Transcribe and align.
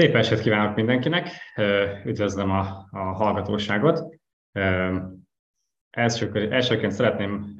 Szép 0.00 0.14
estét 0.14 0.40
kívánok 0.40 0.76
mindenkinek, 0.76 1.28
üdvözlöm 2.04 2.50
a, 2.50 2.86
a 2.90 2.98
hallgatóságot. 2.98 4.18
Első, 5.90 6.48
elsőként 6.50 6.92
szeretném 6.92 7.54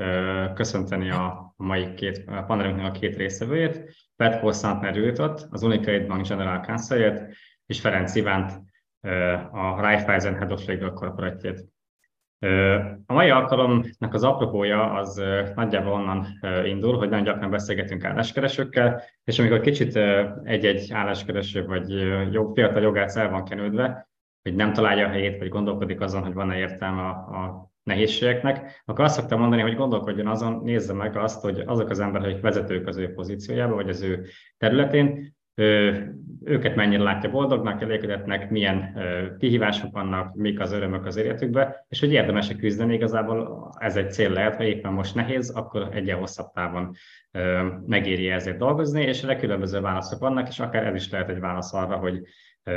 köszönteni 0.55 1.11
a 1.11 1.55
mai 1.57 1.95
két 1.95 2.23
a 2.27 2.43
panelünknek 2.43 2.87
a 2.87 2.99
két 2.99 3.17
résztvevőjét, 3.17 3.95
Petko 4.17 4.53
Szantner 4.53 4.97
Judithot, 4.97 5.47
az 5.51 5.63
Unicredit 5.63 6.07
Bank 6.07 6.29
General 6.29 6.61
counsel 6.61 7.29
és 7.67 7.81
Ferenc 7.81 8.15
Ivánt, 8.15 8.53
a 9.53 9.81
Raiffeisen 9.81 10.37
Head 10.37 10.53
of 10.53 10.67
Legal 10.67 10.93
Corporate-jét. 10.93 11.65
A 13.07 13.13
mai 13.13 13.31
alkalomnak 13.31 14.15
az 14.15 14.25
apropója 14.25 14.93
az 14.93 15.23
nagyjából 15.55 15.93
onnan 15.93 16.27
indul, 16.65 16.97
hogy 16.97 17.09
nagyon 17.09 17.25
gyakran 17.25 17.51
beszélgetünk 17.51 18.05
álláskeresőkkel, 18.05 19.03
és 19.25 19.39
amikor 19.39 19.61
kicsit 19.61 19.97
egy-egy 20.45 20.93
álláskereső 20.93 21.67
vagy 21.67 21.91
jog, 22.33 22.55
fiatal 22.55 22.83
jogász 22.83 23.17
el 23.17 23.31
van 23.31 23.45
kenődve, 23.45 24.09
hogy 24.43 24.55
nem 24.55 24.73
találja 24.73 25.07
a 25.07 25.11
helyét, 25.11 25.39
vagy 25.39 25.49
gondolkodik 25.49 26.01
azon, 26.01 26.23
hogy 26.23 26.35
van-e 26.35 26.59
értelme 26.59 27.03
a, 27.03 27.09
a 27.09 27.71
nehézségeknek, 27.83 28.83
akkor 28.85 29.05
azt 29.05 29.15
szoktam 29.19 29.41
mondani, 29.41 29.63
hogy 29.63 29.77
gondolkodjon 29.77 30.27
azon, 30.27 30.61
nézze 30.63 30.93
meg 30.93 31.17
azt, 31.17 31.43
hogy 31.43 31.63
azok 31.67 31.91
az 31.91 32.01
emberek, 32.01 32.29
akik 32.29 32.43
vezetők 32.43 32.87
az 32.87 32.97
ő 32.97 33.13
pozíciójában, 33.13 33.75
vagy 33.75 33.89
az 33.89 34.03
ő 34.03 34.27
területén, 34.59 35.37
őket 36.45 36.75
mennyire 36.75 37.03
látja 37.03 37.31
boldognak, 37.31 37.83
elégedetnek, 37.83 38.51
milyen 38.51 38.99
kihívások 39.39 39.93
vannak, 39.93 40.35
mik 40.35 40.61
az 40.61 40.73
örömök 40.73 41.07
az 41.07 41.17
életükbe, 41.17 41.87
és 41.89 42.01
hogy 42.01 42.13
érdemes 42.13 42.57
küzdeni, 42.57 42.95
igazából 42.95 43.69
ez 43.79 43.97
egy 43.97 44.13
cél 44.13 44.31
lehet, 44.31 44.57
ha 44.57 44.65
éppen 44.65 44.93
most 44.93 45.15
nehéz, 45.15 45.51
akkor 45.51 45.89
egyen 45.93 46.19
hosszabb 46.19 46.53
távon 46.53 46.95
megéri 47.87 48.31
ezért 48.31 48.59
dolgozni, 48.59 49.03
és 49.03 49.23
erre 49.23 49.37
különböző 49.37 49.81
válaszok 49.81 50.21
vannak, 50.21 50.49
és 50.49 50.61
akár 50.61 50.87
ez 50.87 50.95
is 50.95 51.11
lehet 51.11 51.29
egy 51.29 51.41
válasz 51.41 51.75
arra, 51.75 51.97
hogy 51.97 52.23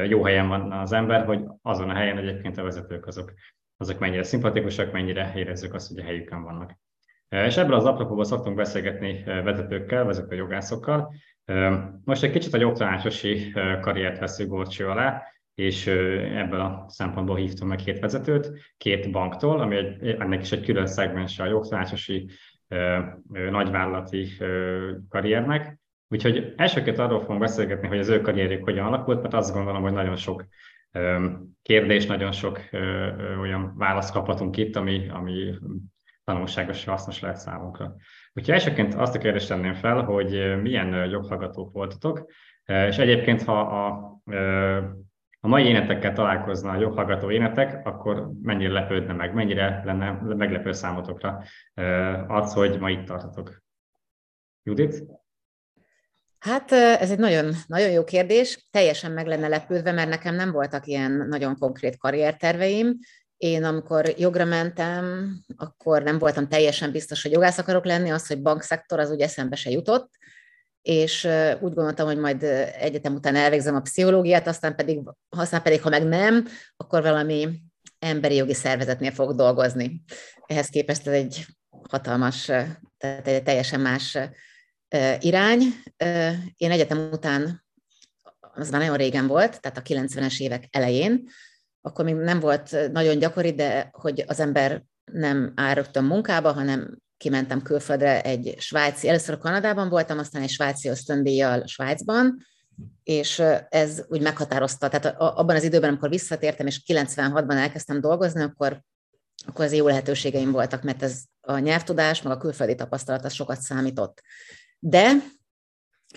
jó 0.07 0.23
helyen 0.23 0.47
van 0.47 0.71
az 0.71 0.93
ember, 0.93 1.25
hogy 1.25 1.43
azon 1.61 1.89
a 1.89 1.93
helyen 1.93 2.17
egyébként 2.17 2.57
a 2.57 2.63
vezetők 2.63 3.07
azok, 3.07 3.33
azok 3.77 3.99
mennyire 3.99 4.23
szimpatikusak, 4.23 4.91
mennyire 4.91 5.31
érezzük 5.35 5.73
azt, 5.73 5.87
hogy 5.87 5.99
a 5.99 6.03
helyükön 6.03 6.43
vannak. 6.43 6.77
És 7.29 7.57
ebből 7.57 7.75
az 7.75 7.85
apropóban 7.85 8.25
szoktunk 8.25 8.55
beszélgetni 8.55 9.23
vezetőkkel, 9.25 10.05
vezető 10.05 10.35
jogászokkal, 10.35 11.13
most 12.03 12.23
egy 12.23 12.31
kicsit 12.31 12.53
a 12.53 12.57
jogtanácsosi 12.57 13.51
karriert 13.81 14.19
veszünk 14.19 14.49
górcső 14.49 14.87
alá, 14.87 15.23
és 15.55 15.87
ebből 15.87 16.59
a 16.59 16.85
szempontból 16.87 17.35
hívtam 17.35 17.67
meg 17.67 17.77
két 17.77 17.99
vezetőt, 17.99 18.51
két 18.77 19.11
banktól, 19.11 19.59
ami 19.59 19.75
egy, 19.75 20.07
ennek 20.07 20.41
is 20.41 20.51
egy 20.51 20.65
külön 20.65 20.87
szegmense 20.87 21.43
a 21.43 21.47
jogtanácsosi 21.47 22.29
nagyvállalati 23.49 24.27
karriernek. 25.09 25.77
Úgyhogy 26.07 26.53
elsőként 26.57 26.97
arról 26.97 27.19
fogunk 27.19 27.39
beszélgetni, 27.39 27.87
hogy 27.87 27.99
az 27.99 28.09
ő 28.09 28.21
karrierjük 28.21 28.63
hogyan 28.63 28.85
alakult, 28.85 29.21
mert 29.21 29.33
azt 29.33 29.53
gondolom, 29.53 29.81
hogy 29.81 29.93
nagyon 29.93 30.15
sok 30.15 30.45
kérdés, 31.61 32.05
nagyon 32.05 32.31
sok 32.31 32.59
olyan 33.41 33.73
választ 33.77 34.13
kaphatunk 34.13 34.57
itt, 34.57 34.75
ami, 34.75 35.09
ami 35.09 35.53
tanulságos 36.23 36.77
és 36.77 36.85
hasznos 36.85 37.19
lehet 37.19 37.37
számunkra. 37.37 37.95
Úgyhogy 38.35 38.53
elsőként 38.53 38.93
azt 38.93 39.15
a 39.15 39.19
kérdést 39.19 39.47
tenném 39.47 39.73
fel, 39.73 40.01
hogy 40.01 40.61
milyen 40.61 41.09
joghallgatók 41.09 41.73
voltatok, 41.73 42.31
és 42.65 42.97
egyébként, 42.97 43.43
ha 43.43 43.59
a, 43.59 43.87
a 45.39 45.47
mai 45.47 45.65
énetekkel 45.65 46.13
találkozna 46.13 46.71
a 46.71 46.79
joghallgató 46.79 47.31
énetek, 47.31 47.85
akkor 47.85 48.31
mennyire 48.41 48.71
lepődne 48.71 49.13
meg, 49.13 49.33
mennyire 49.33 49.81
lenne 49.85 50.11
meglepő 50.11 50.71
számotokra 50.71 51.43
az, 52.27 52.53
hogy 52.53 52.79
ma 52.79 52.89
itt 52.89 53.05
tartotok. 53.05 53.61
Judit? 54.63 55.03
Hát 56.39 56.71
ez 56.71 57.11
egy 57.11 57.19
nagyon, 57.19 57.53
nagyon 57.67 57.89
jó 57.89 58.03
kérdés. 58.03 58.67
Teljesen 58.71 59.11
meg 59.11 59.27
lenne 59.27 59.47
lepődve, 59.47 59.91
mert 59.91 60.09
nekem 60.09 60.35
nem 60.35 60.51
voltak 60.51 60.85
ilyen 60.85 61.11
nagyon 61.11 61.57
konkrét 61.57 61.97
karrierterveim. 61.97 62.97
Én 63.43 63.63
amikor 63.63 64.13
jogra 64.17 64.45
mentem, 64.45 65.35
akkor 65.57 66.03
nem 66.03 66.19
voltam 66.19 66.47
teljesen 66.47 66.91
biztos, 66.91 67.21
hogy 67.21 67.31
jogász 67.31 67.57
akarok 67.57 67.85
lenni, 67.85 68.09
az, 68.09 68.27
hogy 68.27 68.41
bankszektor, 68.41 68.99
az 68.99 69.11
úgy 69.11 69.21
eszembe 69.21 69.55
se 69.55 69.69
jutott, 69.69 70.11
és 70.81 71.27
úgy 71.59 71.73
gondoltam, 71.73 72.05
hogy 72.05 72.17
majd 72.17 72.43
egyetem 72.79 73.13
után 73.13 73.35
elvégzem 73.35 73.75
a 73.75 73.81
pszichológiát, 73.81 74.47
aztán 74.47 74.75
pedig, 74.75 74.99
aztán 75.29 75.61
pedig, 75.61 75.81
ha 75.81 75.89
meg 75.89 76.03
nem, 76.03 76.47
akkor 76.77 77.01
valami 77.01 77.61
emberi 77.99 78.35
jogi 78.35 78.53
szervezetnél 78.53 79.11
fog 79.11 79.35
dolgozni. 79.35 80.03
Ehhez 80.45 80.67
képest 80.67 81.07
ez 81.07 81.13
egy 81.13 81.45
hatalmas, 81.89 82.45
tehát 82.97 83.27
egy 83.27 83.43
teljesen 83.43 83.79
más 83.79 84.17
irány. 85.19 85.61
Én 86.57 86.71
egyetem 86.71 87.09
után, 87.11 87.65
az 88.39 88.69
már 88.69 88.81
nagyon 88.81 88.97
régen 88.97 89.27
volt, 89.27 89.61
tehát 89.61 89.77
a 89.77 89.81
90-es 89.81 90.39
évek 90.39 90.67
elején, 90.71 91.29
akkor 91.85 92.05
még 92.05 92.15
nem 92.15 92.39
volt 92.39 92.91
nagyon 92.91 93.17
gyakori, 93.17 93.53
de 93.53 93.89
hogy 93.91 94.23
az 94.27 94.39
ember 94.39 94.83
nem 95.11 95.53
rögtön 95.73 96.03
munkába, 96.03 96.51
hanem 96.51 96.97
kimentem 97.17 97.61
külföldre 97.61 98.21
egy 98.21 98.55
svájci, 98.57 99.07
először 99.07 99.33
a 99.33 99.37
Kanadában 99.37 99.89
voltam, 99.89 100.19
aztán 100.19 100.41
egy 100.41 100.49
svájci 100.49 100.89
ösztöndíjjal 100.89 101.67
Svájcban, 101.67 102.45
és 103.03 103.43
ez 103.69 104.03
úgy 104.07 104.21
meghatározta, 104.21 104.89
tehát 104.89 105.15
abban 105.17 105.55
az 105.55 105.63
időben, 105.63 105.89
amikor 105.89 106.09
visszatértem, 106.09 106.67
és 106.67 106.81
96-ban 106.87 107.55
elkezdtem 107.55 108.01
dolgozni, 108.01 108.41
akkor, 108.41 108.81
akkor 109.47 109.65
az 109.65 109.73
jó 109.73 109.87
lehetőségeim 109.87 110.51
voltak, 110.51 110.83
mert 110.83 111.03
ez 111.03 111.21
a 111.41 111.57
nyelvtudás, 111.57 112.21
meg 112.21 112.33
a 112.33 112.37
külföldi 112.37 112.75
tapasztalat, 112.75 113.25
az 113.25 113.33
sokat 113.33 113.61
számított. 113.61 114.21
De 114.79 115.11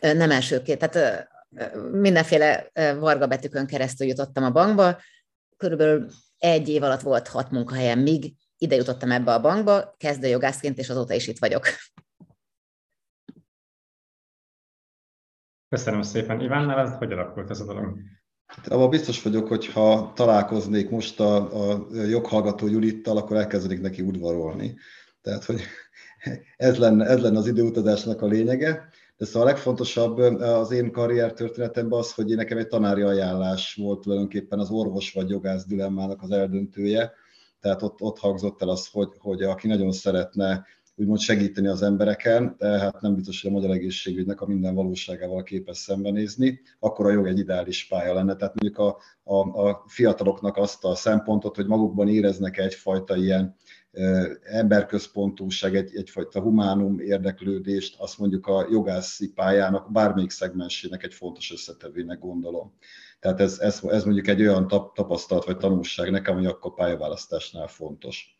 nem 0.00 0.30
elsőként, 0.30 0.88
tehát 0.88 1.28
mindenféle 1.90 2.70
varga 2.98 3.26
betűkön 3.26 3.66
keresztül 3.66 4.06
jutottam 4.06 4.44
a 4.44 4.50
bankba, 4.50 5.00
körülbelül 5.56 6.10
egy 6.38 6.68
év 6.68 6.82
alatt 6.82 7.00
volt 7.00 7.28
hat 7.28 7.50
munkahelyem, 7.50 7.98
míg 7.98 8.34
ide 8.58 8.76
jutottam 8.76 9.10
ebbe 9.10 9.32
a 9.32 9.40
bankba, 9.40 9.94
kezdő 9.96 10.26
jogászként, 10.26 10.78
és 10.78 10.88
azóta 10.88 11.14
is 11.14 11.26
itt 11.26 11.38
vagyok. 11.38 11.66
Köszönöm 15.68 16.02
szépen. 16.02 16.40
Iván, 16.40 16.70
ez 16.70 16.96
hogy 16.96 17.12
alakult 17.12 17.50
ez 17.50 17.60
a 17.60 17.64
dolog? 17.64 17.98
Hát, 18.46 18.68
abban 18.68 18.90
biztos 18.90 19.22
vagyok, 19.22 19.48
hogy 19.48 19.66
ha 19.66 20.12
találkoznék 20.14 20.90
most 20.90 21.20
a, 21.20 21.70
a 21.70 21.86
joghallgató 21.92 22.66
Julittal, 22.66 23.16
akkor 23.16 23.36
elkezdenék 23.36 23.80
neki 23.80 24.02
udvarolni. 24.02 24.76
Tehát, 25.20 25.44
hogy 25.44 25.60
ez 26.56 26.78
lenne, 26.78 27.06
ez 27.06 27.20
lenne 27.20 27.38
az 27.38 27.46
időutazásnak 27.46 28.22
a 28.22 28.26
lényege. 28.26 28.88
De 29.16 29.24
szóval 29.24 29.42
a 29.42 29.50
legfontosabb 29.50 30.18
az 30.40 30.70
én 30.70 30.92
karrier 30.92 31.32
történetemben 31.32 31.98
az, 31.98 32.14
hogy 32.14 32.26
nekem 32.26 32.58
egy 32.58 32.68
tanári 32.68 33.02
ajánlás 33.02 33.74
volt 33.74 34.00
tulajdonképpen 34.00 34.58
az 34.58 34.70
orvos 34.70 35.12
vagy 35.12 35.28
jogász 35.28 35.66
dilemmának 35.66 36.22
az 36.22 36.30
eldöntője. 36.30 37.12
Tehát 37.60 37.82
ott, 37.82 38.00
ott 38.00 38.18
hangzott 38.18 38.62
el 38.62 38.68
az, 38.68 38.88
hogy, 38.88 39.08
hogy 39.18 39.42
aki 39.42 39.66
nagyon 39.66 39.92
szeretne 39.92 40.64
úgymond 40.98 41.18
segíteni 41.18 41.66
az 41.66 41.82
embereken, 41.82 42.56
tehát 42.56 43.00
nem 43.00 43.14
biztos, 43.14 43.42
hogy 43.42 43.50
a 43.50 43.54
magyar 43.54 43.70
egészségügynek 43.70 44.40
a 44.40 44.46
minden 44.46 44.74
valóságával 44.74 45.42
képes 45.42 45.76
szembenézni, 45.76 46.60
akkor 46.78 47.06
a 47.06 47.10
jog 47.10 47.26
egy 47.26 47.38
ideális 47.38 47.86
pálya 47.86 48.14
lenne. 48.14 48.36
Tehát 48.36 48.54
mondjuk 48.54 48.78
a, 48.78 48.98
a, 49.22 49.68
a 49.68 49.84
fiataloknak 49.86 50.56
azt 50.56 50.84
a 50.84 50.94
szempontot, 50.94 51.56
hogy 51.56 51.66
magukban 51.66 52.08
éreznek 52.08 52.58
egyfajta 52.58 53.16
ilyen 53.16 53.56
emberközpontúság, 54.42 55.76
egy, 55.76 55.96
egyfajta 55.96 56.40
humánum 56.40 56.98
érdeklődést, 56.98 57.96
azt 57.98 58.18
mondjuk 58.18 58.46
a 58.46 58.66
jogászi 58.70 59.32
pályának 59.32 59.92
bármelyik 59.92 60.30
szegmensének 60.30 61.02
egy 61.02 61.14
fontos 61.14 61.52
összetevőnek 61.52 62.18
gondolom. 62.18 62.72
Tehát 63.20 63.40
ez, 63.40 63.58
ez, 63.58 63.80
ez 63.84 64.04
mondjuk 64.04 64.26
egy 64.26 64.40
olyan 64.40 64.68
tapasztalat 64.94 65.44
vagy 65.44 65.56
tanulság 65.56 66.10
nekem, 66.10 66.36
ami 66.36 66.46
akkor 66.46 66.74
pályaválasztásnál 66.74 67.66
fontos. 67.66 68.36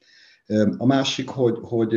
A 0.77 0.87
másik, 0.87 1.29
hogy, 1.29 1.59
hogy 1.61 1.93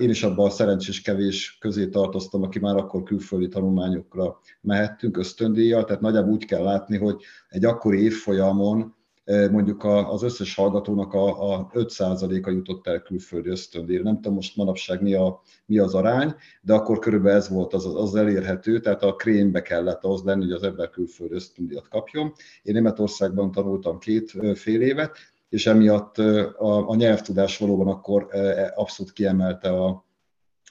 én 0.00 0.10
is 0.10 0.22
abban 0.22 0.46
a 0.46 0.50
szerencsés 0.50 1.00
kevés 1.02 1.58
közé 1.60 1.88
tartoztam, 1.88 2.42
aki 2.42 2.58
már 2.58 2.76
akkor 2.76 3.02
külföldi 3.02 3.48
tanulmányokra 3.48 4.40
mehettünk 4.60 5.16
ösztöndíjjal, 5.16 5.84
tehát 5.84 6.00
nagyjából 6.00 6.32
úgy 6.32 6.44
kell 6.44 6.62
látni, 6.62 6.96
hogy 6.96 7.22
egy 7.48 7.64
akkori 7.64 8.02
évfolyamon 8.02 8.94
mondjuk 9.24 9.84
az 9.84 10.22
összes 10.22 10.54
hallgatónak 10.54 11.12
a, 11.12 11.54
a 11.54 11.70
5%-a 11.74 12.50
jutott 12.50 12.86
el 12.86 13.02
külföldi 13.02 13.48
ösztöndíjra. 13.48 14.02
Nem 14.02 14.14
tudom 14.14 14.34
most 14.34 14.56
manapság 14.56 15.02
mi, 15.02 15.14
a, 15.14 15.42
mi 15.66 15.78
az 15.78 15.94
arány, 15.94 16.34
de 16.60 16.74
akkor 16.74 16.98
körülbelül 16.98 17.38
ez 17.38 17.48
volt 17.48 17.74
az, 17.74 17.86
az 17.96 18.14
elérhető, 18.14 18.80
tehát 18.80 19.02
a 19.02 19.14
krémbe 19.14 19.62
kellett 19.62 20.04
az 20.04 20.22
lenni, 20.22 20.42
hogy 20.42 20.52
az 20.52 20.62
ember 20.62 20.90
külföldi 20.90 21.34
ösztöndíjat 21.34 21.88
kapjon. 21.88 22.32
Én 22.62 22.74
Németországban 22.74 23.50
tanultam 23.50 23.98
két 23.98 24.30
fél 24.54 24.80
évet, 24.80 25.16
és 25.48 25.66
emiatt 25.66 26.18
a, 26.18 26.88
a 26.88 26.94
nyelvtudás 26.94 27.58
valóban 27.58 27.88
akkor 27.88 28.26
e, 28.30 28.72
abszolút 28.76 29.12
kiemelte 29.12 29.68
a, 29.68 30.04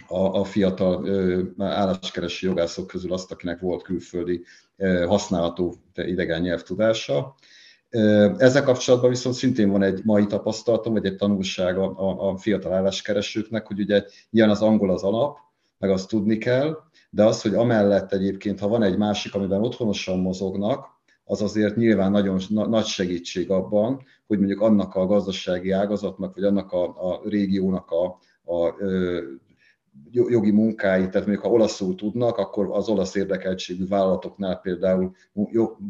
a, 0.08 0.40
a 0.40 0.44
fiatal 0.44 1.10
álláskeresi 1.58 2.46
jogászok 2.46 2.88
közül 2.88 3.14
azt, 3.14 3.32
akinek 3.32 3.60
volt 3.60 3.84
külföldi 3.84 4.44
használható 5.06 5.76
idegen 5.96 6.42
nyelvtudása. 6.42 7.36
Ezzel 8.38 8.64
kapcsolatban 8.64 9.10
viszont 9.10 9.36
szintén 9.36 9.70
van 9.70 9.84
egy 9.84 10.02
mai 10.04 10.26
tapasztalatom, 10.26 10.94
vagy 10.94 11.06
egy 11.06 11.16
tanulság 11.16 11.78
a, 11.78 12.30
a 12.30 12.38
fiatal 12.38 12.74
álláskeresőknek, 12.74 13.68
hogy 13.68 13.80
ugye 13.80 14.04
ilyen 14.30 14.50
az 14.50 14.62
angol 14.62 14.92
az 14.92 15.04
alap, 15.04 15.38
meg 15.78 15.90
azt 15.90 16.10
tudni 16.10 16.38
kell, 16.38 16.78
de 17.10 17.24
az, 17.24 17.42
hogy 17.42 17.54
amellett 17.54 18.14
egyébként, 18.14 18.60
ha 18.60 18.68
van 18.68 18.84
egy 18.84 18.98
másik, 18.98 19.36
amiben 19.36 19.62
otthonosan 19.62 20.20
mozognak, 20.20 20.86
az 21.24 21.42
azért 21.42 21.76
nyilván 21.76 22.12
nagyon 22.12 22.40
nagy 22.50 22.86
segítség 22.86 23.50
abban, 23.50 24.02
hogy 24.28 24.38
mondjuk 24.38 24.62
annak 24.62 24.96
a 24.96 25.06
gazdasági 25.06 25.72
ágazatnak, 25.72 26.34
vagy 26.36 26.44
annak 26.44 26.72
a, 26.72 26.84
a 26.84 27.22
régiónak 27.24 27.92
a, 27.92 28.06
a 28.54 28.76
jogi 30.12 30.52
munkái, 30.52 31.10
tehát 31.10 31.28
mondjuk 31.28 31.46
ha 31.46 31.52
olaszul 31.52 31.96
tudnak, 31.96 32.38
akkor 32.38 32.68
az 32.72 32.90
olasz 32.90 33.16
érdekeltségű 33.16 33.88
vállalatoknál 33.88 34.60
például 34.60 35.16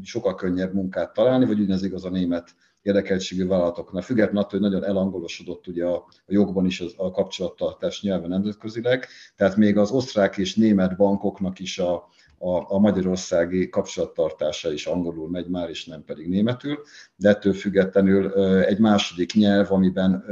sokkal 0.03 0.35
könnyebb 0.35 0.73
munkát 0.73 1.13
találni, 1.13 1.45
vagy 1.45 1.59
ugyanez 1.59 1.83
igaz 1.83 2.05
a 2.05 2.09
német 2.09 2.55
érdekeltségű 2.81 3.47
vállalatoknál. 3.47 4.01
Függetlenül 4.01 4.41
attól, 4.41 4.59
hogy 4.59 4.69
nagyon 4.69 4.89
elangolosodott 4.89 5.67
ugye 5.67 5.85
a, 5.85 5.95
a 6.09 6.23
jogban 6.27 6.65
is 6.65 6.81
az, 6.81 6.93
a 6.97 7.11
kapcsolattartás 7.11 8.01
nyelven 8.01 8.29
nemzetközileg, 8.29 9.07
tehát 9.35 9.55
még 9.55 9.77
az 9.77 9.91
osztrák 9.91 10.37
és 10.37 10.55
német 10.55 10.97
bankoknak 10.97 11.59
is 11.59 11.79
a, 11.79 11.93
a, 12.37 12.75
a 12.75 12.79
magyarországi 12.79 13.69
kapcsolattartása 13.69 14.71
is 14.71 14.85
angolul 14.85 15.29
megy 15.29 15.47
már, 15.47 15.69
és 15.69 15.85
nem 15.85 16.03
pedig 16.03 16.27
németül, 16.27 16.79
de 17.15 17.29
ettől 17.29 17.53
függetlenül 17.53 18.33
egy 18.63 18.79
második 18.79 19.33
nyelv, 19.33 19.71
amiben 19.71 20.25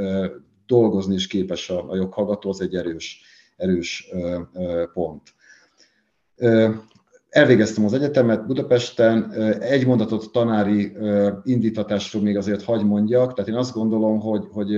dolgozni 0.66 1.14
is 1.14 1.26
képes 1.26 1.70
a, 1.70 1.90
a 1.90 1.96
joghallgató, 1.96 2.48
az 2.48 2.60
egy 2.60 2.74
erős, 2.74 3.22
erős 3.60 4.10
pont. 4.92 5.22
Elvégeztem 7.28 7.84
az 7.84 7.92
egyetemet 7.92 8.46
Budapesten, 8.46 9.32
egy 9.60 9.86
mondatot 9.86 10.32
tanári 10.32 10.96
indítatásról 11.44 12.22
még 12.22 12.36
azért 12.36 12.62
hagy 12.62 12.84
mondjak, 12.84 13.32
tehát 13.32 13.50
én 13.50 13.56
azt 13.56 13.74
gondolom, 13.74 14.20
hogy, 14.20 14.46
hogy 14.52 14.76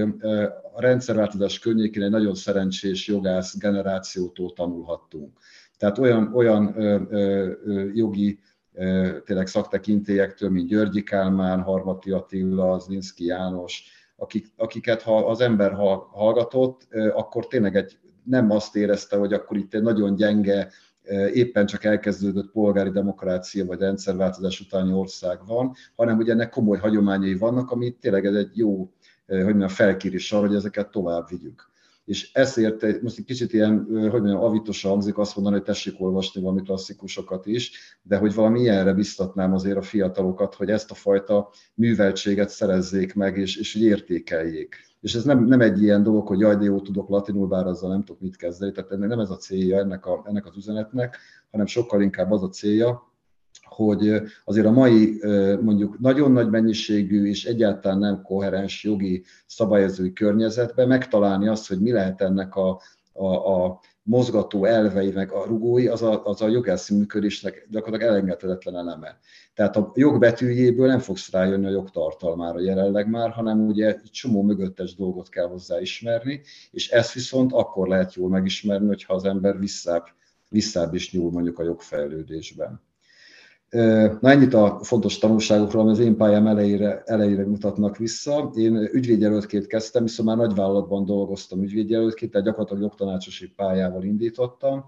a 0.74 0.80
rendszerváltozás 0.80 1.58
környékén 1.58 2.02
egy 2.02 2.10
nagyon 2.10 2.34
szerencsés 2.34 3.06
jogász 3.08 3.58
generációtól 3.58 4.52
tanulhattunk. 4.52 5.38
Tehát 5.78 5.98
olyan, 5.98 6.30
olyan 6.34 6.74
ö, 6.76 7.00
ö, 7.10 7.88
jogi 7.94 8.38
ö, 8.72 9.08
tényleg 9.24 9.46
szaktekintélyektől, 9.46 10.50
mint 10.50 10.68
Györgyi 10.68 11.02
Kálmán, 11.02 11.60
Harmati 11.60 12.10
Attila, 12.10 12.78
Zlinszki 12.78 13.24
János, 13.24 13.84
akik, 14.16 14.46
akiket 14.56 15.02
ha 15.02 15.16
az 15.16 15.40
ember 15.40 15.72
hallgatott, 16.10 16.86
akkor 17.14 17.46
tényleg 17.46 17.76
egy, 17.76 17.98
nem 18.24 18.50
azt 18.50 18.76
érezte, 18.76 19.16
hogy 19.16 19.32
akkor 19.32 19.56
itt 19.56 19.74
egy 19.74 19.82
nagyon 19.82 20.14
gyenge, 20.14 20.70
éppen 21.32 21.66
csak 21.66 21.84
elkezdődött 21.84 22.50
polgári 22.50 22.90
demokrácia 22.90 23.64
vagy 23.64 23.78
rendszerváltozás 23.78 24.60
utáni 24.60 24.92
ország 24.92 25.38
van, 25.46 25.74
hanem 25.96 26.16
hogy 26.16 26.28
ennek 26.30 26.50
komoly 26.50 26.78
hagyományai 26.78 27.34
vannak, 27.34 27.70
ami 27.70 27.96
tényleg 28.00 28.26
ez 28.26 28.34
egy 28.34 28.56
jó 28.56 28.92
hogy 29.26 29.44
mondjam, 29.44 29.68
felkérés 29.68 30.32
arra, 30.32 30.46
hogy 30.46 30.56
ezeket 30.56 30.90
tovább 30.90 31.28
vigyük 31.28 31.72
és 32.04 32.32
ezért 32.32 33.02
most 33.02 33.18
egy 33.18 33.24
kicsit 33.24 33.52
ilyen, 33.52 33.86
hogy 33.88 34.20
mondjam, 34.20 34.40
avitos 34.40 34.82
hangzik 34.82 35.18
azt 35.18 35.34
mondani, 35.34 35.56
hogy 35.56 35.64
tessék 35.64 36.00
olvasni 36.00 36.40
valami 36.40 36.62
klasszikusokat 36.62 37.46
is, 37.46 37.98
de 38.02 38.16
hogy 38.16 38.34
valami 38.34 38.60
ilyenre 38.60 38.92
biztatnám 38.92 39.52
azért 39.52 39.76
a 39.76 39.82
fiatalokat, 39.82 40.54
hogy 40.54 40.70
ezt 40.70 40.90
a 40.90 40.94
fajta 40.94 41.50
műveltséget 41.74 42.48
szerezzék 42.48 43.14
meg, 43.14 43.36
és, 43.36 43.56
és 43.56 43.74
értékeljék. 43.74 44.91
És 45.02 45.14
ez 45.14 45.24
nem, 45.24 45.44
nem 45.44 45.60
egy 45.60 45.82
ilyen 45.82 46.02
dolog, 46.02 46.26
hogy 46.26 46.40
jaj, 46.40 46.56
de 46.56 46.64
jó 46.64 46.80
tudok 46.80 47.08
latinul, 47.08 47.46
bár 47.46 47.66
azzal 47.66 47.90
nem 47.90 48.04
tudok 48.04 48.20
mit 48.20 48.36
kezdeni, 48.36 48.72
tehát 48.72 48.90
nem 48.90 49.20
ez 49.20 49.30
a 49.30 49.36
célja 49.36 49.78
ennek, 49.78 50.06
a, 50.06 50.22
ennek 50.26 50.46
az 50.46 50.56
üzenetnek, 50.56 51.16
hanem 51.50 51.66
sokkal 51.66 52.02
inkább 52.02 52.30
az 52.30 52.42
a 52.42 52.48
célja, 52.48 53.10
hogy 53.62 54.22
azért 54.44 54.66
a 54.66 54.70
mai 54.70 55.20
mondjuk 55.60 55.98
nagyon 55.98 56.32
nagy 56.32 56.50
mennyiségű 56.50 57.26
és 57.26 57.44
egyáltalán 57.44 57.98
nem 57.98 58.22
koherens 58.22 58.84
jogi 58.84 59.24
szabályozói 59.46 60.12
környezetben 60.12 60.88
megtalálni 60.88 61.48
azt, 61.48 61.68
hogy 61.68 61.80
mi 61.80 61.92
lehet 61.92 62.20
ennek 62.20 62.54
a, 62.56 62.80
a, 63.12 63.26
a 63.26 63.80
mozgató 64.02 64.64
elvei, 64.64 65.10
meg 65.10 65.32
a 65.32 65.44
rugói, 65.44 65.88
az 65.88 66.02
a, 66.02 66.24
az 66.24 66.42
a 66.42 66.48
jogászi 66.48 66.94
működésnek 66.94 67.66
gyakorlatilag 67.70 68.12
elengedhetetlen 68.12 68.76
eleme. 68.76 69.18
Tehát 69.54 69.76
a 69.76 69.92
jogbetűjéből 69.94 70.86
nem 70.86 70.98
fogsz 70.98 71.30
rájönni 71.30 71.66
a 71.66 71.70
jogtartalmára 71.70 72.60
jelenleg 72.60 73.08
már, 73.08 73.30
hanem 73.30 73.66
ugye 73.66 73.86
egy 73.86 74.10
csomó 74.10 74.42
mögöttes 74.42 74.94
dolgot 74.94 75.28
kell 75.28 75.46
hozzá 75.46 75.80
ismerni, 75.80 76.40
és 76.70 76.90
ezt 76.90 77.12
viszont 77.12 77.52
akkor 77.52 77.88
lehet 77.88 78.14
jól 78.14 78.28
megismerni, 78.28 78.86
hogyha 78.86 79.14
az 79.14 79.24
ember 79.24 79.58
visszább, 79.58 80.06
visszább 80.48 80.94
is 80.94 81.12
nyúl 81.12 81.30
mondjuk 81.30 81.58
a 81.58 81.64
jogfejlődésben. 81.64 82.80
Na 84.20 84.30
ennyit 84.30 84.54
a 84.54 84.78
fontos 84.82 85.18
tanulságokról, 85.18 85.82
ami 85.82 85.90
az 85.90 85.98
én 85.98 86.16
pályám 86.16 86.46
elejére, 86.46 87.02
elejére 87.04 87.46
mutatnak 87.46 87.96
vissza. 87.96 88.50
Én 88.54 88.76
ügyvédjelöltként 88.76 89.66
kezdtem, 89.66 90.02
viszont 90.02 90.28
már 90.28 90.36
nagyvállalatban 90.36 91.04
dolgoztam 91.04 91.62
ügyvédjelöltként, 91.62 92.30
tehát 92.30 92.46
gyakorlatilag 92.46 92.82
jogtanácsosi 92.82 93.48
pályával 93.56 94.04
indítottam. 94.04 94.84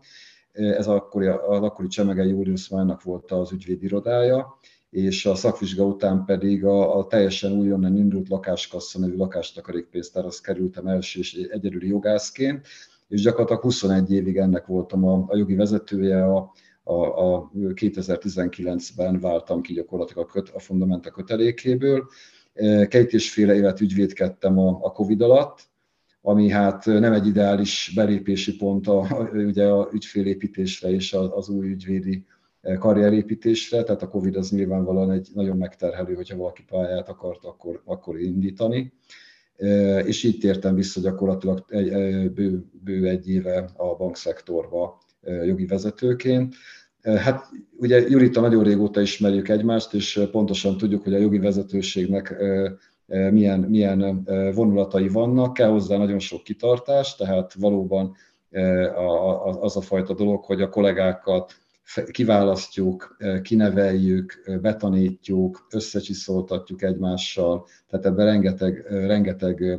Ez 0.53 0.87
akkori, 0.87 1.27
az 1.27 1.63
akkori 1.63 1.89
Csemege 1.89 2.25
Július 2.25 2.69
Májnak 2.69 3.03
volt 3.03 3.31
az 3.31 3.53
ügyvédirodája, 3.53 4.59
és 4.91 5.27
a 5.27 5.35
szakvizsga 5.35 5.85
után 5.85 6.25
pedig 6.25 6.65
a, 6.65 6.99
a 6.99 7.07
teljesen 7.07 7.53
újonnan 7.53 7.97
indult 7.97 8.29
lakáskassa 8.29 8.99
nevű 8.99 9.17
lakástakarékpénztárhoz 9.17 10.41
kerültem 10.41 10.87
első 10.87 11.21
és 11.21 11.35
egyedüli 11.35 11.89
jogászként, 11.89 12.67
és 13.09 13.23
gyakorlatilag 13.23 13.63
21 13.63 14.13
évig 14.13 14.37
ennek 14.37 14.67
voltam 14.67 15.05
a, 15.05 15.25
a 15.29 15.37
jogi 15.37 15.55
vezetője, 15.55 16.25
a, 16.25 16.53
a, 16.85 17.35
a 17.35 17.51
2019-ben 17.55 19.21
váltam 19.21 19.61
ki 19.61 19.73
gyakorlatilag 19.73 20.25
a, 20.25 20.33
köt, 20.33 20.49
a 20.49 20.59
fundamenta 20.59 21.11
kötelékéből. 21.11 22.07
E, 22.55 22.87
két 22.87 23.13
és 23.13 23.33
fél 23.33 23.51
évet 23.51 23.81
ügyvédkedtem 23.81 24.59
a, 24.59 24.79
a 24.83 24.93
Covid 24.93 25.21
alatt, 25.21 25.69
ami 26.21 26.49
hát 26.49 26.85
nem 26.85 27.13
egy 27.13 27.27
ideális 27.27 27.93
belépési 27.95 28.57
pont 28.57 28.87
a, 28.89 29.29
ugye 29.33 29.65
a 29.65 29.89
ügyfélépítésre 29.93 30.91
és 30.91 31.13
az 31.13 31.49
új 31.49 31.69
ügyvédi 31.69 32.25
e, 32.61 32.77
karrierépítésre, 32.77 33.83
tehát 33.83 34.03
a 34.03 34.09
Covid 34.09 34.37
az 34.37 34.51
nyilvánvalóan 34.51 35.11
egy 35.11 35.29
nagyon 35.35 35.57
megterhelő, 35.57 36.15
hogyha 36.15 36.37
valaki 36.37 36.65
pályát 36.65 37.09
akart 37.09 37.45
akkor, 37.45 37.83
akkor 37.85 38.21
indítani. 38.21 38.93
E, 39.57 39.99
és 39.99 40.23
így 40.23 40.39
tértem 40.39 40.75
vissza 40.75 41.01
gyakorlatilag 41.01 41.65
egy, 41.69 42.31
bő, 42.33 42.65
bő 42.85 43.09
egy 43.09 43.29
éve 43.29 43.71
a 43.77 43.97
bankszektorba 43.97 45.03
jogi 45.47 45.67
vezetőként. 45.67 46.55
Hát 47.03 47.45
ugye 47.77 48.09
Jurita 48.09 48.41
nagyon 48.41 48.65
régóta 48.65 49.01
ismerjük 49.01 49.49
egymást, 49.49 49.95
és 49.95 50.21
pontosan 50.31 50.77
tudjuk, 50.77 51.03
hogy 51.03 51.15
a 51.15 51.19
jogi 51.19 51.39
vezetőségnek 51.39 52.35
milyen, 53.07 53.61
milyen 53.61 54.25
vonulatai 54.55 55.09
vannak, 55.09 55.55
kell 55.55 55.69
hozzá 55.69 55.97
nagyon 55.97 56.19
sok 56.19 56.43
kitartás, 56.43 57.17
tehát 57.17 57.55
valóban 57.55 58.15
az 59.61 59.77
a 59.77 59.81
fajta 59.81 60.15
dolog, 60.15 60.45
hogy 60.45 60.63
a 60.63 60.69
kollégákat 60.69 61.53
kiválasztjuk, 62.11 63.17
kineveljük, 63.43 64.59
betanítjuk, 64.61 65.67
összecsiszoltatjuk 65.71 66.83
egymással, 66.83 67.67
tehát 67.89 68.07
ebben 68.07 68.27
rengeteg, 68.27 68.87
rengeteg 68.89 69.79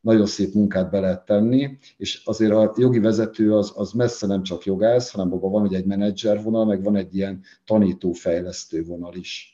nagyon 0.00 0.26
szép 0.26 0.54
munkát 0.54 0.90
be 0.90 1.00
lehet 1.00 1.24
tenni, 1.24 1.78
és 1.96 2.22
azért 2.24 2.52
a 2.52 2.74
jogi 2.76 2.98
vezető 2.98 3.54
az, 3.54 3.72
az 3.74 3.92
messze 3.92 4.26
nem 4.26 4.42
csak 4.42 4.64
jogász, 4.64 5.10
hanem 5.10 5.32
abban 5.32 5.50
van 5.50 5.62
ugye 5.62 5.76
egy 5.76 5.86
menedzser 5.86 6.42
vonal, 6.42 6.64
meg 6.64 6.82
van 6.82 6.96
egy 6.96 7.14
ilyen 7.16 7.42
tanító-fejlesztő 7.64 8.84
vonal 8.84 9.14
is. 9.14 9.52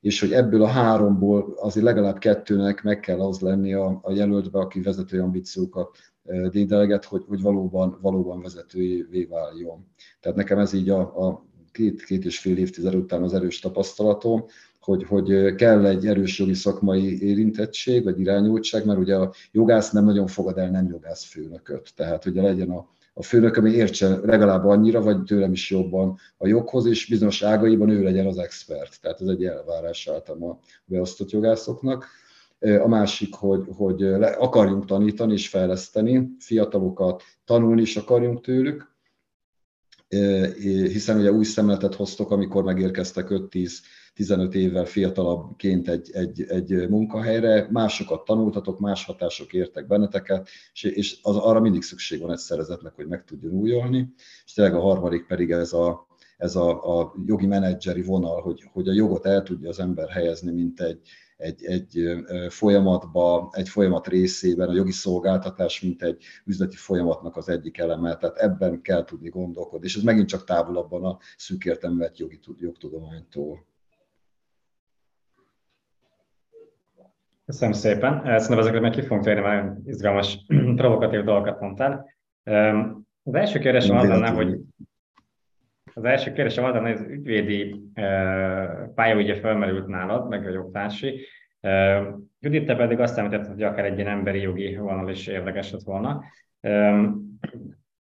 És 0.00 0.20
hogy 0.20 0.32
ebből 0.32 0.62
a 0.62 0.66
háromból 0.66 1.54
azért 1.56 1.86
legalább 1.86 2.18
kettőnek 2.18 2.82
meg 2.82 3.00
kell 3.00 3.20
az 3.20 3.40
lenni 3.40 3.74
a, 3.74 3.98
a 4.02 4.12
jelöltbe, 4.12 4.58
aki 4.58 4.80
vezetői 4.80 5.20
ambíciókat 5.20 5.98
dédelget, 6.50 7.04
hogy, 7.04 7.24
hogy 7.28 7.40
valóban, 7.40 7.98
valóban 8.00 8.40
vezetőjévé 8.42 9.24
váljon. 9.24 9.86
Tehát 10.20 10.36
nekem 10.36 10.58
ez 10.58 10.72
így 10.72 10.90
a, 10.90 11.00
a 11.26 11.46
két, 11.72 12.04
két 12.04 12.24
és 12.24 12.38
fél 12.38 12.56
évtized 12.58 12.94
után 12.94 13.22
az 13.22 13.34
erős 13.34 13.58
tapasztalatom, 13.58 14.44
hogy, 14.88 15.04
hogy 15.04 15.54
kell 15.54 15.86
egy 15.86 16.06
erős 16.06 16.38
jogi 16.38 16.54
szakmai 16.54 17.22
érintettség, 17.22 18.04
vagy 18.04 18.20
irányultság, 18.20 18.84
mert 18.84 18.98
ugye 18.98 19.16
a 19.16 19.32
jogász 19.52 19.90
nem 19.90 20.04
nagyon 20.04 20.26
fogad 20.26 20.58
el 20.58 20.70
nem 20.70 20.88
jogász 20.90 21.24
főnököt. 21.24 21.92
Tehát 21.96 22.26
ugye 22.26 22.42
legyen 22.42 22.70
a, 22.70 22.88
a 23.14 23.22
főnök, 23.22 23.56
ami 23.56 23.70
értse 23.70 24.08
legalább 24.08 24.64
annyira, 24.64 25.02
vagy 25.02 25.22
tőlem 25.22 25.52
is 25.52 25.70
jobban 25.70 26.18
a 26.36 26.46
joghoz, 26.46 26.86
és 26.86 27.08
bizonyos 27.08 27.42
ágaiban 27.42 27.88
ő 27.88 28.02
legyen 28.02 28.26
az 28.26 28.38
expert. 28.38 29.00
Tehát 29.00 29.20
ez 29.20 29.26
egy 29.26 29.44
elvárás 29.44 30.08
általában 30.08 30.50
a 30.50 30.58
beosztott 30.84 31.30
jogászoknak. 31.30 32.06
A 32.58 32.88
másik, 32.88 33.34
hogy, 33.34 33.64
hogy 33.76 34.00
le, 34.00 34.26
akarjunk 34.26 34.84
tanítani 34.84 35.32
és 35.32 35.48
fejleszteni, 35.48 36.30
fiatalokat 36.38 37.22
tanulni 37.44 37.80
is 37.80 37.96
akarjunk 37.96 38.40
tőlük, 38.40 38.96
hiszen 40.88 41.18
ugye 41.18 41.32
új 41.32 41.44
szemletet 41.44 41.94
hoztok, 41.94 42.30
amikor 42.30 42.62
megérkeztek 42.62 43.26
5-10 43.30 43.72
15 44.18 44.54
évvel 44.54 44.84
fiatalabbként 44.84 45.88
egy, 45.88 46.10
egy, 46.12 46.42
egy 46.42 46.88
munkahelyre, 46.88 47.68
másokat 47.70 48.24
tanultatok, 48.24 48.78
más 48.78 49.04
hatások 49.04 49.52
értek 49.52 49.86
benneteket, 49.86 50.48
és, 50.72 50.82
és 50.82 51.18
az, 51.22 51.36
arra 51.36 51.60
mindig 51.60 51.82
szükség 51.82 52.20
van 52.20 52.30
egy 52.30 52.38
szervezetnek, 52.38 52.94
hogy 52.94 53.06
meg 53.06 53.24
tudjon 53.24 53.52
újulni. 53.52 54.12
És 54.44 54.52
tényleg 54.52 54.74
a 54.74 54.80
harmadik 54.80 55.26
pedig 55.26 55.50
ez 55.50 55.72
a, 55.72 56.06
ez 56.36 56.56
a, 56.56 56.98
a 57.00 57.14
jogi 57.26 57.46
menedzseri 57.46 58.02
vonal, 58.02 58.40
hogy, 58.42 58.62
hogy 58.72 58.88
a 58.88 58.92
jogot 58.92 59.26
el 59.26 59.42
tudja 59.42 59.68
az 59.68 59.80
ember 59.80 60.08
helyezni, 60.08 60.52
mint 60.52 60.80
egy, 60.80 61.00
egy, 61.36 61.64
egy 61.64 62.02
folyamatba, 62.48 63.50
egy 63.52 63.68
folyamat 63.68 64.08
részében, 64.08 64.68
a 64.68 64.74
jogi 64.74 64.92
szolgáltatás, 64.92 65.80
mint 65.80 66.02
egy 66.02 66.22
üzleti 66.44 66.76
folyamatnak 66.76 67.36
az 67.36 67.48
egyik 67.48 67.78
eleme, 67.78 68.16
tehát 68.16 68.36
ebben 68.36 68.82
kell 68.82 69.04
tudni 69.04 69.28
gondolkodni, 69.28 69.86
és 69.86 69.96
ez 69.96 70.02
megint 70.02 70.28
csak 70.28 70.44
távolabban 70.44 71.04
a 71.04 71.18
szűk 71.36 71.64
értelmet 71.64 72.18
jogi 72.18 72.40
jogtudománytól. 72.58 73.66
Köszönöm 77.48 77.74
szépen. 77.74 78.22
Szerintem 78.24 78.58
ezekre 78.58 78.80
meg 78.80 78.90
ki 78.90 79.02
fogunk 79.02 79.24
térni, 79.24 79.40
mert 79.40 79.76
izgalmas, 79.84 80.44
provokatív 80.76 81.24
dolgokat 81.24 81.60
mondtál. 81.60 82.06
Az 83.22 83.34
első 83.34 83.58
kérdésem 83.58 83.96
az 83.96 84.08
lenne, 84.08 84.30
hogy 84.30 84.56
az 85.94 86.04
első 86.04 86.32
kérdésem 86.32 86.64
az 86.64 86.74
lenne, 86.74 86.88
hogy 86.88 86.98
az 86.98 87.06
ügyvédi 87.10 87.80
pálya 88.94 89.16
ugye 89.16 89.34
felmerült 89.34 89.86
nálad, 89.86 90.28
meg 90.28 90.46
a 90.46 90.50
jogtársi. 90.50 91.20
Judit, 92.40 92.66
te 92.66 92.76
pedig 92.76 93.00
azt 93.00 93.18
említetted, 93.18 93.52
hogy 93.52 93.62
akár 93.62 93.84
egy 93.84 93.98
ilyen 93.98 94.10
emberi 94.10 94.40
jogi 94.40 94.76
vonal 94.76 95.10
is 95.10 95.26
érdekes 95.26 95.72
lett 95.72 95.82
volna. 95.82 96.24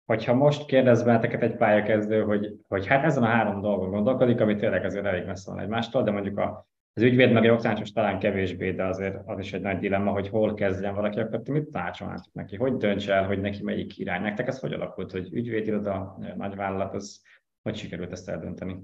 Hogyha 0.07 0.35
most 0.35 0.67
kérdez 0.67 1.03
benneteket 1.03 1.43
egy 1.43 1.57
pályakezdő, 1.57 2.23
hogy, 2.23 2.57
hogy 2.69 2.87
hát 2.87 3.05
ezen 3.05 3.23
a 3.23 3.27
három 3.27 3.61
dolgon 3.61 3.91
gondolkodik, 3.91 4.41
ami 4.41 4.57
tényleg 4.57 4.85
azért 4.85 5.05
elég 5.05 5.27
messze 5.27 5.51
van 5.51 5.61
egymástól, 5.61 6.03
de 6.03 6.11
mondjuk 6.11 6.39
a 6.39 6.67
az 6.95 7.03
ügyvéd 7.03 7.33
meg 7.33 7.45
jogtanácsos 7.45 7.93
talán 7.93 8.19
kevésbé, 8.19 8.73
de 8.73 8.85
azért 8.85 9.17
az 9.25 9.39
is 9.39 9.53
egy 9.53 9.61
nagy 9.61 9.79
dilemma, 9.79 10.11
hogy 10.11 10.29
hol 10.29 10.55
kezdjen 10.55 10.95
valaki, 10.95 11.21
akkor 11.21 11.41
mit 11.47 11.71
tanácsolnátok 11.71 12.33
neki? 12.33 12.57
Hogy 12.57 12.77
dönts 12.77 13.09
el, 13.09 13.27
hogy 13.27 13.41
neki 13.41 13.63
melyik 13.63 13.99
irány? 13.99 14.23
Nektek 14.23 14.47
ez 14.47 14.61
hogy 14.61 14.73
alakult, 14.73 15.11
hogy 15.11 15.33
ügyvédiroda, 15.33 16.19
nagyvállalat, 16.37 16.95
az 16.95 17.23
hogy 17.63 17.77
sikerült 17.77 18.13
ezt 18.13 18.29
eldönteni? 18.29 18.77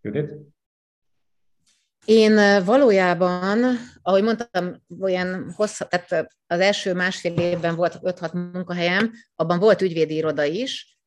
Judit? 0.00 0.32
Én 2.04 2.64
valójában, 2.64 3.64
ahogy 4.02 4.22
mondtam, 4.22 4.82
olyan 5.00 5.52
hosszabb, 5.56 5.88
tehát 5.88 6.36
az 6.46 6.60
első 6.60 6.94
másfél 6.94 7.38
évben 7.38 7.76
volt 7.76 7.98
5-6 8.02 8.52
munkahelyem, 8.52 9.10
abban 9.34 9.58
volt 9.58 9.82
ügyvédi 9.82 10.14
iroda 10.14 10.44
is, 10.44 10.98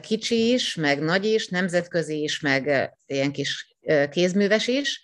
kicsi 0.00 0.52
is, 0.52 0.74
meg 0.74 1.02
nagy 1.02 1.24
is, 1.24 1.48
nemzetközi 1.48 2.22
is, 2.22 2.40
meg 2.40 2.92
ilyen 3.06 3.32
kis 3.32 3.76
kézműves 4.10 4.66
is, 4.66 5.03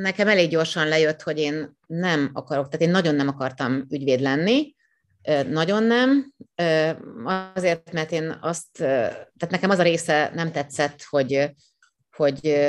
nekem 0.00 0.28
elég 0.28 0.50
gyorsan 0.50 0.88
lejött, 0.88 1.22
hogy 1.22 1.38
én 1.38 1.76
nem 1.86 2.30
akarok, 2.32 2.68
tehát 2.68 2.86
én 2.86 2.90
nagyon 2.90 3.14
nem 3.14 3.28
akartam 3.28 3.86
ügyvéd 3.90 4.20
lenni, 4.20 4.74
nagyon 5.48 5.82
nem, 5.82 6.32
azért, 7.54 7.92
mert 7.92 8.12
én 8.12 8.38
azt, 8.40 8.68
tehát 8.72 9.50
nekem 9.50 9.70
az 9.70 9.78
a 9.78 9.82
része 9.82 10.30
nem 10.34 10.52
tetszett, 10.52 11.02
hogy, 11.02 11.50
hogy 12.16 12.64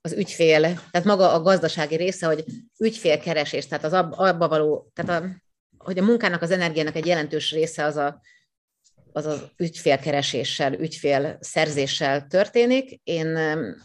az 0.00 0.12
ügyfél, 0.12 0.60
tehát 0.60 1.04
maga 1.04 1.32
a 1.32 1.42
gazdasági 1.42 1.96
része, 1.96 2.26
hogy 2.26 2.44
ügyfélkeresés, 2.78 3.66
tehát 3.66 3.84
az 3.84 3.92
abba 3.92 4.48
való, 4.48 4.90
tehát 4.94 5.22
a, 5.22 5.28
hogy 5.78 5.98
a 5.98 6.02
munkának, 6.02 6.42
az 6.42 6.50
energiának 6.50 6.96
egy 6.96 7.06
jelentős 7.06 7.52
része 7.52 7.84
az 7.84 7.96
a 7.96 8.20
az 9.12 9.26
az 9.26 9.50
ügyfélkereséssel, 9.56 10.72
ügyfélszerzéssel 10.72 12.26
történik. 12.26 13.00
Én 13.04 13.38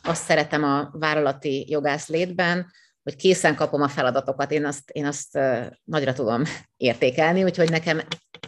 azt 0.04 0.24
szeretem 0.24 0.64
a 0.64 0.90
vállalati 0.92 1.66
jogász 1.70 2.08
létben, 2.08 2.72
hogy 3.04 3.16
készen 3.16 3.56
kapom 3.56 3.82
a 3.82 3.88
feladatokat, 3.88 4.52
én 4.52 4.66
azt, 4.66 4.90
én 4.90 5.06
azt 5.06 5.40
nagyra 5.84 6.14
tudom 6.14 6.44
értékelni, 6.78 7.44
úgyhogy 7.44 7.70
nekem 7.70 8.02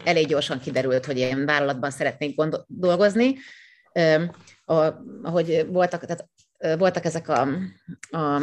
elég 0.03 0.27
gyorsan 0.27 0.59
kiderült, 0.59 1.05
hogy 1.05 1.17
én 1.17 1.45
vállalatban 1.45 1.91
szeretnék 1.91 2.35
gond- 2.35 2.63
dolgozni. 2.67 3.35
ahogy 5.21 5.65
voltak, 5.67 6.05
tehát 6.05 6.27
voltak 6.77 7.05
ezek 7.05 7.29
a, 7.29 7.47
a 8.09 8.41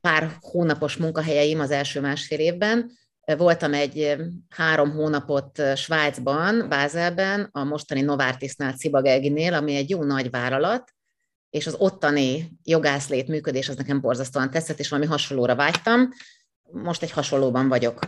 pár 0.00 0.36
hónapos 0.40 0.96
munkahelyeim 0.96 1.60
az 1.60 1.70
első 1.70 2.00
másfél 2.00 2.38
évben, 2.38 2.90
Voltam 3.36 3.74
egy 3.74 4.16
három 4.48 4.90
hónapot 4.90 5.62
Svájcban, 5.76 6.68
Bázelben, 6.68 7.48
a 7.52 7.64
mostani 7.64 8.00
Novartisnál, 8.00 8.72
Cibagelginél, 8.72 9.54
ami 9.54 9.74
egy 9.74 9.90
jó 9.90 10.04
nagy 10.04 10.30
vállalat, 10.30 10.92
és 11.50 11.66
az 11.66 11.74
ottani 11.78 12.50
jogászlét 12.64 13.28
működés 13.28 13.68
az 13.68 13.76
nekem 13.76 14.00
borzasztóan 14.00 14.50
tetszett, 14.50 14.78
és 14.78 14.88
valami 14.88 15.08
hasonlóra 15.08 15.54
vágytam. 15.54 16.08
Most 16.62 17.02
egy 17.02 17.10
hasonlóban 17.10 17.68
vagyok. 17.68 17.98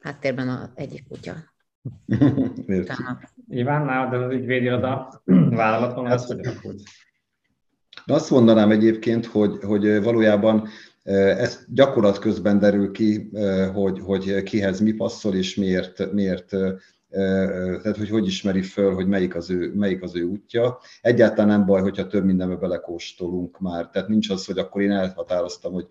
Háttérben 0.00 0.48
a 0.48 0.70
egyik 0.74 1.08
kutya. 1.08 1.34
Iván, 3.48 3.84
nálad 3.84 4.22
az 4.22 4.32
ügyvédiroda 4.32 5.22
vállalaton, 5.50 6.06
az 6.06 6.26
hogy 6.26 6.38
alakult? 6.46 6.82
Azt 8.06 8.30
mondanám 8.30 8.70
egyébként, 8.70 9.26
hogy, 9.26 9.58
hogy 9.62 10.02
valójában 10.02 10.68
ez 11.04 11.64
gyakorlat 11.68 12.18
közben 12.18 12.58
derül 12.58 12.90
ki, 12.90 13.30
hogy, 13.72 14.00
hogy 14.00 14.42
kihez 14.42 14.80
mi 14.80 14.92
passzol, 14.92 15.34
és 15.34 15.54
miért, 15.54 16.12
miért 16.12 16.54
tehát 17.82 17.96
hogy 17.96 18.08
hogy 18.08 18.26
ismeri 18.26 18.62
föl, 18.62 18.94
hogy 18.94 19.06
melyik 19.06 19.34
az, 19.34 19.50
ő, 19.50 19.72
melyik 19.74 20.02
az 20.02 20.16
ő 20.16 20.22
útja. 20.22 20.78
Egyáltalán 21.00 21.48
nem 21.48 21.66
baj, 21.66 21.80
hogyha 21.80 22.06
több 22.06 22.24
mindenbe 22.24 22.54
belekóstolunk 22.54 23.60
már. 23.60 23.88
Tehát 23.88 24.08
nincs 24.08 24.30
az, 24.30 24.44
hogy 24.44 24.58
akkor 24.58 24.82
én 24.82 24.90
elhatároztam, 24.90 25.72
hogy 25.72 25.86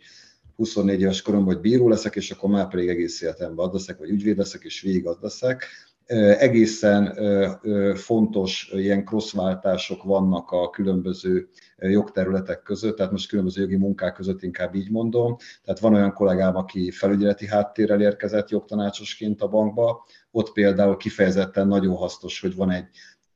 24 0.55 1.01
éves 1.01 1.21
koromban, 1.21 1.53
hogy 1.53 1.61
bíró 1.61 1.89
leszek, 1.89 2.15
és 2.15 2.31
akkor 2.31 2.49
már 2.49 2.67
pedig 2.67 2.89
egész 2.89 3.21
életemben 3.21 3.65
ad 3.65 3.73
leszek, 3.73 3.97
vagy 3.97 4.09
ügyvéd 4.09 4.37
leszek, 4.37 4.63
és 4.63 4.81
végig 4.81 5.07
ad 5.07 5.17
leszek. 5.21 5.65
Egészen 6.37 7.17
fontos 7.95 8.71
ilyen 8.73 9.05
crossváltások 9.05 10.03
vannak 10.03 10.51
a 10.51 10.69
különböző 10.69 11.49
jogterületek 11.89 12.61
között, 12.61 12.97
tehát 12.97 13.11
most 13.11 13.29
különböző 13.29 13.61
jogi 13.61 13.75
munkák 13.75 14.13
között 14.13 14.43
inkább 14.43 14.75
így 14.75 14.91
mondom. 14.91 15.35
Tehát 15.63 15.79
van 15.79 15.93
olyan 15.93 16.13
kollégám, 16.13 16.55
aki 16.55 16.91
felügyeleti 16.91 17.47
háttérrel 17.47 18.01
érkezett 18.01 18.49
jogtanácsosként 18.49 19.41
a 19.41 19.47
bankba, 19.47 20.05
ott 20.31 20.51
például 20.51 20.97
kifejezetten 20.97 21.67
nagyon 21.67 21.95
hasznos, 21.95 22.41
hogy 22.41 22.55
van 22.55 22.71
egy 22.71 22.85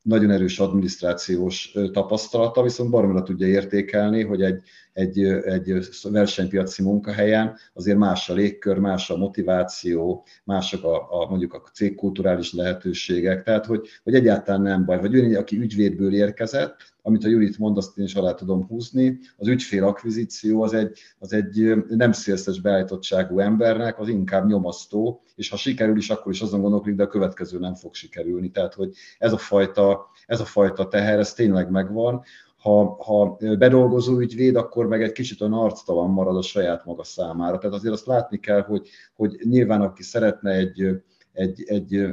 nagyon 0.05 0.31
erős 0.31 0.59
adminisztrációs 0.59 1.77
tapasztalata, 1.91 2.63
viszont 2.63 2.89
baromra 2.89 3.23
tudja 3.23 3.47
értékelni, 3.47 4.23
hogy 4.23 4.41
egy, 4.41 4.61
egy, 4.93 5.23
egy 5.23 5.73
versenypiaci 6.03 6.81
munkahelyen 6.83 7.57
azért 7.73 7.97
más 7.97 8.29
a 8.29 8.33
légkör, 8.33 8.77
más 8.77 9.09
a 9.09 9.17
motiváció, 9.17 10.25
mások 10.43 10.83
a, 10.83 11.21
a 11.21 11.29
mondjuk 11.29 11.53
a 11.53 11.61
cégkulturális 11.73 12.53
lehetőségek, 12.53 13.43
tehát 13.43 13.65
hogy, 13.65 13.87
hogy 14.03 14.15
egyáltalán 14.15 14.61
nem 14.61 14.85
baj. 14.85 14.99
Vagy 14.99 15.13
ő, 15.13 15.37
aki 15.37 15.57
ügyvédből 15.57 16.13
érkezett, 16.13 16.94
amit 17.07 17.23
a 17.23 17.27
Jurit 17.27 17.57
mond, 17.57 17.77
azt 17.77 17.97
én 17.97 18.05
is 18.05 18.15
alá 18.15 18.33
tudom 18.33 18.67
húzni. 18.67 19.19
Az 19.37 19.47
ügyfél 19.47 19.83
akvizíció 19.83 20.61
az 20.61 20.73
egy, 20.73 20.99
az 21.19 21.33
egy 21.33 21.73
nem 21.87 22.11
szélszes 22.11 22.61
beállítottságú 22.61 23.39
embernek, 23.39 23.99
az 23.99 24.07
inkább 24.07 24.47
nyomasztó, 24.47 25.21
és 25.35 25.49
ha 25.49 25.57
sikerül 25.57 25.97
is, 25.97 26.09
akkor 26.09 26.31
is 26.31 26.41
azon 26.41 26.61
gondolkodik, 26.61 26.95
de 26.95 27.03
a 27.03 27.07
következő 27.07 27.59
nem 27.59 27.73
fog 27.75 27.93
sikerülni. 27.93 28.51
Tehát, 28.51 28.73
hogy 28.73 28.93
ez 29.17 29.33
a 29.33 29.37
fajta, 29.37 30.09
ez 30.25 30.39
a 30.39 30.45
fajta 30.45 30.87
teher, 30.87 31.19
ez 31.19 31.33
tényleg 31.33 31.69
megvan. 31.69 32.23
Ha, 32.57 33.03
ha 33.03 33.37
bedolgozó 33.57 34.19
ügyvéd, 34.19 34.55
akkor 34.55 34.87
meg 34.87 35.03
egy 35.03 35.11
kicsit 35.11 35.41
olyan 35.41 35.53
arctalan 35.53 36.09
marad 36.09 36.37
a 36.37 36.41
saját 36.41 36.85
maga 36.85 37.03
számára. 37.03 37.57
Tehát 37.57 37.75
azért 37.75 37.93
azt 37.93 38.05
látni 38.05 38.39
kell, 38.39 38.61
hogy, 38.61 38.89
hogy 39.15 39.37
nyilván 39.43 39.81
aki 39.81 40.03
szeretne 40.03 40.51
egy, 40.51 41.03
egy, 41.31 41.63
egy 41.65 42.05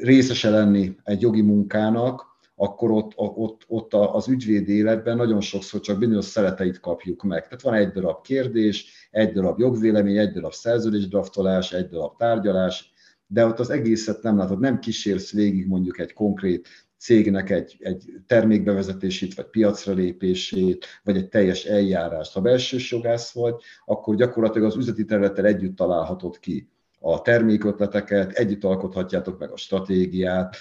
részese 0.00 0.50
lenni 0.50 0.96
egy 1.04 1.20
jogi 1.20 1.42
munkának, 1.42 2.32
akkor 2.56 2.90
ott, 2.90 3.12
ott, 3.16 3.62
ott 3.66 3.94
az 3.94 4.28
ügyvéd 4.28 4.68
életben 4.68 5.16
nagyon 5.16 5.40
sokszor 5.40 5.80
csak 5.80 5.98
bizonyos 5.98 6.24
szereteit 6.24 6.80
kapjuk 6.80 7.22
meg. 7.22 7.42
Tehát 7.42 7.62
van 7.62 7.74
egy 7.74 7.90
darab 7.90 8.22
kérdés, 8.22 9.08
egy 9.10 9.32
darab 9.32 9.58
jogvélemény, 9.58 10.18
egy 10.18 10.32
darab 10.32 10.52
szerződésdraftolás, 10.52 11.72
egy 11.72 11.88
darab 11.88 12.16
tárgyalás, 12.16 12.92
de 13.26 13.46
ott 13.46 13.58
az 13.58 13.70
egészet 13.70 14.22
nem 14.22 14.36
látod, 14.36 14.60
nem 14.60 14.78
kísérsz 14.78 15.32
végig 15.32 15.66
mondjuk 15.66 15.98
egy 15.98 16.12
konkrét 16.12 16.68
cégnek 16.98 17.50
egy, 17.50 17.76
egy 17.78 18.04
termékbevezetését, 18.26 19.34
vagy 19.34 19.46
piacra 19.46 19.92
lépését, 19.92 20.86
vagy 21.02 21.16
egy 21.16 21.28
teljes 21.28 21.64
eljárást. 21.64 22.32
Ha 22.32 22.40
belsős 22.40 22.92
jogász 22.92 23.32
vagy, 23.32 23.54
akkor 23.84 24.14
gyakorlatilag 24.14 24.68
az 24.68 24.76
üzleti 24.76 25.04
területtel 25.04 25.44
együtt 25.44 25.76
találhatod 25.76 26.38
ki 26.38 26.68
a 27.00 27.22
termékötleteket, 27.22 28.32
együtt 28.32 28.64
alkothatjátok 28.64 29.38
meg 29.38 29.50
a 29.50 29.56
stratégiát, 29.56 30.56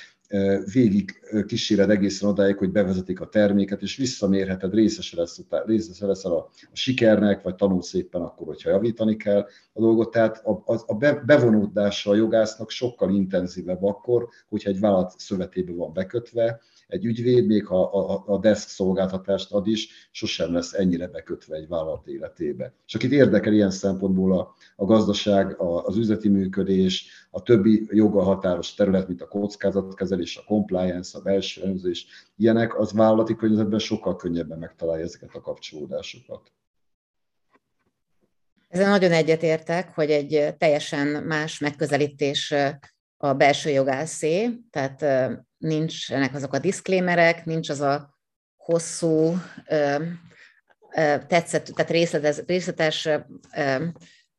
végig 0.73 1.19
kíséred 1.45 1.89
egészen 1.89 2.29
odáig, 2.29 2.57
hogy 2.57 2.71
bevezetik 2.71 3.21
a 3.21 3.29
terméket, 3.29 3.81
és 3.81 3.95
visszamérheted, 3.95 4.73
részes 4.73 5.13
lesz, 5.13 5.41
részes 5.65 5.99
lesz 5.99 6.25
a, 6.25 6.37
a 6.37 6.49
sikernek, 6.71 7.41
vagy 7.41 7.55
tanulsz 7.55 7.87
szépen 7.87 8.21
akkor, 8.21 8.47
hogyha 8.47 8.69
javítani 8.69 9.15
kell 9.15 9.47
a 9.73 9.81
dolgot. 9.81 10.11
Tehát 10.11 10.45
a, 10.45 10.51
a, 10.73 10.83
a 10.85 10.95
bevonódása 11.25 12.09
a 12.11 12.15
jogásznak 12.15 12.69
sokkal 12.69 13.13
intenzívebb 13.13 13.83
akkor, 13.83 14.27
hogyha 14.49 14.69
egy 14.69 14.79
vállalat 14.79 15.13
szövetébe 15.17 15.73
van 15.73 15.93
bekötve, 15.93 16.61
egy 16.87 17.05
ügyvéd, 17.05 17.45
még 17.45 17.65
ha 17.65 17.83
a, 17.83 18.23
a 18.25 18.39
desk 18.39 18.67
szolgáltatást 18.67 19.51
ad 19.51 19.67
is, 19.67 20.09
sosem 20.11 20.53
lesz 20.53 20.73
ennyire 20.73 21.07
bekötve 21.07 21.55
egy 21.55 21.67
vállalat 21.67 22.07
életébe. 22.07 22.73
És 22.85 22.95
akit 22.95 23.11
érdekel 23.11 23.53
ilyen 23.53 23.71
szempontból 23.71 24.39
a, 24.39 24.55
a 24.75 24.85
gazdaság, 24.85 25.59
a, 25.59 25.85
az 25.85 25.97
üzleti 25.97 26.29
működés, 26.29 27.27
a 27.31 27.41
többi 27.41 27.87
joga 27.89 28.23
határos 28.23 28.73
terület, 28.73 29.07
mint 29.07 29.21
a 29.21 29.27
kockázatkezelés, 29.27 30.37
a 30.37 30.43
compliance, 30.43 31.17
a 31.17 31.21
belső 31.21 31.61
elemzés, 31.61 32.07
ilyenek, 32.37 32.79
az 32.79 32.93
vállalati 32.93 33.35
környezetben 33.35 33.79
sokkal 33.79 34.15
könnyebben 34.15 34.59
megtalálja 34.59 35.03
ezeket 35.03 35.35
a 35.35 35.41
kapcsolódásokat. 35.41 36.51
Ezen 38.69 38.89
nagyon 38.89 39.11
egyetértek, 39.11 39.95
hogy 39.95 40.11
egy 40.11 40.55
teljesen 40.57 41.07
más 41.07 41.59
megközelítés 41.59 42.53
a 43.17 43.33
belső 43.33 43.69
jogászé, 43.69 44.49
tehát 44.69 45.05
nincsenek 45.63 46.35
azok 46.35 46.53
a 46.53 46.59
diszklémerek, 46.59 47.45
nincs 47.45 47.69
az 47.69 47.81
a 47.81 48.17
hosszú 48.55 49.37
tetszett, 51.27 51.65
tehát 51.65 51.91
részletes, 51.91 52.41
részletes 52.45 53.09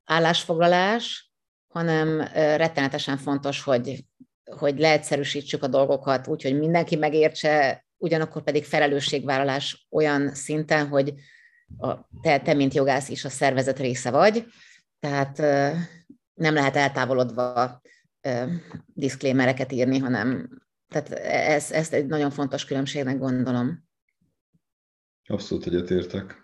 állásfoglalás, 0.04 1.33
hanem 1.66 2.21
rettenetesen 2.35 3.16
fontos, 3.16 3.62
hogy, 3.62 4.04
hogy 4.45 4.78
leegyszerűsítsük 4.78 5.62
a 5.62 5.66
dolgokat 5.66 6.26
úgy, 6.26 6.43
hogy 6.43 6.59
mindenki 6.59 6.97
megértse, 6.97 7.85
ugyanakkor 7.97 8.43
pedig 8.43 8.64
felelősségvállalás 8.64 9.87
olyan 9.90 10.35
szinten, 10.35 10.88
hogy 10.88 11.14
a, 11.78 11.95
te, 12.23 12.40
te, 12.40 12.54
mint 12.54 12.75
jogász 12.75 13.09
is 13.09 13.25
a 13.25 13.28
szervezet 13.28 13.78
része 13.78 14.11
vagy, 14.11 14.47
tehát 15.00 15.38
nem 16.35 16.54
lehet 16.54 16.76
eltávolodva 16.76 17.81
diszklémereket 18.87 19.73
írni, 19.73 19.99
hanem 19.99 20.49
tehát 20.88 21.11
ez, 21.29 21.71
ezt 21.71 21.93
egy 21.93 22.07
nagyon 22.07 22.31
fontos 22.31 22.64
különbségnek 22.64 23.19
gondolom. 23.19 23.85
Abszolút 25.26 25.67
egyetértek. 25.67 26.43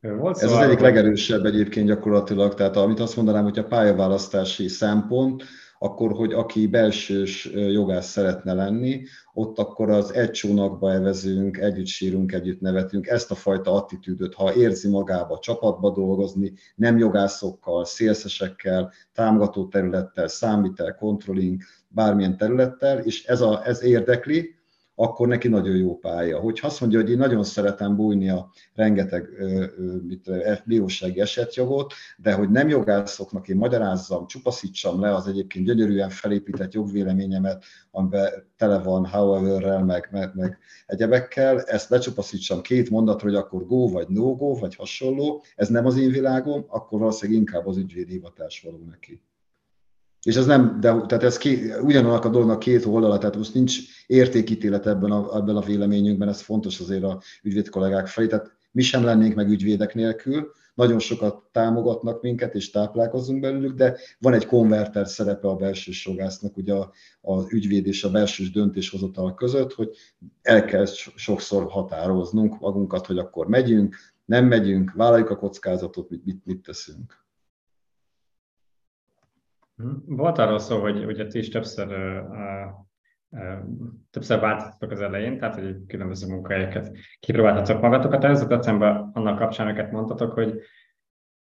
Volt 0.00 0.38
Ez 0.38 0.52
az 0.52 0.58
egyik 0.58 0.78
legerősebb 0.78 1.44
egyébként 1.44 1.86
gyakorlatilag, 1.86 2.54
tehát 2.54 2.76
amit 2.76 3.00
azt 3.00 3.16
mondanám, 3.16 3.42
hogy 3.42 3.58
a 3.58 3.64
pályaválasztási 3.64 4.68
szempont, 4.68 5.44
akkor, 5.84 6.12
hogy 6.12 6.32
aki 6.32 6.66
belsős 6.66 7.50
jogász 7.54 8.10
szeretne 8.10 8.52
lenni, 8.52 9.02
ott 9.32 9.58
akkor 9.58 9.90
az 9.90 10.12
egy 10.12 10.30
csónakba 10.30 10.92
evezünk, 10.92 11.56
együtt 11.56 11.86
sírunk, 11.86 12.32
együtt 12.32 12.60
nevetünk, 12.60 13.06
ezt 13.06 13.30
a 13.30 13.34
fajta 13.34 13.72
attitűdöt, 13.72 14.34
ha 14.34 14.54
érzi 14.54 14.88
magába 14.88 15.38
csapatba 15.38 15.90
dolgozni, 15.90 16.52
nem 16.74 16.98
jogászokkal, 16.98 17.84
szélszesekkel, 17.84 18.92
támogató 19.12 19.68
területtel, 19.68 20.28
számítel, 20.28 20.94
controlling, 20.94 21.62
bármilyen 21.88 22.36
területtel, 22.36 22.98
és 22.98 23.24
ez, 23.24 23.40
a, 23.40 23.66
ez 23.66 23.82
érdekli, 23.82 24.53
akkor 24.94 25.28
neki 25.28 25.48
nagyon 25.48 25.76
jó 25.76 25.98
pálya. 25.98 26.38
Hogy 26.38 26.58
azt 26.62 26.80
mondja, 26.80 27.00
hogy 27.00 27.10
én 27.10 27.16
nagyon 27.16 27.44
szeretem 27.44 27.96
bújni 27.96 28.30
a 28.30 28.50
rengeteg 28.74 29.28
mit, 30.06 30.30
bírósági 30.64 31.20
esetjogot, 31.20 31.92
de 32.16 32.32
hogy 32.32 32.50
nem 32.50 32.68
jogászoknak 32.68 33.48
én 33.48 33.56
magyarázzam, 33.56 34.26
csupaszítsam 34.26 35.00
le 35.00 35.14
az 35.14 35.26
egyébként 35.26 35.66
gyönyörűen 35.66 36.08
felépített 36.08 36.72
jogvéleményemet, 36.72 37.64
amiben 37.90 38.30
tele 38.56 38.78
van 38.78 39.06
however-rel, 39.06 39.84
meg, 39.84 40.08
meg, 40.12 40.30
meg 40.34 40.58
egyebekkel, 40.86 41.60
ezt 41.60 41.90
lecsupaszítsam 41.90 42.60
két 42.60 42.90
mondatra, 42.90 43.28
hogy 43.28 43.36
akkor 43.36 43.66
go 43.66 43.88
vagy 43.88 44.08
no 44.08 44.34
go, 44.34 44.54
vagy 44.54 44.74
hasonló, 44.74 45.44
ez 45.56 45.68
nem 45.68 45.86
az 45.86 45.96
én 45.96 46.10
világom, 46.10 46.64
akkor 46.68 46.98
valószínűleg 46.98 47.40
inkább 47.40 47.66
az 47.66 47.76
ügyvédhivatás 47.76 48.62
való 48.62 48.84
neki. 48.90 49.22
És 50.24 50.36
ez 50.36 50.46
nem, 50.46 50.80
de 50.80 50.88
tehát 51.06 51.24
ez 51.24 51.36
ké, 51.36 51.72
ugyanannak 51.80 52.24
a 52.24 52.28
dolognak 52.28 52.58
két 52.58 52.84
oldala, 52.84 53.18
tehát 53.18 53.36
most 53.36 53.54
nincs 53.54 53.78
értékítélet 54.06 54.86
ebben 54.86 55.10
a, 55.10 55.36
ebben 55.36 55.56
a 55.56 55.60
véleményünkben, 55.60 56.28
ez 56.28 56.40
fontos 56.40 56.80
azért 56.80 57.02
a 57.02 57.20
ügyvéd 57.42 57.68
kollégák 57.68 58.06
felé, 58.06 58.26
tehát 58.26 58.56
mi 58.70 58.82
sem 58.82 59.04
lennénk 59.04 59.34
meg 59.34 59.48
ügyvédek 59.48 59.94
nélkül, 59.94 60.52
nagyon 60.74 60.98
sokat 60.98 61.42
támogatnak 61.52 62.22
minket, 62.22 62.54
és 62.54 62.70
táplálkozunk 62.70 63.40
belőlük, 63.40 63.74
de 63.74 63.96
van 64.18 64.32
egy 64.32 64.46
konverter 64.46 65.08
szerepe 65.08 65.48
a 65.48 65.56
belső 65.56 65.92
jogásznak, 66.04 66.56
ugye 66.56 66.74
az 67.20 67.52
ügyvéd 67.52 67.86
és 67.86 68.04
a 68.04 68.10
belső 68.10 68.44
döntéshozatal 68.52 69.34
között, 69.34 69.72
hogy 69.72 69.96
el 70.42 70.64
kell 70.64 70.86
sokszor 71.14 71.70
határoznunk 71.70 72.60
magunkat, 72.60 73.06
hogy 73.06 73.18
akkor 73.18 73.46
megyünk, 73.46 73.96
nem 74.24 74.46
megyünk, 74.46 74.92
vállaljuk 74.92 75.30
a 75.30 75.36
kockázatot, 75.36 76.10
mit, 76.10 76.44
mit 76.44 76.62
teszünk. 76.62 77.23
Hm. 79.76 80.14
Volt 80.16 80.38
arról 80.38 80.58
szó, 80.58 80.80
hogy 80.80 81.04
ugye 81.04 81.26
ti 81.26 81.38
is 81.38 81.48
többször, 81.48 81.86
többször 84.10 84.40
változtatok 84.40 84.90
az 84.90 85.00
elején, 85.00 85.38
tehát 85.38 85.54
hogy 85.54 85.76
különböző 85.86 86.26
munkahelyeket 86.26 86.96
kipróbáltatok 87.20 87.82
magatokat. 87.82 88.24
Ez 88.24 88.42
a 88.42 88.54
eszembe 88.54 89.10
annak 89.12 89.38
kapcsán, 89.38 89.66
amiket 89.66 89.90
mondtatok, 89.90 90.32
hogy 90.32 90.60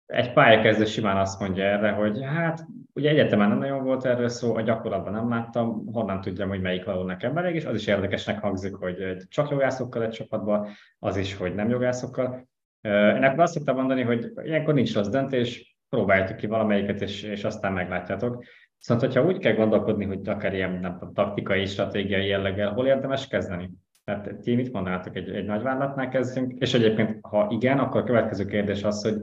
egy 0.05 0.33
pályakezdő 0.33 0.85
simán 0.85 1.17
azt 1.17 1.39
mondja 1.39 1.63
erre, 1.63 1.91
hogy 1.91 2.23
hát 2.23 2.65
ugye 2.93 3.09
egyetemen 3.09 3.49
nem 3.49 3.57
nagyon 3.57 3.83
volt 3.83 4.05
erről 4.05 4.27
szó, 4.27 4.55
a 4.55 4.61
gyakorlatban 4.61 5.13
nem 5.13 5.29
láttam, 5.29 5.85
honnan 5.91 6.21
tudjam, 6.21 6.49
hogy 6.49 6.61
melyik 6.61 6.85
való 6.85 7.03
nekem 7.03 7.37
elég, 7.37 7.55
és 7.55 7.65
az 7.65 7.75
is 7.75 7.87
érdekesnek 7.87 8.39
hangzik, 8.39 8.75
hogy 8.75 9.17
csak 9.27 9.49
jogászokkal 9.49 10.03
egy 10.03 10.09
csapatban, 10.09 10.67
az 10.99 11.17
is, 11.17 11.35
hogy 11.35 11.55
nem 11.55 11.69
jogászokkal. 11.69 12.47
Én 12.81 13.23
akkor 13.23 13.39
azt 13.39 13.53
szoktam 13.53 13.75
mondani, 13.75 14.01
hogy 14.01 14.31
ilyenkor 14.43 14.73
nincs 14.73 14.93
rossz 14.93 15.07
döntés, 15.07 15.76
próbáljátok 15.89 16.37
ki 16.37 16.47
valamelyiket, 16.47 17.01
és, 17.01 17.23
és 17.23 17.43
aztán 17.43 17.73
meglátjátok. 17.73 18.43
Viszont, 18.77 18.99
hogyha 18.99 19.25
úgy 19.25 19.37
kell 19.37 19.53
gondolkodni, 19.53 20.05
hogy 20.05 20.27
akár 20.27 20.53
ilyen 20.53 20.71
nem 20.71 20.97
tudom, 20.97 21.13
taktikai, 21.13 21.65
stratégiai 21.65 22.27
jelleggel, 22.27 22.73
hol 22.73 22.87
érdemes 22.87 23.27
kezdeni? 23.27 23.69
Tehát 24.03 24.35
ti 24.35 24.55
mit 24.55 24.71
mondanátok, 24.71 25.15
egy, 25.15 25.29
egy 25.29 25.45
vállalatnál 25.45 26.09
kezdünk? 26.09 26.59
És 26.59 26.73
egyébként, 26.73 27.17
ha 27.21 27.47
igen, 27.49 27.79
akkor 27.79 28.01
a 28.01 28.03
következő 28.03 28.45
kérdés 28.45 28.83
az, 28.83 29.03
hogy, 29.03 29.21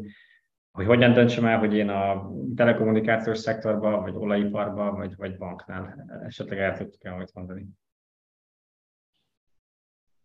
hogy 0.73 0.87
hogyan 0.87 1.13
döntsem 1.13 1.45
el, 1.45 1.59
hogy 1.59 1.75
én 1.75 1.89
a 1.89 2.31
telekommunikációs 2.57 3.39
szektorban, 3.39 4.03
vagy 4.03 4.15
olajiparban, 4.15 4.95
vagy, 4.95 5.17
vagy 5.17 5.37
banknál 5.37 6.05
esetleg 6.27 6.59
el 6.59 6.77
tudtuk 6.77 7.05
el 7.05 7.17
mit 7.17 7.35
mondani. 7.35 7.67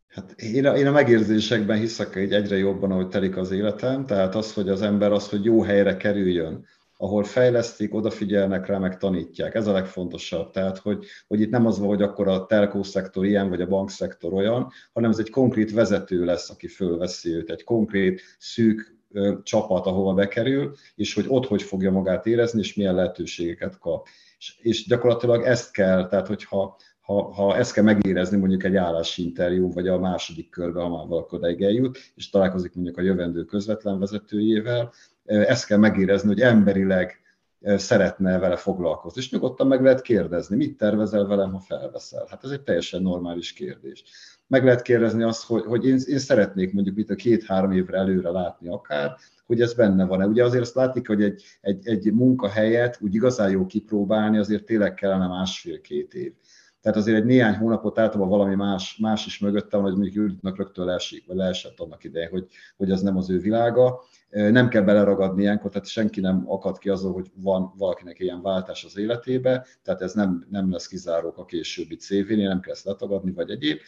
Hát 0.09 0.41
én 0.41 0.65
a, 0.65 0.77
én 0.77 0.87
a 0.87 0.91
megérzésekben 0.91 1.77
hiszek 1.77 2.13
hogy 2.13 2.33
egyre 2.33 2.57
jobban, 2.57 2.91
ahogy 2.91 3.07
telik 3.07 3.37
az 3.37 3.51
életem, 3.51 4.05
tehát 4.05 4.35
az, 4.35 4.53
hogy 4.53 4.69
az 4.69 4.81
ember 4.81 5.11
az, 5.11 5.29
hogy 5.29 5.43
jó 5.43 5.61
helyre 5.61 5.97
kerüljön, 5.97 6.65
ahol 7.01 7.23
fejlesztik, 7.23 7.93
odafigyelnek 7.93 8.65
rá, 8.65 8.77
meg 8.77 8.97
tanítják. 8.97 9.55
Ez 9.55 9.67
a 9.67 9.71
legfontosabb. 9.71 10.51
Tehát, 10.51 10.77
hogy, 10.77 11.05
hogy 11.27 11.41
itt 11.41 11.49
nem 11.49 11.65
az 11.65 11.79
van, 11.79 11.87
hogy 11.87 12.01
akkor 12.01 12.27
a 12.27 12.45
telkó 12.45 12.83
szektor 12.83 13.25
ilyen, 13.25 13.49
vagy 13.49 13.61
a 13.61 13.67
bankszektor 13.67 14.33
olyan, 14.33 14.71
hanem 14.93 15.09
ez 15.09 15.19
egy 15.19 15.29
konkrét 15.29 15.71
vezető 15.71 16.25
lesz, 16.25 16.49
aki 16.49 16.67
fölveszi 16.67 17.29
őt, 17.29 17.49
egy 17.49 17.63
konkrét 17.63 18.21
szűk 18.37 18.97
ö, 19.11 19.33
csapat, 19.43 19.85
ahova 19.85 20.13
bekerül, 20.13 20.75
és 20.95 21.13
hogy 21.13 21.25
ott 21.27 21.45
hogy 21.45 21.61
fogja 21.61 21.91
magát 21.91 22.25
érezni, 22.25 22.59
és 22.59 22.73
milyen 22.73 22.95
lehetőségeket 22.95 23.77
kap. 23.77 24.07
És, 24.37 24.57
és 24.61 24.87
gyakorlatilag 24.87 25.43
ezt 25.43 25.71
kell, 25.71 26.07
tehát 26.07 26.27
hogyha 26.27 26.77
ha, 27.09 27.31
ha 27.33 27.57
ezt 27.57 27.73
kell 27.73 27.83
megérezni 27.83 28.37
mondjuk 28.37 28.63
egy 28.63 28.75
állásinterjú, 28.75 29.73
vagy 29.73 29.87
a 29.87 29.99
második 29.99 30.49
körbe, 30.49 30.81
ha 30.81 30.89
már 30.89 31.07
valaki 31.07 31.63
eljut, 31.65 31.97
és 32.15 32.29
találkozik 32.29 32.75
mondjuk 32.75 32.97
a 32.97 33.01
jövendő 33.01 33.43
közvetlen 33.43 33.99
vezetőjével, 33.99 34.93
ezt 35.25 35.65
kell 35.65 35.77
megérezni, 35.77 36.27
hogy 36.27 36.41
emberileg 36.41 37.21
szeretne 37.61 38.39
vele 38.39 38.55
foglalkozni. 38.55 39.21
És 39.21 39.31
nyugodtan 39.31 39.67
meg 39.67 39.83
lehet 39.83 40.01
kérdezni, 40.01 40.55
mit 40.55 40.77
tervezel 40.77 41.25
velem, 41.25 41.51
ha 41.51 41.59
felveszel? 41.59 42.27
Hát 42.29 42.43
ez 42.43 42.49
egy 42.49 42.61
teljesen 42.61 43.01
normális 43.01 43.53
kérdés. 43.53 44.03
Meg 44.47 44.63
lehet 44.63 44.81
kérdezni 44.81 45.23
azt, 45.23 45.43
hogy, 45.43 45.63
hogy 45.63 45.85
én, 45.85 45.99
én 46.05 46.19
szeretnék 46.19 46.73
mondjuk 46.73 46.95
mit 46.95 47.09
a 47.09 47.15
két-három 47.15 47.71
évre 47.71 47.97
előre 47.97 48.29
látni 48.29 48.67
akár, 48.67 49.15
hogy 49.45 49.61
ez 49.61 49.73
benne 49.73 50.05
van-e. 50.05 50.25
Ugye 50.25 50.43
azért 50.43 50.63
azt 50.63 50.75
látni, 50.75 51.01
hogy 51.05 51.23
egy, 51.23 51.43
egy, 51.61 51.87
egy 51.87 52.13
munkahelyet 52.13 52.97
úgy 53.01 53.15
igazán 53.15 53.49
jó 53.49 53.65
kipróbálni, 53.65 54.37
azért 54.37 54.65
tényleg 54.65 54.93
kellene 54.93 55.27
másfél-két 55.27 56.13
év. 56.13 56.33
Tehát 56.81 56.97
azért 56.97 57.17
egy 57.17 57.25
néhány 57.25 57.55
hónapot 57.55 57.99
általában 57.99 58.29
valami 58.29 58.55
más, 58.55 58.97
más 58.97 59.25
is 59.25 59.39
mögötte 59.39 59.77
van, 59.77 59.85
hogy 59.85 59.93
mondjuk 59.93 60.15
Juditnak 60.15 60.57
rögtön 60.57 60.85
leesik, 60.85 61.27
vagy 61.27 61.35
leesett 61.35 61.79
annak 61.79 62.03
ideje, 62.03 62.29
hogy, 62.29 62.47
hogy 62.77 62.91
az 62.91 63.01
nem 63.01 63.17
az 63.17 63.29
ő 63.29 63.39
világa. 63.39 64.03
Nem 64.29 64.69
kell 64.69 64.81
beleragadni 64.81 65.41
ilyenkor, 65.41 65.71
tehát 65.71 65.87
senki 65.87 66.19
nem 66.19 66.43
akad 66.47 66.77
ki 66.77 66.89
azon, 66.89 67.11
hogy 67.11 67.31
van 67.35 67.73
valakinek 67.77 68.19
ilyen 68.19 68.41
váltás 68.41 68.83
az 68.83 68.97
életébe, 68.97 69.65
tehát 69.83 70.01
ez 70.01 70.13
nem, 70.13 70.45
nem 70.49 70.71
lesz 70.71 70.87
kizárók 70.87 71.37
a 71.37 71.45
későbbi 71.45 71.95
CV-nél, 71.95 72.47
nem 72.47 72.59
kell 72.59 72.73
ezt 72.73 72.85
letagadni, 72.85 73.31
vagy 73.31 73.49
egyéb. 73.49 73.79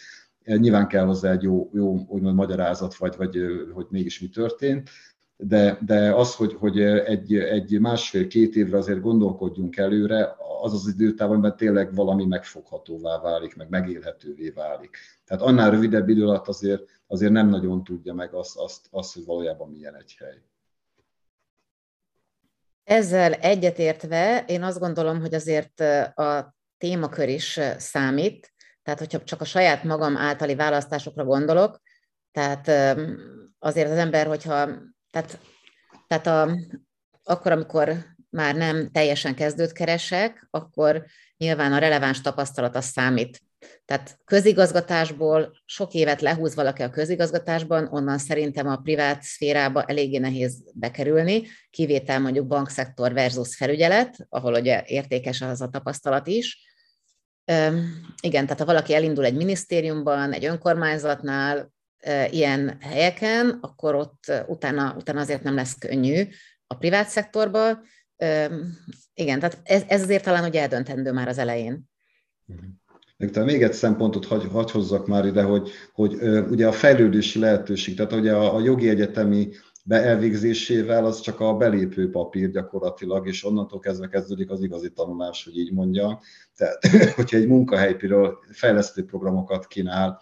Nyilván 0.43 0.88
kell 0.88 1.06
hozzá 1.06 1.32
egy 1.32 1.43
jó, 1.43 1.69
jó 1.73 2.06
úgymond 2.08 2.36
magyarázat, 2.36 2.95
vagy, 2.95 3.15
vagy 3.17 3.38
hogy 3.73 3.86
mégis 3.89 4.19
mi 4.19 4.30
történt, 4.30 4.89
de, 5.43 5.77
de 5.86 6.13
az, 6.13 6.36
hogy, 6.36 6.54
hogy 6.54 6.82
egy, 6.82 7.36
egy 7.36 7.80
másfél-két 7.80 8.56
évre 8.56 8.77
azért 8.77 9.01
gondolkodjunk 9.01 9.77
előre, 9.77 10.36
az 10.62 10.73
az 10.73 10.88
időtávon, 10.88 11.36
amiben 11.36 11.58
tényleg 11.58 11.95
valami 11.95 12.25
megfoghatóvá 12.25 13.19
válik, 13.19 13.56
meg 13.56 13.69
megélhetővé 13.69 14.49
válik. 14.49 14.97
Tehát 15.25 15.43
annál 15.43 15.71
rövidebb 15.71 16.10
idő 16.10 16.23
alatt 16.23 16.47
azért, 16.47 16.84
azért 17.08 17.32
nem 17.32 17.49
nagyon 17.49 17.84
tudja 17.84 18.13
meg 18.13 18.34
azt, 18.34 18.58
azt, 18.58 18.88
azt, 18.91 19.13
hogy 19.13 19.25
valójában 19.25 19.69
milyen 19.69 19.95
egy 19.95 20.15
hely. 20.19 20.41
Ezzel 22.84 23.34
egyetértve 23.34 24.43
én 24.47 24.63
azt 24.63 24.80
gondolom, 24.80 25.19
hogy 25.19 25.34
azért 25.34 25.80
a 26.15 26.56
témakör 26.77 27.30
is 27.30 27.60
számít, 27.77 28.54
tehát 28.84 28.99
hogyha 28.99 29.23
csak 29.23 29.41
a 29.41 29.45
saját 29.45 29.84
magam 29.84 30.17
általi 30.17 30.56
választásokra 30.56 31.23
gondolok, 31.23 31.82
tehát 32.32 32.67
azért 33.60 33.89
az 33.91 33.97
ember, 33.97 34.27
hogyha 34.27 34.69
tehát, 35.12 35.39
tehát 36.08 36.28
a, 36.28 36.58
akkor, 37.24 37.52
amikor 37.52 38.06
már 38.30 38.56
nem 38.56 38.91
teljesen 38.91 39.36
kezdőt 39.36 39.71
keresek, 39.71 40.47
akkor 40.50 41.06
nyilván 41.38 41.74
a 41.74 41.78
releváns 41.78 42.21
tapasztalat 42.21 42.76
az 42.76 42.86
számít. 42.86 43.41
Tehát 43.86 44.19
közigazgatásból 44.26 45.52
sok 45.65 45.93
évet 45.93 46.21
lehúz 46.21 46.56
valaki 46.56 46.82
a 46.82 46.89
közigazgatásban, 46.89 47.88
onnan 47.91 48.17
szerintem 48.17 48.67
a 48.67 48.76
privát 48.76 49.21
szférába 49.21 49.84
eléggé 49.84 50.17
nehéz 50.17 50.63
bekerülni, 50.74 51.47
kivétel 51.69 52.19
mondjuk 52.19 52.47
bankszektor 52.47 53.13
versus 53.13 53.56
felügyelet, 53.56 54.26
ahol 54.30 54.54
ugye 54.54 54.84
értékes 54.86 55.41
az 55.41 55.62
a 55.62 55.67
tapasztalat 55.67 56.28
is. 56.28 56.69
Üm, 57.52 58.06
igen, 58.21 58.43
tehát 58.43 58.60
ha 58.60 58.65
valaki 58.65 58.93
elindul 58.93 59.26
egy 59.26 59.36
minisztériumban, 59.36 60.34
egy 60.34 60.45
önkormányzatnál, 60.45 61.71
ilyen 62.30 62.78
helyeken, 62.80 63.58
akkor 63.62 63.96
ott 63.96 64.32
utána, 64.48 64.96
utána 64.98 65.20
azért 65.20 65.44
nem 65.44 65.56
lesz 65.56 65.78
könnyű 65.78 66.28
a 66.68 66.76
privát 66.76 67.08
szektorban. 67.08 67.82
Igen, 69.14 69.40
tehát 69.40 69.60
ez, 69.64 69.84
ez 69.88 70.02
azért 70.02 70.24
talán 70.24 70.42
hogy 70.42 70.56
eldöntendő 70.56 71.12
már 71.12 71.28
az 71.28 71.38
elején. 71.38 71.90
Még, 73.18 73.38
még 73.38 73.64
egy 73.64 73.74
szempontot 73.74 74.26
hagy, 74.26 74.48
hagy 74.52 74.72
hozzak 74.72 75.08
már 75.08 75.26
ide, 75.26 75.44
hogy, 75.44 75.70
hogy 75.94 76.14
ugye 76.50 76.68
a 76.68 76.72
fejlődési 76.72 77.40
lehetőség, 77.40 77.96
tehát 77.96 78.14
ugye 78.14 78.34
a, 78.34 78.56
a 78.56 78.60
jogi 78.60 78.90
egyetemi 78.90 79.50
beelvégzésével 79.84 81.06
az 81.06 81.20
csak 81.20 81.40
a 81.40 81.58
belépő 81.58 82.10
papír 82.10 82.50
gyakorlatilag, 82.50 83.28
és 83.28 83.46
onnantól 83.46 83.80
kezdve 83.80 84.08
kezdődik 84.08 84.50
az 84.50 84.64
igazi 84.64 84.92
tanulás, 84.92 85.44
hogy 85.44 85.58
így 85.58 85.74
mondja. 85.74 86.22
Tehát, 86.56 86.86
hogyha 87.16 87.38
egy 87.38 87.48
munkahelypiről 87.48 88.38
fejlesztő 88.52 89.06
programokat 89.06 89.68
kínál, 89.68 90.22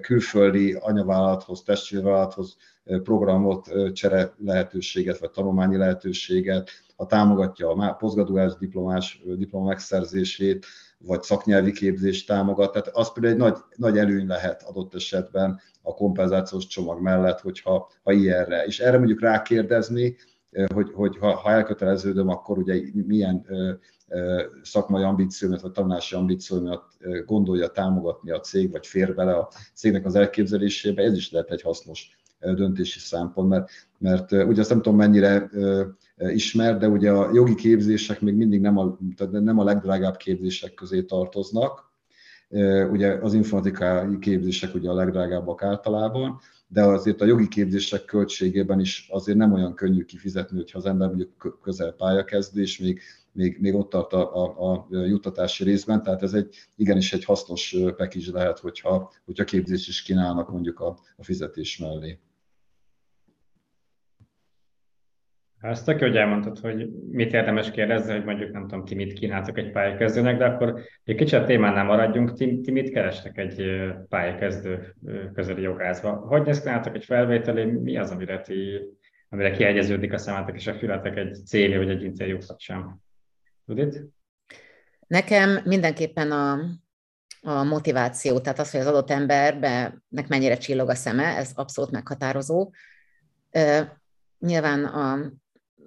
külföldi 0.00 0.72
anyavállalathoz, 0.72 1.62
testvérvállalathoz 1.62 2.56
programot, 3.02 3.92
csere 3.92 4.34
lehetőséget, 4.38 5.18
vagy 5.18 5.30
tanulmányi 5.30 5.76
lehetőséget, 5.76 6.70
ha 6.96 7.06
támogatja 7.06 7.68
a 7.68 7.92
posztgraduális 7.92 8.54
diplomás 8.58 9.22
diploma 9.36 9.66
megszerzését, 9.66 10.66
vagy 10.98 11.22
szaknyelvi 11.22 11.72
képzést 11.72 12.26
támogat. 12.26 12.72
Tehát 12.72 12.88
az 12.88 13.12
például 13.12 13.34
egy 13.34 13.40
nagy, 13.40 13.56
nagy 13.76 13.98
előny 13.98 14.26
lehet 14.26 14.62
adott 14.62 14.94
esetben 14.94 15.60
a 15.82 15.94
kompenzációs 15.94 16.66
csomag 16.66 17.00
mellett, 17.00 17.40
hogyha 17.40 17.90
ha 18.02 18.12
ilyenre. 18.12 18.64
És 18.64 18.80
erre 18.80 18.98
mondjuk 18.98 19.20
rákérdezni, 19.20 20.16
hogy, 20.74 20.90
hogy 20.94 21.18
ha, 21.18 21.34
ha 21.34 21.50
elköteleződöm, 21.50 22.28
akkor 22.28 22.58
ugye 22.58 22.80
milyen 22.92 23.46
szakmai 24.62 25.02
ambíciómat, 25.02 25.60
vagy 25.60 25.72
tanulási 25.72 26.14
ambíciómat 26.14 26.84
gondolja 27.26 27.68
támogatni 27.68 28.30
a 28.30 28.40
cég, 28.40 28.70
vagy 28.70 28.86
fér 28.86 29.14
bele 29.14 29.32
a 29.32 29.50
cégnek 29.74 30.04
az 30.04 30.14
elképzelésébe, 30.14 31.02
ez 31.02 31.16
is 31.16 31.30
lehet 31.30 31.50
egy 31.50 31.62
hasznos 31.62 32.18
döntési 32.40 32.98
szempont, 32.98 33.48
mert, 33.48 33.70
mert 33.98 34.32
ugye 34.32 34.60
azt 34.60 34.70
nem 34.70 34.82
tudom 34.82 34.98
mennyire 34.98 35.50
ismer, 36.16 36.78
de 36.78 36.88
ugye 36.88 37.10
a 37.10 37.30
jogi 37.32 37.54
képzések 37.54 38.20
még 38.20 38.34
mindig 38.34 38.60
nem 38.60 38.78
a, 38.78 38.98
tehát 39.16 39.32
nem 39.32 39.58
a 39.58 39.64
legdrágább 39.64 40.16
képzések 40.16 40.74
közé 40.74 41.02
tartoznak, 41.02 41.90
ugye 42.90 43.12
az 43.12 43.34
informatikai 43.34 44.18
képzések 44.18 44.74
ugye 44.74 44.90
a 44.90 44.94
legdrágábbak 44.94 45.62
általában, 45.62 46.40
de 46.72 46.82
azért 46.82 47.20
a 47.20 47.24
jogi 47.24 47.48
képzések 47.48 48.04
költségében 48.04 48.80
is 48.80 49.06
azért 49.10 49.38
nem 49.38 49.52
olyan 49.52 49.74
könnyű 49.74 50.04
kifizetni, 50.04 50.56
hogyha 50.56 50.78
az 50.78 50.86
ember 50.86 51.08
mondjuk 51.08 51.58
közel 51.62 51.92
pályakezdő, 51.92 52.60
és 52.60 52.78
még, 52.78 53.00
még, 53.32 53.58
még 53.60 53.74
ott 53.74 53.90
tart 53.90 54.12
a, 54.12 54.34
a, 54.34 54.86
a 54.90 55.04
juttatási 55.04 55.64
részben, 55.64 56.02
tehát 56.02 56.22
ez 56.22 56.32
egy 56.32 56.56
igenis 56.76 57.12
egy 57.12 57.24
hasznos 57.24 57.76
package 57.96 58.32
lehet, 58.32 58.58
hogyha, 58.58 59.12
hogyha 59.24 59.44
képzést 59.44 59.88
is 59.88 60.02
kínálnak 60.02 60.50
mondjuk 60.50 60.80
a, 60.80 60.98
a 61.16 61.24
fizetés 61.24 61.78
mellé. 61.78 62.18
Ezt 65.60 65.84
tök 65.84 65.98
hogy 65.98 66.16
elmondtad, 66.16 66.58
hogy 66.58 66.88
mit 67.10 67.32
érdemes 67.32 67.70
kérdezni, 67.70 68.12
hogy 68.12 68.24
mondjuk 68.24 68.52
nem 68.52 68.66
tudom, 68.66 68.84
ti 68.84 68.94
mit 68.94 69.12
kínáltok 69.12 69.58
egy 69.58 69.70
pályakezdőnek, 69.70 70.38
de 70.38 70.44
akkor 70.44 70.80
egy 71.04 71.16
kicsit 71.16 71.38
a 71.38 71.44
témánál 71.44 71.84
maradjunk, 71.84 72.32
ti, 72.32 72.60
ti 72.60 72.70
mit 72.70 72.90
kerestek 72.90 73.38
egy 73.38 73.82
pályakezdő 74.08 74.94
közeli 75.34 75.62
jogászba? 75.62 76.10
Hogy 76.10 76.42
néz 76.42 76.60
ki 76.62 76.90
egy 76.92 77.04
felvételé, 77.04 77.64
mi 77.64 77.96
az, 77.96 78.10
amire, 78.10 78.40
ti, 78.40 78.80
amire 79.28 79.50
kiegyeződik 79.50 80.12
a 80.12 80.18
szemetek 80.18 80.54
és 80.54 80.66
a 80.66 80.74
fületek 80.74 81.16
egy 81.16 81.34
CV 81.34 81.76
vagy 81.76 81.90
egy 81.90 82.02
interjú 82.02 82.38
sem? 82.56 83.00
Judit? 83.66 84.02
Nekem 85.06 85.60
mindenképpen 85.64 86.30
a, 86.30 86.58
a 87.42 87.64
motiváció, 87.64 88.38
tehát 88.38 88.58
az, 88.58 88.70
hogy 88.70 88.80
az 88.80 88.86
adott 88.86 89.10
embernek 89.10 90.28
mennyire 90.28 90.56
csillog 90.56 90.88
a 90.88 90.94
szeme, 90.94 91.24
ez 91.24 91.52
abszolút 91.54 91.90
meghatározó. 91.90 92.70
Nyilván 94.38 94.84
a 94.84 95.32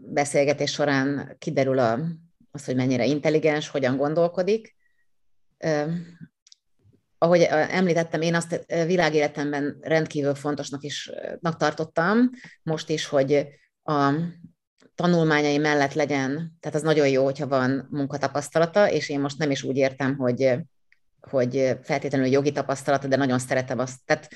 beszélgetés 0.05 0.71
során 0.71 1.35
kiderül 1.39 1.79
a, 1.79 1.99
az, 2.51 2.65
hogy 2.65 2.75
mennyire 2.75 3.05
intelligens, 3.05 3.67
hogyan 3.67 3.97
gondolkodik. 3.97 4.75
Ahogy 7.17 7.41
említettem, 7.49 8.21
én 8.21 8.35
azt 8.35 8.65
világéletemben 8.67 9.77
rendkívül 9.81 10.35
fontosnak 10.35 10.83
is 10.83 11.11
tartottam, 11.57 12.29
most 12.63 12.89
is, 12.89 13.05
hogy 13.05 13.47
a 13.83 14.13
tanulmányai 14.95 15.57
mellett 15.57 15.93
legyen, 15.93 16.57
tehát 16.59 16.77
az 16.77 16.81
nagyon 16.81 17.09
jó, 17.09 17.23
hogyha 17.23 17.47
van 17.47 17.87
munkatapasztalata, 17.91 18.89
és 18.91 19.09
én 19.09 19.19
most 19.19 19.37
nem 19.37 19.51
is 19.51 19.63
úgy 19.63 19.77
értem, 19.77 20.15
hogy, 20.15 20.57
hogy 21.29 21.77
feltétlenül 21.81 22.27
jogi 22.27 22.51
tapasztalata, 22.51 23.07
de 23.07 23.15
nagyon 23.15 23.39
szeretem 23.39 23.79
azt. 23.79 23.99
Tehát 24.05 24.29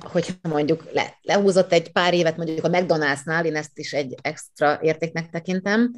hogyha 0.00 0.34
mondjuk 0.42 0.92
le, 0.92 1.18
lehúzott 1.22 1.72
egy 1.72 1.92
pár 1.92 2.14
évet 2.14 2.36
mondjuk 2.36 2.64
a 2.64 2.68
McDonald'snál, 2.68 3.44
én 3.44 3.56
ezt 3.56 3.78
is 3.78 3.92
egy 3.92 4.14
extra 4.22 4.78
értéknek 4.82 5.30
tekintem, 5.30 5.92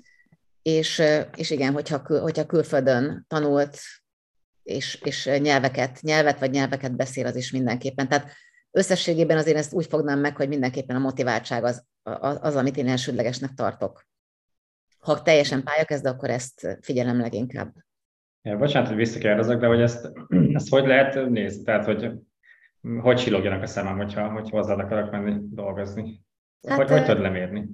és, 0.63 1.03
és 1.37 1.51
igen, 1.51 1.73
hogyha, 1.73 2.03
hogyha 2.21 2.47
külföldön 2.47 3.25
tanult, 3.29 3.79
és, 4.63 5.01
és 5.03 5.25
nyelveket, 5.25 6.01
nyelvet 6.01 6.39
vagy 6.39 6.51
nyelveket 6.51 6.97
beszél, 6.97 7.27
az 7.27 7.37
is 7.37 7.51
mindenképpen. 7.51 8.09
Tehát 8.09 8.33
összességében 8.71 9.39
azért 9.39 9.57
ezt 9.57 9.73
úgy 9.73 9.87
fognám 9.87 10.19
meg, 10.19 10.37
hogy 10.37 10.49
mindenképpen 10.49 10.97
a 10.97 11.01
motiváltság 11.01 11.65
az, 11.65 11.85
az, 12.03 12.39
az 12.41 12.57
amit 12.57 12.77
én 12.77 12.89
elsődlegesnek 12.89 13.55
tartok. 13.55 14.07
Ha 14.99 15.23
teljesen 15.23 15.63
pályakezd, 15.63 16.07
akkor 16.07 16.31
ezt 16.31 16.79
figyelem 16.81 17.21
leginkább. 17.21 17.75
Ja, 18.47 18.57
bocsánat, 18.57 18.89
hogy 18.89 18.97
visszakérdezek, 18.97 19.59
de 19.59 19.67
hogy 19.67 19.81
ezt, 19.81 20.13
ezt 20.53 20.69
hogy 20.69 20.87
lehet 20.87 21.29
nézni? 21.31 21.63
Tehát, 21.63 21.85
hogy 21.85 22.11
hogy 23.01 23.19
silogjanak 23.19 23.63
a 23.63 23.67
szemem, 23.67 23.97
hogyha, 23.97 24.31
hogyha 24.31 24.57
hozzá 24.57 24.75
akarok 24.75 25.11
menni 25.11 25.37
dolgozni? 25.51 26.21
Hát, 26.69 26.77
hogy, 26.77 26.91
hogy 26.91 27.05
tudod 27.05 27.23
lemérni? 27.23 27.69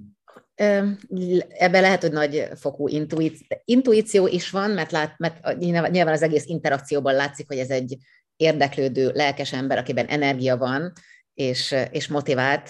Ebben 1.49 1.81
lehet, 1.81 2.01
hogy 2.01 2.11
nagy 2.11 2.47
fokú 2.55 2.87
intuíció, 2.87 3.47
intuíció 3.65 4.27
is 4.27 4.49
van, 4.49 4.71
mert, 4.71 4.91
lát, 4.91 5.17
mert 5.17 5.57
nyilván 5.57 6.07
az 6.07 6.21
egész 6.21 6.45
interakcióban 6.45 7.13
látszik, 7.13 7.47
hogy 7.47 7.57
ez 7.57 7.69
egy 7.69 7.97
érdeklődő, 8.35 9.11
lelkes 9.13 9.53
ember, 9.53 9.77
akiben 9.77 10.05
energia 10.05 10.57
van, 10.57 10.91
és, 11.33 11.75
és 11.91 12.07
motivált, 12.07 12.69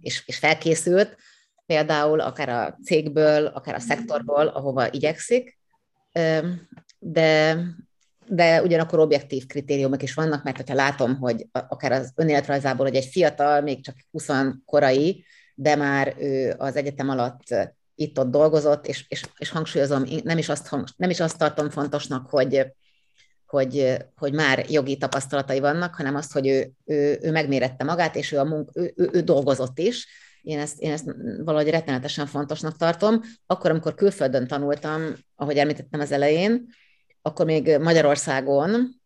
és, 0.00 0.22
és 0.26 0.38
felkészült, 0.38 1.16
például 1.66 2.20
akár 2.20 2.48
a 2.48 2.78
cégből, 2.84 3.46
akár 3.46 3.74
a 3.74 3.80
szektorból, 3.80 4.46
ahova 4.46 4.92
igyekszik, 4.92 5.58
de 7.00 7.58
de 8.30 8.62
ugyanakkor 8.62 8.98
objektív 8.98 9.46
kritériumok 9.46 10.02
is 10.02 10.14
vannak, 10.14 10.42
mert 10.42 10.56
hogyha 10.56 10.74
látom, 10.74 11.16
hogy 11.16 11.46
akár 11.52 11.92
az 11.92 12.12
önéletrajzából, 12.16 12.86
hogy 12.86 12.96
egy 12.96 13.04
fiatal, 13.04 13.60
még 13.60 13.84
csak 13.84 13.96
20 14.10 14.28
korai, 14.64 15.24
de 15.54 15.76
már 15.76 16.14
ő 16.18 16.54
az 16.58 16.76
egyetem 16.76 17.08
alatt 17.08 17.42
itt-ott 17.94 18.30
dolgozott, 18.30 18.86
és, 18.86 19.04
és, 19.08 19.24
és 19.38 19.50
hangsúlyozom, 19.50 20.04
nem 20.24 20.38
is, 20.38 20.48
azt, 20.48 20.70
nem 20.96 21.10
is 21.10 21.20
azt 21.20 21.38
tartom 21.38 21.70
fontosnak, 21.70 22.30
hogy, 22.30 22.66
hogy, 23.46 23.96
hogy 24.16 24.32
már 24.32 24.64
jogi 24.68 24.96
tapasztalatai 24.96 25.60
vannak, 25.60 25.94
hanem 25.94 26.14
azt, 26.14 26.32
hogy 26.32 26.46
ő, 26.46 26.70
ő, 26.84 27.18
ő 27.22 27.30
megmérette 27.30 27.84
magát, 27.84 28.16
és 28.16 28.32
ő, 28.32 28.38
a 28.38 28.44
munk, 28.44 28.70
ő, 28.74 28.92
ő, 28.96 29.08
ő 29.12 29.20
dolgozott 29.20 29.78
is. 29.78 30.08
Én 30.42 30.58
ezt, 30.58 30.80
én 30.80 30.92
ezt 30.92 31.14
valahogy 31.44 31.70
rettenetesen 31.70 32.26
fontosnak 32.26 32.76
tartom. 32.76 33.20
Akkor, 33.46 33.70
amikor 33.70 33.94
külföldön 33.94 34.46
tanultam, 34.46 35.14
ahogy 35.34 35.56
említettem 35.56 36.00
az 36.00 36.12
elején, 36.12 36.66
akkor 37.22 37.46
még 37.46 37.78
Magyarországon 37.78 39.00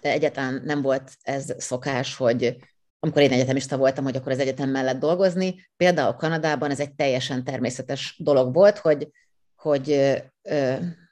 egyáltalán 0.00 0.62
nem 0.64 0.82
volt 0.82 1.12
ez 1.22 1.54
szokás, 1.58 2.16
hogy 2.16 2.56
amikor 2.98 3.22
én 3.22 3.32
egyetemista 3.32 3.76
voltam, 3.76 4.04
hogy 4.04 4.16
akkor 4.16 4.32
az 4.32 4.38
egyetem 4.38 4.70
mellett 4.70 4.98
dolgozni. 4.98 5.68
Például 5.76 6.12
Kanadában 6.12 6.70
ez 6.70 6.80
egy 6.80 6.94
teljesen 6.94 7.44
természetes 7.44 8.16
dolog 8.18 8.54
volt, 8.54 8.78
hogy, 8.78 9.10
hogy 9.56 10.14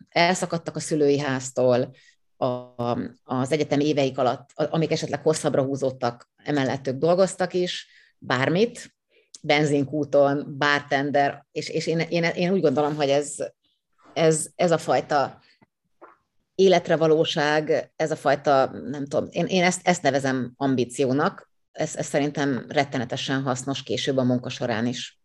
elszakadtak 0.09 0.77
a 0.77 0.81
szülői 0.81 1.19
háztól, 1.19 1.95
a, 2.37 2.99
az 3.25 3.53
egyetem 3.53 3.81
éveik 3.81 4.19
alatt, 4.19 4.51
amik 4.55 4.91
esetleg 4.91 5.23
hosszabbra 5.23 5.63
húzódtak, 5.63 6.31
emellett 6.45 6.87
ők 6.87 6.97
dolgoztak 6.97 7.55
is, 7.55 7.89
bármit, 8.19 8.95
benzinkúton, 9.43 10.55
bartender, 10.59 11.47
és, 11.53 11.69
és 11.69 11.87
én, 11.87 11.99
én, 11.99 12.25
én 12.25 12.53
úgy 12.53 12.61
gondolom, 12.61 12.95
hogy 12.95 13.09
ez, 13.09 13.35
ez, 14.13 14.47
ez 14.55 14.71
a 14.71 14.79
fajta 14.79 15.43
életre 16.55 16.97
valóság, 16.97 17.93
ez 17.97 18.11
a 18.11 18.17
fajta, 18.17 18.71
nem 18.91 19.07
tudom, 19.07 19.29
én, 19.31 19.47
én 19.47 19.63
ezt, 19.63 19.81
ezt 19.87 20.03
nevezem 20.03 20.53
ambíciónak, 20.57 21.51
ez, 21.73 21.97
ez 21.97 22.07
szerintem 22.07 22.65
rettenetesen 22.69 23.43
hasznos 23.43 23.83
később 23.83 24.17
a 24.17 24.25
munka 24.25 24.49
során 24.49 24.87
is. 24.87 25.19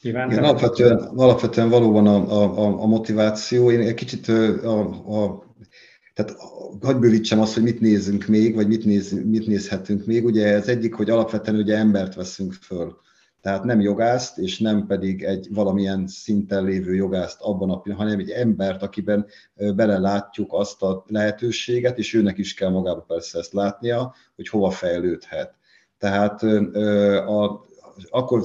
Igen, 0.00 0.30
alapvetően, 0.30 0.98
alapvetően 0.98 1.68
valóban 1.68 2.06
a, 2.06 2.42
a, 2.42 2.82
a 2.82 2.86
motiváció. 2.86 3.70
Én 3.70 3.80
egy 3.80 3.94
kicsit 3.94 4.28
a, 4.28 4.80
a 5.24 5.44
tehát 6.14 6.36
hagyd 6.80 6.98
bővítsem 6.98 7.40
azt, 7.40 7.54
hogy 7.54 7.62
mit 7.62 7.80
nézünk 7.80 8.26
még, 8.26 8.54
vagy 8.54 8.68
mit, 8.68 8.84
néz, 8.84 9.12
mit 9.24 9.46
nézhetünk 9.46 10.06
még. 10.06 10.24
Ugye 10.24 10.46
ez 10.46 10.68
egyik, 10.68 10.94
hogy 10.94 11.10
alapvetően 11.10 11.56
ugye 11.56 11.76
embert 11.76 12.14
veszünk 12.14 12.52
föl. 12.52 12.96
Tehát 13.42 13.64
nem 13.64 13.80
jogászt, 13.80 14.38
és 14.38 14.58
nem 14.58 14.86
pedig 14.86 15.22
egy 15.22 15.48
valamilyen 15.50 16.06
szinten 16.06 16.64
lévő 16.64 16.94
jogászt 16.94 17.40
abban 17.40 17.70
a 17.70 17.80
pillanatban, 17.80 17.96
hanem 17.96 18.18
egy 18.18 18.30
embert, 18.30 18.82
akiben 18.82 19.26
belelátjuk 19.54 20.52
azt 20.52 20.82
a 20.82 21.04
lehetőséget, 21.06 21.98
és 21.98 22.14
őnek 22.14 22.38
is 22.38 22.54
kell 22.54 22.70
magába 22.70 23.00
persze 23.00 23.38
ezt 23.38 23.52
látnia, 23.52 24.14
hogy 24.36 24.48
hova 24.48 24.70
fejlődhet. 24.70 25.54
Tehát 25.98 26.42
a, 26.42 27.66
akkor 28.10 28.44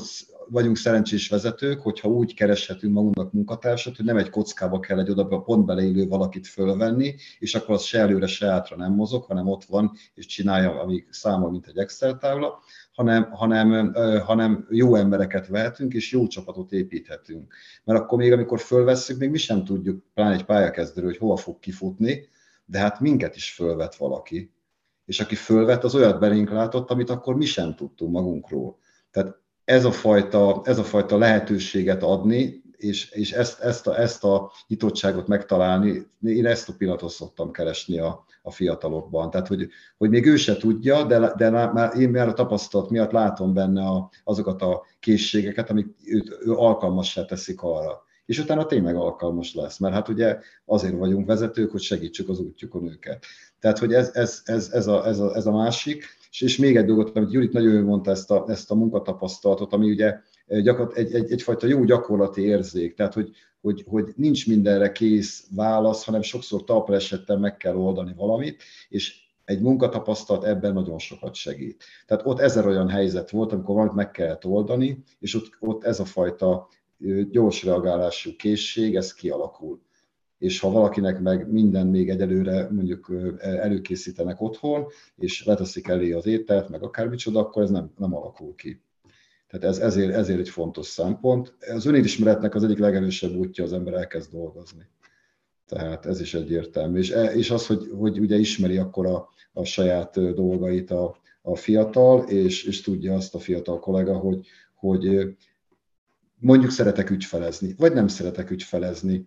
vagyunk 0.49 0.77
szerencsés 0.77 1.29
vezetők, 1.29 1.81
hogyha 1.81 2.09
úgy 2.09 2.33
kereshetünk 2.33 2.93
magunknak 2.93 3.33
munkatársat, 3.33 3.95
hogy 3.95 4.05
nem 4.05 4.17
egy 4.17 4.29
kockába 4.29 4.79
kell 4.79 4.99
egy 4.99 5.09
oda 5.09 5.25
pont 5.25 5.65
beleillő 5.65 6.07
valakit 6.07 6.47
fölvenni, 6.47 7.15
és 7.39 7.55
akkor 7.55 7.75
az 7.75 7.83
se 7.83 7.99
előre, 7.99 8.27
se 8.27 8.47
átra 8.47 8.75
nem 8.75 8.93
mozog, 8.93 9.23
hanem 9.23 9.47
ott 9.47 9.63
van, 9.63 9.91
és 10.13 10.25
csinálja, 10.25 10.81
amíg 10.81 11.07
számol, 11.09 11.51
mint 11.51 11.67
egy 11.67 11.77
Excel 11.77 12.17
tábla, 12.17 12.59
hanem, 12.97 13.31
hanem, 13.31 13.93
hanem 14.25 14.67
jó 14.69 14.95
embereket 14.95 15.47
vehetünk, 15.47 15.93
és 15.93 16.11
jó 16.11 16.27
csapatot 16.27 16.71
építhetünk. 16.71 17.53
Mert 17.83 17.99
akkor 17.99 18.17
még, 18.17 18.31
amikor 18.31 18.59
fölvesszük, 18.59 19.17
még 19.19 19.29
mi 19.29 19.37
sem 19.37 19.63
tudjuk, 19.63 20.03
pláne 20.13 20.33
egy 20.33 20.45
pályakezdő, 20.45 21.03
hogy 21.03 21.17
hova 21.17 21.35
fog 21.35 21.59
kifutni, 21.59 22.27
de 22.65 22.79
hát 22.79 22.99
minket 22.99 23.35
is 23.35 23.53
fölvet 23.53 23.95
valaki. 23.95 24.51
És 25.05 25.19
aki 25.19 25.35
fölvet, 25.35 25.83
az 25.83 25.95
olyat 25.95 26.19
belénk 26.19 26.49
látott, 26.49 26.89
amit 26.89 27.09
akkor 27.09 27.35
mi 27.35 27.45
sem 27.45 27.75
tudtunk 27.75 28.11
magunkról. 28.11 28.77
Tehát 29.11 29.39
ez 29.63 29.85
a 29.85 29.91
fajta, 29.91 30.61
ez 30.63 30.77
a 30.77 30.83
fajta 30.83 31.17
lehetőséget 31.17 32.03
adni, 32.03 32.63
és, 32.77 33.11
és 33.11 33.31
ezt, 33.31 33.59
ezt, 33.59 33.87
a, 33.87 33.99
ezt 33.99 34.23
a 34.23 34.51
nyitottságot 34.67 35.27
megtalálni, 35.27 36.07
én 36.21 36.45
ezt 36.45 36.69
a 36.69 36.73
pillanatot 36.77 37.09
szoktam 37.09 37.51
keresni 37.51 37.99
a, 37.99 38.25
a 38.41 38.51
fiatalokban. 38.51 39.29
Tehát, 39.29 39.47
hogy, 39.47 39.67
hogy 39.97 40.09
még 40.09 40.25
ő 40.25 40.35
se 40.35 40.57
tudja, 40.57 41.03
de, 41.03 41.33
de 41.37 41.49
már, 41.49 41.99
én 41.99 42.09
már 42.09 42.27
a 42.27 42.33
tapasztalat 42.33 42.89
miatt 42.89 43.11
látom 43.11 43.53
benne 43.53 43.85
a, 43.85 44.09
azokat 44.23 44.61
a 44.61 44.85
készségeket, 44.99 45.69
amik 45.69 45.87
őt 46.05 46.37
ő 46.41 46.51
alkalmassá 46.53 47.25
teszik 47.25 47.61
arra. 47.61 48.05
És 48.25 48.39
utána 48.39 48.65
tényleg 48.65 48.95
alkalmas 48.95 49.53
lesz, 49.53 49.77
mert 49.77 49.93
hát 49.93 50.09
ugye 50.09 50.39
azért 50.65 50.97
vagyunk 50.97 51.27
vezetők, 51.27 51.71
hogy 51.71 51.81
segítsük 51.81 52.29
az 52.29 52.39
útjukon 52.39 52.87
őket. 52.87 53.25
Tehát, 53.59 53.77
hogy 53.77 53.93
ez, 53.93 54.11
ez, 54.13 54.41
ez, 54.45 54.69
ez, 54.71 54.87
a, 54.87 55.05
ez, 55.05 55.19
a, 55.19 55.35
ez 55.35 55.45
a 55.45 55.51
másik. 55.51 56.03
És, 56.31 56.41
és 56.41 56.57
még 56.57 56.75
egy 56.75 56.85
dolgot, 56.85 57.17
amit 57.17 57.31
Judit 57.31 57.53
nagyon 57.53 57.73
jól 57.73 57.83
mondta 57.83 58.11
ezt 58.11 58.31
a, 58.31 58.45
ezt 58.47 58.71
a 58.71 58.75
munkatapasztalatot, 58.75 59.73
ami 59.73 59.89
ugye 59.89 60.19
gyakor, 60.47 60.91
egy, 60.95 61.13
egy, 61.13 61.31
egyfajta 61.31 61.67
jó 61.67 61.83
gyakorlati 61.83 62.41
érzék, 62.41 62.95
tehát 62.95 63.13
hogy, 63.13 63.31
hogy, 63.61 63.83
hogy 63.87 64.13
nincs 64.15 64.47
mindenre 64.47 64.91
kész 64.91 65.47
válasz, 65.55 66.05
hanem 66.05 66.21
sokszor 66.21 66.63
talpra 66.63 66.95
esettel 66.95 67.37
meg 67.37 67.57
kell 67.57 67.75
oldani 67.75 68.13
valamit, 68.15 68.63
és 68.89 69.25
egy 69.45 69.61
munkatapasztalat 69.61 70.43
ebben 70.43 70.73
nagyon 70.73 70.99
sokat 70.99 71.35
segít. 71.35 71.83
Tehát 72.05 72.25
ott 72.25 72.39
ezer 72.39 72.67
olyan 72.67 72.89
helyzet 72.89 73.29
volt, 73.29 73.51
amikor 73.51 73.75
valamit 73.75 73.95
meg 73.95 74.11
kellett 74.11 74.45
oldani, 74.45 75.03
és 75.19 75.35
ott, 75.35 75.57
ott 75.59 75.83
ez 75.83 75.99
a 75.99 76.05
fajta 76.05 76.67
gyors 77.31 77.63
reagálású 77.63 78.35
készség, 78.35 78.95
ez 78.95 79.13
kialakul. 79.13 79.81
És 80.37 80.59
ha 80.59 80.71
valakinek 80.71 81.19
meg 81.19 81.51
minden 81.51 81.87
még 81.87 82.09
egyelőre 82.09 82.67
mondjuk 82.71 83.11
előkészítenek 83.39 84.41
otthon, 84.41 84.85
és 85.17 85.45
leteszik 85.45 85.87
elé 85.87 86.11
az 86.11 86.25
ételt, 86.25 86.69
meg 86.69 86.83
akármicsoda, 86.83 87.39
akkor 87.39 87.63
ez 87.63 87.69
nem, 87.69 87.91
nem 87.97 88.15
alakul 88.15 88.55
ki. 88.55 88.81
Tehát 89.47 89.65
ez, 89.65 89.77
ezért, 89.77 90.13
ezért 90.13 90.39
egy 90.39 90.49
fontos 90.49 90.85
szempont. 90.85 91.55
Az 91.73 91.85
önismeretnek 91.85 92.55
az 92.55 92.63
egyik 92.63 92.77
legerősebb 92.77 93.35
útja 93.35 93.63
az 93.63 93.73
ember 93.73 93.93
elkezd 93.93 94.31
dolgozni. 94.31 94.89
Tehát 95.65 96.05
ez 96.05 96.21
is 96.21 96.33
egyértelmű. 96.33 96.99
És, 96.99 97.15
és 97.35 97.51
az, 97.51 97.67
hogy, 97.67 97.89
hogy 97.97 98.19
ugye 98.19 98.35
ismeri 98.35 98.77
akkor 98.77 99.05
a, 99.05 99.29
a 99.53 99.63
saját 99.63 100.33
dolgait 100.33 100.91
a, 100.91 101.17
a 101.41 101.55
fiatal, 101.55 102.23
és, 102.29 102.63
és 102.63 102.81
tudja 102.81 103.13
azt 103.13 103.35
a 103.35 103.39
fiatal 103.39 103.79
kollega, 103.79 104.17
hogy, 104.17 104.47
hogy 104.75 105.35
mondjuk 106.39 106.71
szeretek 106.71 107.09
ügyfelezni, 107.09 107.75
vagy 107.77 107.93
nem 107.93 108.07
szeretek 108.07 108.51
ügyfelezni. 108.51 109.25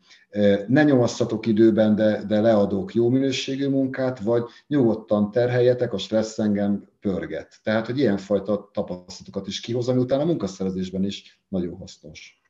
Ne 0.66 0.82
nyomasszatok 0.82 1.46
időben, 1.46 1.94
de, 1.94 2.22
de 2.28 2.40
leadok 2.40 2.94
jó 2.94 3.08
minőségű 3.08 3.68
munkát, 3.68 4.20
vagy 4.20 4.42
nyugodtan 4.66 5.30
terheljetek, 5.30 5.92
a 5.92 5.98
stressz 5.98 6.38
engem 6.38 6.88
pörget. 7.00 7.60
Tehát, 7.62 7.86
hogy 7.86 7.98
ilyenfajta 7.98 8.70
tapasztalatokat 8.72 9.46
is 9.46 9.60
kihoz, 9.60 9.88
ami 9.88 10.00
utána 10.00 10.22
a 10.22 10.26
munkaszerzésben 10.26 11.04
is 11.04 11.40
nagyon 11.48 11.76
hasznos. 11.76 12.40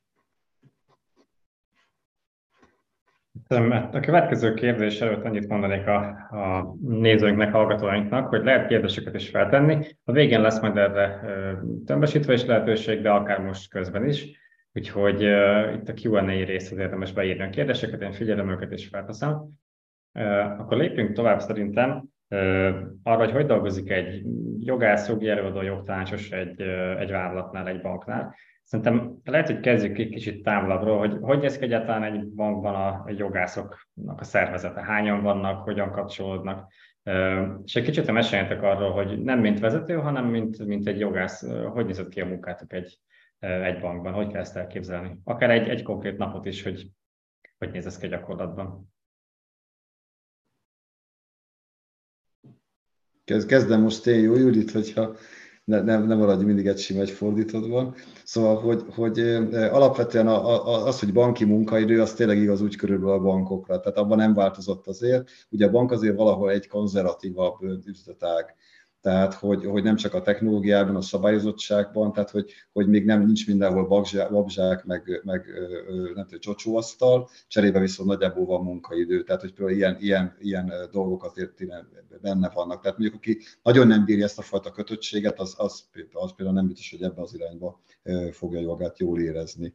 A 3.91 3.99
következő 3.99 4.53
kérdés 4.53 5.01
előtt 5.01 5.23
annyit 5.23 5.47
mondanék 5.47 5.87
a, 5.87 5.97
a 6.31 6.75
nézőinknek, 6.81 7.51
hallgatóinknak, 7.51 8.27
hogy 8.27 8.43
lehet 8.43 8.67
kérdéseket 8.67 9.15
is 9.15 9.29
feltenni. 9.29 9.85
A 10.03 10.11
végén 10.11 10.41
lesz 10.41 10.59
majd 10.59 10.77
erre 10.77 11.21
tömbösítve 11.85 12.33
is 12.33 12.45
lehetőség, 12.45 13.01
de 13.01 13.09
akár 13.09 13.39
most 13.39 13.69
közben 13.69 14.07
is. 14.07 14.39
Úgyhogy 14.73 15.23
uh, 15.23 15.73
itt 15.73 15.89
a 15.89 15.93
Q&A 16.03 16.25
részhez 16.25 16.77
érdemes 16.77 17.13
beírni 17.13 17.43
a 17.43 17.49
kérdéseket, 17.49 18.01
én 18.01 18.11
figyelem 18.11 18.49
őket 18.49 18.71
és 18.71 18.87
felteszem. 18.87 19.31
Uh, 20.13 20.59
akkor 20.59 20.77
lépjünk 20.77 21.13
tovább 21.13 21.39
szerintem 21.39 22.03
uh, 22.29 22.75
arra, 23.03 23.17
hogy 23.17 23.31
hogy 23.31 23.45
dolgozik 23.45 23.89
egy 23.89 24.23
jogász, 24.59 25.07
jogi 25.07 25.29
előadó, 25.29 25.61
jogtanácsos 25.61 26.31
egy, 26.31 26.61
uh, 26.61 26.99
egy 26.99 27.11
vállalatnál, 27.11 27.67
egy 27.67 27.81
banknál. 27.81 28.35
Szerintem 28.63 29.17
lehet, 29.23 29.47
hogy 29.47 29.59
kezdjük 29.59 29.97
egy 29.97 30.09
kicsit 30.09 30.43
távolabbról, 30.43 30.97
hogy 30.97 31.17
hogy 31.21 31.39
néz 31.39 31.57
ki 31.57 31.63
egyáltalán 31.63 32.03
egy 32.03 32.27
bankban 32.27 32.75
a, 32.75 33.05
jogászoknak 33.07 34.19
a 34.19 34.23
szervezete, 34.23 34.81
hányan 34.81 35.21
vannak, 35.21 35.63
hogyan 35.63 35.91
kapcsolódnak, 35.91 36.71
és 37.63 37.75
egy 37.75 37.83
kicsit 37.83 38.11
meséljetek 38.11 38.61
arról, 38.63 38.91
hogy 38.91 39.21
nem 39.21 39.39
mint 39.39 39.59
vezető, 39.59 39.93
hanem 39.93 40.25
mint, 40.25 40.65
mint 40.65 40.87
egy 40.87 40.99
jogász, 40.99 41.47
hogy 41.73 41.85
nézett 41.85 42.09
ki 42.09 42.21
a 42.21 42.25
munkátok 42.25 42.73
egy, 42.73 42.99
egy 43.49 43.79
bankban, 43.79 44.13
hogy 44.13 44.27
kell 44.27 44.41
ezt 44.41 44.55
elképzelni? 44.55 45.19
Akár 45.23 45.49
egy, 45.49 45.67
egy 45.67 45.83
konkrét 45.83 46.17
napot 46.17 46.45
is, 46.45 46.63
hogy 46.63 46.91
hogy 47.61 47.71
néz 47.71 47.85
ez 47.85 47.97
ki 47.97 48.07
gyakorlatban. 48.07 48.93
Kezdem 53.47 53.81
most 53.81 54.07
én, 54.07 54.21
jó 54.21 54.35
Judit, 54.35 54.71
hogyha 54.71 55.15
ne, 55.63 55.81
nem, 55.81 56.07
nem 56.07 56.17
maradj 56.17 56.43
mindig 56.43 56.67
egy 56.67 56.79
sima, 56.79 57.01
egy 57.01 57.09
fordítottban. 57.09 57.95
Szóval, 58.23 58.61
hogy, 58.61 58.83
hogy 58.89 59.19
alapvetően 59.51 60.27
a, 60.27 60.67
a, 60.67 60.85
az, 60.85 60.99
hogy 60.99 61.13
banki 61.13 61.45
munkaidő, 61.45 62.01
az 62.01 62.13
tényleg 62.13 62.37
igaz 62.37 62.61
úgy 62.61 62.75
körülbelül 62.75 63.13
a 63.13 63.19
bankokra. 63.19 63.79
Tehát 63.79 63.97
abban 63.97 64.17
nem 64.17 64.33
változott 64.33 64.87
azért. 64.87 65.29
Ugye 65.49 65.65
a 65.65 65.71
bank 65.71 65.91
azért 65.91 66.15
valahol 66.15 66.51
egy 66.51 66.67
konzervatívabb 66.67 67.61
üzletág 67.85 68.55
tehát 69.01 69.33
hogy, 69.33 69.65
hogy 69.65 69.83
nem 69.83 69.95
csak 69.95 70.13
a 70.13 70.21
technológiában, 70.21 70.95
a 70.95 71.01
szabályozottságban, 71.01 72.13
tehát 72.13 72.29
hogy, 72.29 72.51
hogy 72.71 72.87
még 72.87 73.05
nem 73.05 73.25
nincs 73.25 73.47
mindenhol 73.47 73.87
babzsák, 73.87 74.85
meg, 74.85 75.21
meg 75.23 75.45
nem 76.15 76.23
tudom, 76.25 76.39
csocsóasztal, 76.39 77.29
cserébe 77.47 77.79
viszont 77.79 78.09
nagyjából 78.09 78.45
van 78.45 78.63
munkaidő, 78.63 79.23
tehát 79.23 79.41
hogy 79.41 79.53
például 79.53 79.77
ilyen, 79.77 79.97
ilyen, 79.99 80.35
ilyen 80.39 80.73
dolgok 80.91 81.23
azért 81.23 81.51
benne 82.21 82.49
vannak. 82.53 82.81
Tehát 82.81 82.97
mondjuk, 82.97 83.19
aki 83.19 83.39
nagyon 83.63 83.87
nem 83.87 84.05
bírja 84.05 84.23
ezt 84.23 84.39
a 84.39 84.41
fajta 84.41 84.71
kötöttséget, 84.71 85.39
az, 85.39 85.53
az, 85.57 85.83
az 86.11 86.33
például 86.35 86.57
nem 86.57 86.67
biztos, 86.67 86.91
hogy 86.91 87.01
ebbe 87.01 87.21
az 87.21 87.33
irányba 87.33 87.81
fogja 88.31 88.61
magát 88.61 88.99
jól 88.99 89.19
érezni. 89.19 89.73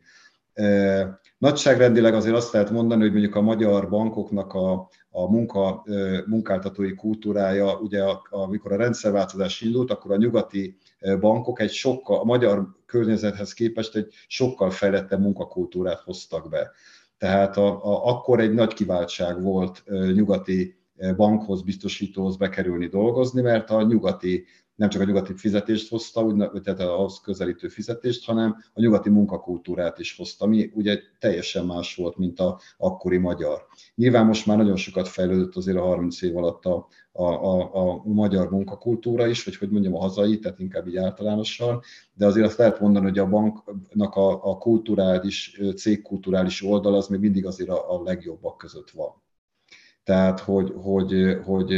Nagyságrendileg 1.38 2.14
azért 2.14 2.36
azt 2.36 2.52
lehet 2.52 2.70
mondani, 2.70 3.00
hogy 3.00 3.10
mondjuk 3.10 3.34
a 3.34 3.40
magyar 3.40 3.88
bankoknak 3.88 4.54
a, 4.54 4.88
a 5.10 5.30
munka, 5.30 5.84
munkáltatói 6.26 6.94
kultúrája, 6.94 7.78
ugye 7.78 8.02
amikor 8.30 8.72
a 8.72 8.76
rendszerváltozás 8.76 9.60
indult, 9.60 9.90
akkor 9.90 10.12
a 10.12 10.16
nyugati 10.16 10.76
bankok 11.20 11.60
egy 11.60 11.72
sokkal, 11.72 12.18
a 12.18 12.24
magyar 12.24 12.68
környezethez 12.86 13.52
képest 13.52 13.96
egy 13.96 14.12
sokkal 14.26 14.70
fejlettebb 14.70 15.20
munkakultúrát 15.20 16.00
hoztak 16.00 16.48
be. 16.48 16.70
Tehát 17.18 17.56
a, 17.56 17.84
a, 17.84 18.06
akkor 18.06 18.40
egy 18.40 18.52
nagy 18.52 18.74
kiváltság 18.74 19.42
volt 19.42 19.84
nyugati 20.14 20.76
bankhoz, 21.16 21.62
biztosítóhoz 21.62 22.36
bekerülni 22.36 22.86
dolgozni, 22.86 23.42
mert 23.42 23.70
a 23.70 23.82
nyugati 23.82 24.44
nem 24.76 24.88
csak 24.88 25.00
a 25.00 25.04
nyugati 25.04 25.32
fizetést 25.36 25.88
hozta, 25.88 26.22
úgy, 26.22 26.36
tehát 26.62 26.80
ahhoz 26.80 27.20
közelítő 27.20 27.68
fizetést, 27.68 28.24
hanem 28.24 28.56
a 28.72 28.80
nyugati 28.80 29.10
munkakultúrát 29.10 29.98
is 29.98 30.16
hozta, 30.16 30.44
ami 30.44 30.70
ugye 30.74 31.00
teljesen 31.18 31.66
más 31.66 31.94
volt, 31.94 32.16
mint 32.16 32.40
a 32.40 32.60
akkori 32.78 33.16
magyar. 33.16 33.66
Nyilván 33.94 34.26
most 34.26 34.46
már 34.46 34.56
nagyon 34.56 34.76
sokat 34.76 35.08
fejlődött 35.08 35.56
azért 35.56 35.76
a 35.76 35.82
30 35.82 36.22
év 36.22 36.36
alatt 36.36 36.64
a, 36.64 36.88
a, 37.12 37.22
a, 37.22 37.74
a 37.74 38.02
magyar 38.04 38.50
munkakultúra 38.50 39.26
is, 39.26 39.44
vagy 39.44 39.56
hogy 39.56 39.70
mondjam 39.70 39.94
a 39.94 40.00
hazai, 40.00 40.38
tehát 40.38 40.58
inkább 40.58 40.86
így 40.86 40.96
általánosan, 40.96 41.80
de 42.14 42.26
azért 42.26 42.46
azt 42.46 42.58
lehet 42.58 42.80
mondani, 42.80 43.04
hogy 43.04 43.18
a 43.18 43.28
banknak 43.28 44.14
a, 44.14 44.50
a 44.50 44.58
kulturális, 44.58 45.60
cégkulturális 45.76 46.62
oldal 46.62 46.94
az 46.94 47.08
még 47.08 47.20
mindig 47.20 47.46
azért 47.46 47.70
a, 47.70 47.94
a 47.94 48.02
legjobbak 48.02 48.56
között 48.56 48.90
van 48.90 49.24
tehát 50.06 50.40
hogy, 50.40 50.72
hogy, 50.82 51.38
hogy 51.44 51.72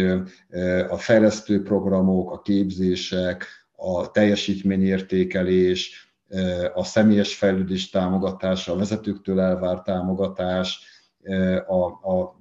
a 0.89 0.97
fejlesztő 0.97 1.63
programok, 1.63 2.31
a 2.31 2.41
képzések, 2.41 3.47
a 3.77 4.11
teljesítményértékelés, 4.11 6.13
a 6.75 6.85
személyes 6.85 7.37
fejlődés 7.37 7.91
támogatása, 7.91 8.73
a 8.73 8.77
vezetőktől 8.77 9.41
elvárt 9.41 9.85
támogatás, 9.85 10.81
a, 11.67 11.85
a 11.85 12.39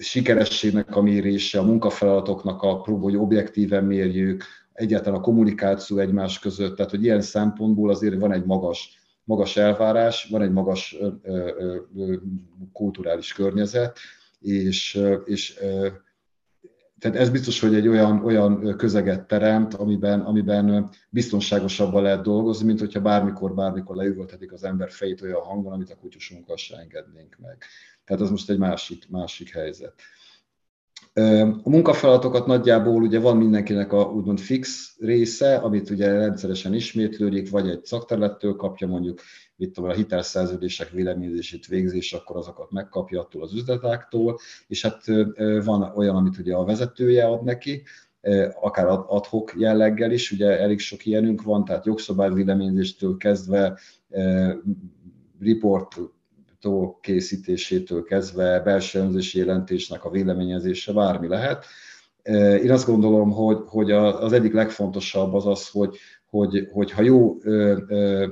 sikerességnek 0.00 0.96
a 0.96 1.02
mérése, 1.02 1.58
a 1.58 1.64
munkafeladatoknak 1.64 2.62
a 2.62 2.80
próba, 2.80 3.02
hogy 3.02 3.16
objektíven 3.16 3.84
mérjük, 3.84 4.44
egyáltalán 4.72 5.18
a 5.18 5.22
kommunikáció 5.22 5.98
egymás 5.98 6.38
között, 6.38 6.76
tehát 6.76 6.90
hogy 6.90 7.04
ilyen 7.04 7.20
szempontból 7.20 7.90
azért 7.90 8.20
van 8.20 8.32
egy 8.32 8.44
magas, 8.44 8.98
magas 9.24 9.56
elvárás, 9.56 10.28
van 10.30 10.42
egy 10.42 10.52
magas 10.52 10.96
ö, 11.00 11.08
ö, 11.22 11.76
ö, 11.96 12.14
kulturális 12.72 13.32
környezet, 13.32 13.98
és, 14.40 15.00
és 15.24 15.58
tehát 17.00 17.16
ez 17.16 17.30
biztos, 17.30 17.60
hogy 17.60 17.74
egy 17.74 17.88
olyan, 17.88 18.24
olyan 18.24 18.76
közeget 18.76 19.26
teremt, 19.26 19.74
amiben, 19.74 20.20
amiben 20.20 20.90
biztonságosabban 21.10 22.02
lehet 22.02 22.22
dolgozni, 22.22 22.66
mint 22.66 22.80
hogyha 22.80 23.00
bármikor, 23.00 23.54
bármikor 23.54 23.96
leüvöltetik 23.96 24.52
az 24.52 24.64
ember 24.64 24.90
fejét 24.90 25.22
olyan 25.22 25.40
hangon, 25.40 25.72
amit 25.72 25.90
a 25.90 25.96
kutyusunkkal 25.96 26.56
se 26.56 26.76
engednénk 26.76 27.36
meg. 27.40 27.64
Tehát 28.04 28.22
ez 28.22 28.30
most 28.30 28.50
egy 28.50 28.58
másik, 28.58 29.08
másik 29.10 29.52
helyzet. 29.52 29.94
A 31.62 31.68
munkafeladatokat 31.68 32.46
nagyjából 32.46 33.02
ugye 33.02 33.18
van 33.18 33.36
mindenkinek 33.36 33.92
a 33.92 34.02
úgymond 34.02 34.38
fix 34.38 34.96
része, 34.98 35.56
amit 35.56 35.90
ugye 35.90 36.12
rendszeresen 36.12 36.74
ismétlődik, 36.74 37.50
vagy 37.50 37.68
egy 37.68 37.84
szakterülettől 37.84 38.56
kapja 38.56 38.86
mondjuk, 38.86 39.20
mit 39.60 39.72
tudom, 39.72 39.90
a 39.90 39.94
hitelszerződések 39.94 40.90
véleményezését 40.90 41.66
végzés, 41.66 42.12
akkor 42.12 42.36
azokat 42.36 42.70
megkapja 42.70 43.20
attól 43.20 43.42
az 43.42 43.54
üzletáktól, 43.54 44.38
és 44.66 44.82
hát 44.82 45.04
van 45.64 45.92
olyan, 45.94 46.16
amit 46.16 46.38
ugye 46.38 46.54
a 46.54 46.64
vezetője 46.64 47.26
ad 47.26 47.44
neki, 47.44 47.82
akár 48.60 48.86
adhok 48.88 49.54
jelleggel 49.58 50.10
is, 50.10 50.30
ugye 50.30 50.58
elég 50.58 50.78
sok 50.78 51.06
ilyenünk 51.06 51.42
van, 51.42 51.64
tehát 51.64 51.86
jogszabály 51.86 52.32
véleményezéstől 52.32 53.16
kezdve 53.16 53.78
report 55.40 55.96
készítésétől 57.00 58.02
kezdve 58.02 58.60
belső 58.60 58.98
önzési 58.98 59.38
jelentésnek 59.38 60.04
a 60.04 60.10
véleményezése 60.10 60.92
bármi 60.92 61.28
lehet. 61.28 61.64
Én 62.62 62.70
azt 62.70 62.86
gondolom, 62.86 63.30
hogy, 63.30 63.58
hogy 63.66 63.90
az 63.90 64.32
egyik 64.32 64.52
legfontosabb 64.52 65.34
az 65.34 65.46
az, 65.46 65.68
hogy, 65.68 65.96
hogy, 66.30 66.68
hogy 66.72 66.90
ha 66.90 67.02
jó 67.02 67.36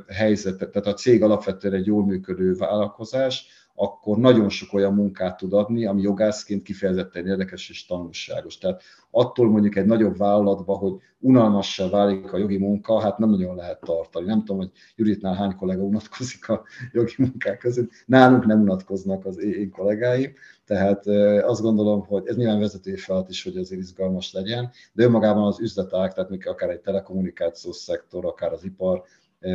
helyzet, 0.06 0.58
tehát 0.58 0.86
a 0.86 0.94
cég 0.94 1.22
alapvetően 1.22 1.74
egy 1.74 1.86
jól 1.86 2.06
működő 2.06 2.54
vállalkozás, 2.54 3.46
akkor 3.80 4.18
nagyon 4.18 4.48
sok 4.48 4.72
olyan 4.72 4.94
munkát 4.94 5.36
tud 5.36 5.52
adni, 5.52 5.86
ami 5.86 6.02
jogászként 6.02 6.62
kifejezetten 6.62 7.26
érdekes 7.26 7.70
és 7.70 7.86
tanulságos. 7.86 8.58
Tehát 8.58 8.82
attól 9.10 9.50
mondjuk 9.50 9.76
egy 9.76 9.86
nagyobb 9.86 10.16
vállalatban, 10.16 10.76
hogy 10.78 10.92
unalmassá 11.18 11.88
válik 11.88 12.32
a 12.32 12.38
jogi 12.38 12.58
munka, 12.58 13.00
hát 13.00 13.18
nem 13.18 13.30
nagyon 13.30 13.56
lehet 13.56 13.80
tartani. 13.80 14.26
Nem 14.26 14.38
tudom, 14.38 14.56
hogy 14.56 14.70
Juritnál 14.96 15.34
hány 15.34 15.56
kollega 15.56 15.82
unatkozik 15.82 16.48
a 16.48 16.62
jogi 16.92 17.14
munkák 17.18 17.58
között. 17.58 17.90
Nálunk 18.06 18.46
nem 18.46 18.60
unatkoznak 18.60 19.26
az 19.26 19.38
én 19.38 19.70
kollégáim, 19.70 20.32
tehát 20.64 21.06
azt 21.44 21.62
gondolom, 21.62 22.06
hogy 22.06 22.26
ez 22.26 22.36
nyilván 22.36 22.58
vezetői 22.58 22.96
feladat 22.96 23.30
is, 23.30 23.42
hogy 23.44 23.56
azért 23.56 23.80
izgalmas 23.80 24.32
legyen, 24.32 24.70
de 24.92 25.04
önmagában 25.04 25.46
az 25.46 25.60
üzletág, 25.60 26.14
tehát 26.14 26.30
akár 26.44 26.70
egy 26.70 26.80
telekommunikációs 26.80 27.76
szektor, 27.76 28.26
akár 28.26 28.52
az 28.52 28.64
ipar, 28.64 29.02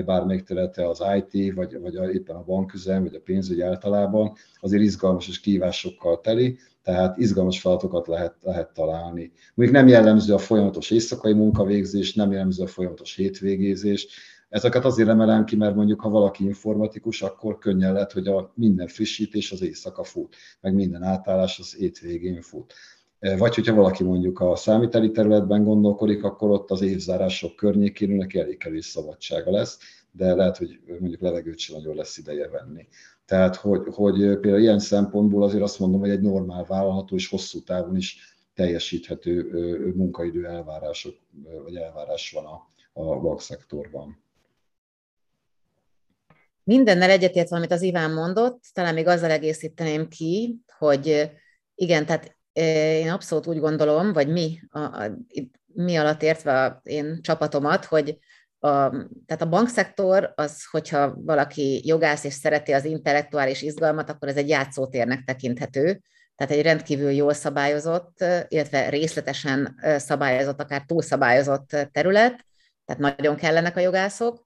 bármelyik 0.06 0.44
területe 0.44 0.88
az 0.88 1.04
IT, 1.16 1.54
vagy, 1.54 1.80
vagy 1.80 2.14
éppen 2.14 2.36
a 2.36 2.44
banküzem, 2.44 3.04
vagy 3.04 3.16
a 3.16 3.22
pénzügy 3.22 3.62
általában, 3.62 4.34
azért 4.60 4.84
izgalmas 4.84 5.28
és 5.28 5.40
kívásokkal 5.40 6.22
teli, 6.22 6.58
tehát 6.84 7.18
izgalmas 7.18 7.62
feladatokat 7.62 8.08
lehet, 8.08 8.36
lehet 8.42 8.74
találni. 8.74 9.32
Mondjuk 9.54 9.78
nem 9.78 9.88
jellemző 9.88 10.34
a 10.34 10.38
folyamatos 10.38 10.92
éjszakai 10.92 11.34
munkavégzés, 11.34 12.14
nem 12.14 12.32
jellemző 12.32 12.64
a 12.64 12.68
folyamatos 12.68 13.16
hétvégézés, 13.16 14.08
Ezeket 14.54 14.86
azért 14.86 15.10
emelem 15.10 15.46
ki, 15.46 15.56
mert 15.56 15.76
mondjuk, 15.76 16.02
ha 16.02 16.10
valaki 16.10 16.44
informatikus, 16.44 17.22
akkor 17.22 17.58
könnyen 17.58 17.94
lehet, 17.94 18.12
hogy 18.12 18.28
a 18.28 18.52
minden 18.56 18.88
frissítés 18.88 19.52
az 19.52 19.62
éjszaka 19.62 20.04
fut, 20.04 20.36
meg 20.62 20.74
minden 20.74 21.04
átállás 21.04 21.60
az 21.60 21.76
étvégén 21.80 22.42
fut. 22.42 22.74
Vagy 23.38 23.56
hogyha 23.56 23.76
valaki 23.76 24.04
mondjuk 24.04 24.40
a 24.40 24.56
számíteli 24.56 25.12
területben 25.12 25.64
gondolkodik, 25.64 26.24
akkor 26.24 26.50
ott 26.50 26.72
az 26.72 26.82
évzárások 26.82 27.56
környékén 27.56 28.10
neki 28.10 28.40
elég 28.40 28.58
kevés 28.58 28.86
szabadsága 28.86 29.52
lesz, 29.52 29.80
de 30.12 30.36
lehet, 30.36 30.58
hogy 30.58 30.80
mondjuk 31.00 31.22
levegőt 31.22 31.58
sem 31.58 31.76
nagyon 31.76 31.96
lesz 31.96 32.18
ideje 32.18 32.48
venni. 32.48 32.88
Tehát, 33.26 33.56
hogy, 33.56 33.82
hogy 33.94 34.18
például 34.18 34.60
ilyen 34.62 34.80
szempontból 34.80 35.44
azért 35.44 35.64
azt 35.64 35.80
mondom, 35.80 36.00
hogy 36.00 36.10
egy 36.10 36.22
normál 36.22 36.64
vállalható 36.64 37.16
és 37.16 37.30
hosszú 37.30 37.64
távon 37.64 37.96
is 37.96 38.36
teljesíthető 38.54 39.50
munkaidő 39.96 40.46
elvárások, 40.46 41.16
vagy 41.64 41.76
elvárás 41.76 42.32
van 42.32 42.46
a, 42.46 42.70
a 42.94 43.20
bankszektorban. 43.20 44.22
Mindennel 46.64 47.10
egyetértve, 47.10 47.56
amit 47.56 47.72
az 47.72 47.82
Iván 47.82 48.12
mondott, 48.12 48.64
talán 48.74 48.94
még 48.94 49.08
azzal 49.08 49.32
egészíteném 49.32 50.08
ki, 50.08 50.62
hogy 50.78 51.32
igen, 51.76 52.06
tehát 52.06 52.42
én 52.54 53.10
abszolút 53.10 53.48
úgy 53.48 53.60
gondolom, 53.60 54.14
vagy 54.14 54.28
mi, 54.28 54.60
a, 54.70 54.80
a, 54.80 55.18
mi 55.66 55.96
alatt 55.96 56.22
értve 56.22 56.64
a 56.64 56.82
én 56.84 57.22
csapatomat, 57.22 57.86
hogy 57.86 58.18
a, 58.60 58.90
tehát 59.26 59.42
a 59.42 59.50
bankszektor 59.50 60.34
az, 60.36 60.66
hogyha 60.72 61.14
valaki 61.16 61.82
jogász 61.86 62.24
és 62.24 62.34
szereti 62.34 62.72
az 62.72 62.86
intellektuális 62.86 63.62
izgalmat, 63.62 64.10
akkor 64.10 64.28
ez 64.28 64.36
egy 64.36 64.50
játszótérnek 64.50 65.24
tekinthető, 65.24 66.02
tehát 66.36 66.54
egy 66.54 66.62
rendkívül 66.62 67.12
jól 67.12 67.34
szabályozott, 67.34 68.26
illetve 68.48 68.90
részletesen 68.90 69.76
szabályozott, 69.98 70.62
akár 70.62 70.84
túlszabályozott 70.86 71.70
terület, 71.92 72.46
tehát 72.86 73.16
nagyon 73.18 73.36
kellenek 73.36 73.78
a 73.78 73.80
jogászok. 73.80 74.46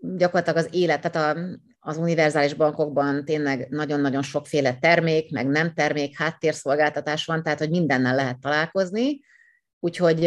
Gyakorlatilag 0.00 0.56
az 0.56 0.68
élet, 0.70 1.00
tehát 1.00 1.36
a, 1.36 1.40
az 1.80 1.96
univerzális 1.96 2.54
bankokban 2.54 3.24
tényleg 3.24 3.68
nagyon-nagyon 3.70 4.22
sokféle 4.22 4.74
termék, 4.74 5.30
meg 5.30 5.46
nem 5.46 5.74
termék, 5.74 6.18
háttérszolgáltatás 6.18 7.24
van, 7.24 7.42
tehát 7.42 7.58
hogy 7.58 7.70
mindennel 7.70 8.14
lehet 8.14 8.40
találkozni. 8.40 9.20
Úgyhogy 9.80 10.18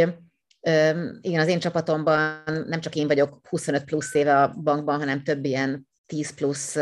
igen, 1.21 1.39
az 1.39 1.47
én 1.47 1.59
csapatomban 1.59 2.43
nem 2.67 2.81
csak 2.81 2.95
én 2.95 3.07
vagyok 3.07 3.39
25 3.49 3.83
plusz 3.83 4.13
éve 4.13 4.41
a 4.41 4.47
bankban, 4.47 4.99
hanem 4.99 5.23
több 5.23 5.45
ilyen 5.45 5.87
10 6.05 6.33
plusz 6.33 6.77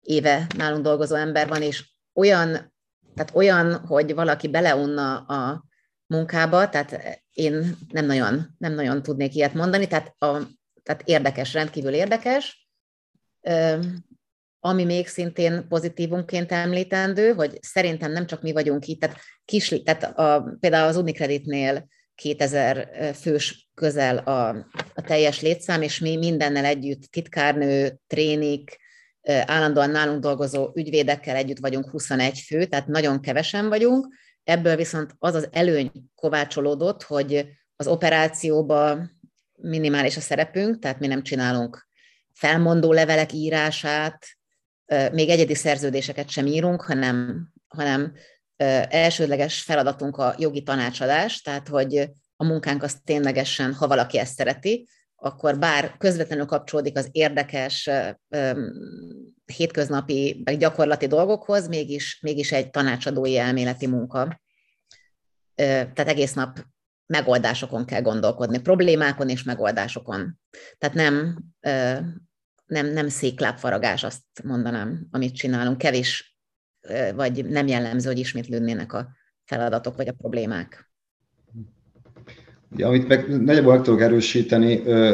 éve 0.00 0.46
nálunk 0.56 0.82
dolgozó 0.82 1.14
ember 1.14 1.48
van, 1.48 1.62
és 1.62 1.90
olyan, 2.14 2.74
tehát 3.14 3.34
olyan, 3.34 3.74
hogy 3.74 4.14
valaki 4.14 4.48
beleunna 4.48 5.18
a 5.18 5.64
munkába, 6.06 6.68
tehát 6.68 7.20
én 7.32 7.76
nem 7.88 8.06
nagyon, 8.06 8.54
nem 8.58 8.72
nagyon 8.72 9.02
tudnék 9.02 9.34
ilyet 9.34 9.54
mondani, 9.54 9.86
tehát, 9.86 10.14
a, 10.18 10.38
tehát 10.82 11.02
érdekes, 11.04 11.52
rendkívül 11.52 11.92
érdekes, 11.92 12.65
ami 14.60 14.84
még 14.84 15.06
szintén 15.06 15.68
pozitívunként 15.68 16.52
említendő, 16.52 17.32
hogy 17.32 17.58
szerintem 17.60 18.12
nem 18.12 18.26
csak 18.26 18.42
mi 18.42 18.52
vagyunk 18.52 18.86
itt, 18.86 19.00
tehát, 19.00 19.18
kis, 19.44 19.82
tehát 19.84 20.02
a, 20.18 20.56
például 20.60 20.88
az 20.88 20.96
Unicreditnél 20.96 21.88
2000 22.14 23.14
fős 23.14 23.70
közel 23.74 24.16
a, 24.16 24.48
a 24.94 25.00
teljes 25.02 25.40
létszám, 25.40 25.82
és 25.82 25.98
mi 25.98 26.16
mindennel 26.16 26.64
együtt, 26.64 27.02
titkárnő, 27.02 27.98
trénik, 28.06 28.78
állandóan 29.26 29.90
nálunk 29.90 30.20
dolgozó 30.20 30.70
ügyvédekkel 30.74 31.36
együtt 31.36 31.58
vagyunk 31.58 31.90
21 31.90 32.38
fő, 32.38 32.64
tehát 32.64 32.86
nagyon 32.86 33.20
kevesen 33.20 33.68
vagyunk. 33.68 34.06
Ebből 34.44 34.76
viszont 34.76 35.14
az 35.18 35.34
az 35.34 35.48
előny 35.52 35.90
kovácsolódott, 36.14 37.02
hogy 37.02 37.46
az 37.76 37.86
operációba 37.86 39.10
minimális 39.56 40.16
a 40.16 40.20
szerepünk, 40.20 40.78
tehát 40.78 40.98
mi 40.98 41.06
nem 41.06 41.22
csinálunk 41.22 41.85
felmondó 42.36 42.92
levelek 42.92 43.32
írását, 43.32 44.26
még 45.12 45.28
egyedi 45.28 45.54
szerződéseket 45.54 46.28
sem 46.28 46.46
írunk, 46.46 46.82
hanem, 46.82 47.48
hanem 47.68 48.14
elsődleges 48.88 49.62
feladatunk 49.62 50.16
a 50.16 50.34
jogi 50.38 50.62
tanácsadás, 50.62 51.40
tehát 51.40 51.68
hogy 51.68 52.10
a 52.36 52.44
munkánk 52.44 52.82
az 52.82 53.00
ténylegesen, 53.04 53.74
ha 53.74 53.86
valaki 53.86 54.18
ezt 54.18 54.34
szereti, 54.34 54.88
akkor 55.16 55.58
bár 55.58 55.96
közvetlenül 55.98 56.46
kapcsolódik 56.46 56.96
az 56.96 57.08
érdekes 57.12 57.90
hétköznapi, 59.44 60.42
vagy 60.44 60.56
gyakorlati 60.58 61.06
dolgokhoz, 61.06 61.68
mégis, 61.68 62.20
mégis 62.20 62.52
egy 62.52 62.70
tanácsadói 62.70 63.38
elméleti 63.38 63.86
munka. 63.86 64.40
Tehát 65.54 66.08
egész 66.08 66.32
nap 66.32 66.58
megoldásokon 67.06 67.84
kell 67.84 68.02
gondolkodni, 68.02 68.60
problémákon 68.60 69.28
és 69.28 69.42
megoldásokon. 69.42 70.38
Tehát 70.78 70.94
nem 70.94 71.38
nem, 72.66 72.92
nem 72.92 73.08
széklábfaragás, 73.08 74.04
azt 74.04 74.22
mondanám, 74.44 75.06
amit 75.10 75.34
csinálunk. 75.34 75.78
Kevés, 75.78 76.38
vagy 77.14 77.44
nem 77.44 77.66
jellemző, 77.66 78.08
hogy 78.08 78.18
ismétlődnének 78.18 78.92
a 78.92 79.08
feladatok 79.44 79.96
vagy 79.96 80.08
a 80.08 80.12
problémák. 80.12 80.90
Ja, 82.76 82.86
amit 82.86 83.08
meg 83.08 83.42
nagyjából 83.42 83.74
meg 83.74 83.82
tudok 83.82 84.00
erősíteni, 84.00 84.72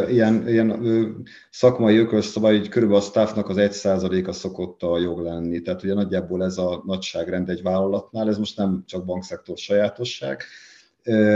ilyen, 0.08 0.48
ilyen 0.48 1.24
szakmai 1.50 1.96
ökölszabály, 1.96 2.58
hogy 2.58 2.68
körülbelül 2.68 3.02
a 3.02 3.06
staffnak 3.06 3.48
az 3.48 3.56
egy 3.56 3.72
százaléka 3.72 4.32
szokott 4.32 4.82
a 4.82 4.98
jog 4.98 5.20
lenni. 5.20 5.60
Tehát 5.60 5.82
ugye 5.82 5.94
nagyjából 5.94 6.44
ez 6.44 6.58
a 6.58 6.82
nagyságrend 6.86 7.48
egy 7.48 7.62
vállalatnál, 7.62 8.28
ez 8.28 8.38
most 8.38 8.56
nem 8.56 8.82
csak 8.86 9.04
bankszektor 9.04 9.56
sajátosság, 9.56 10.42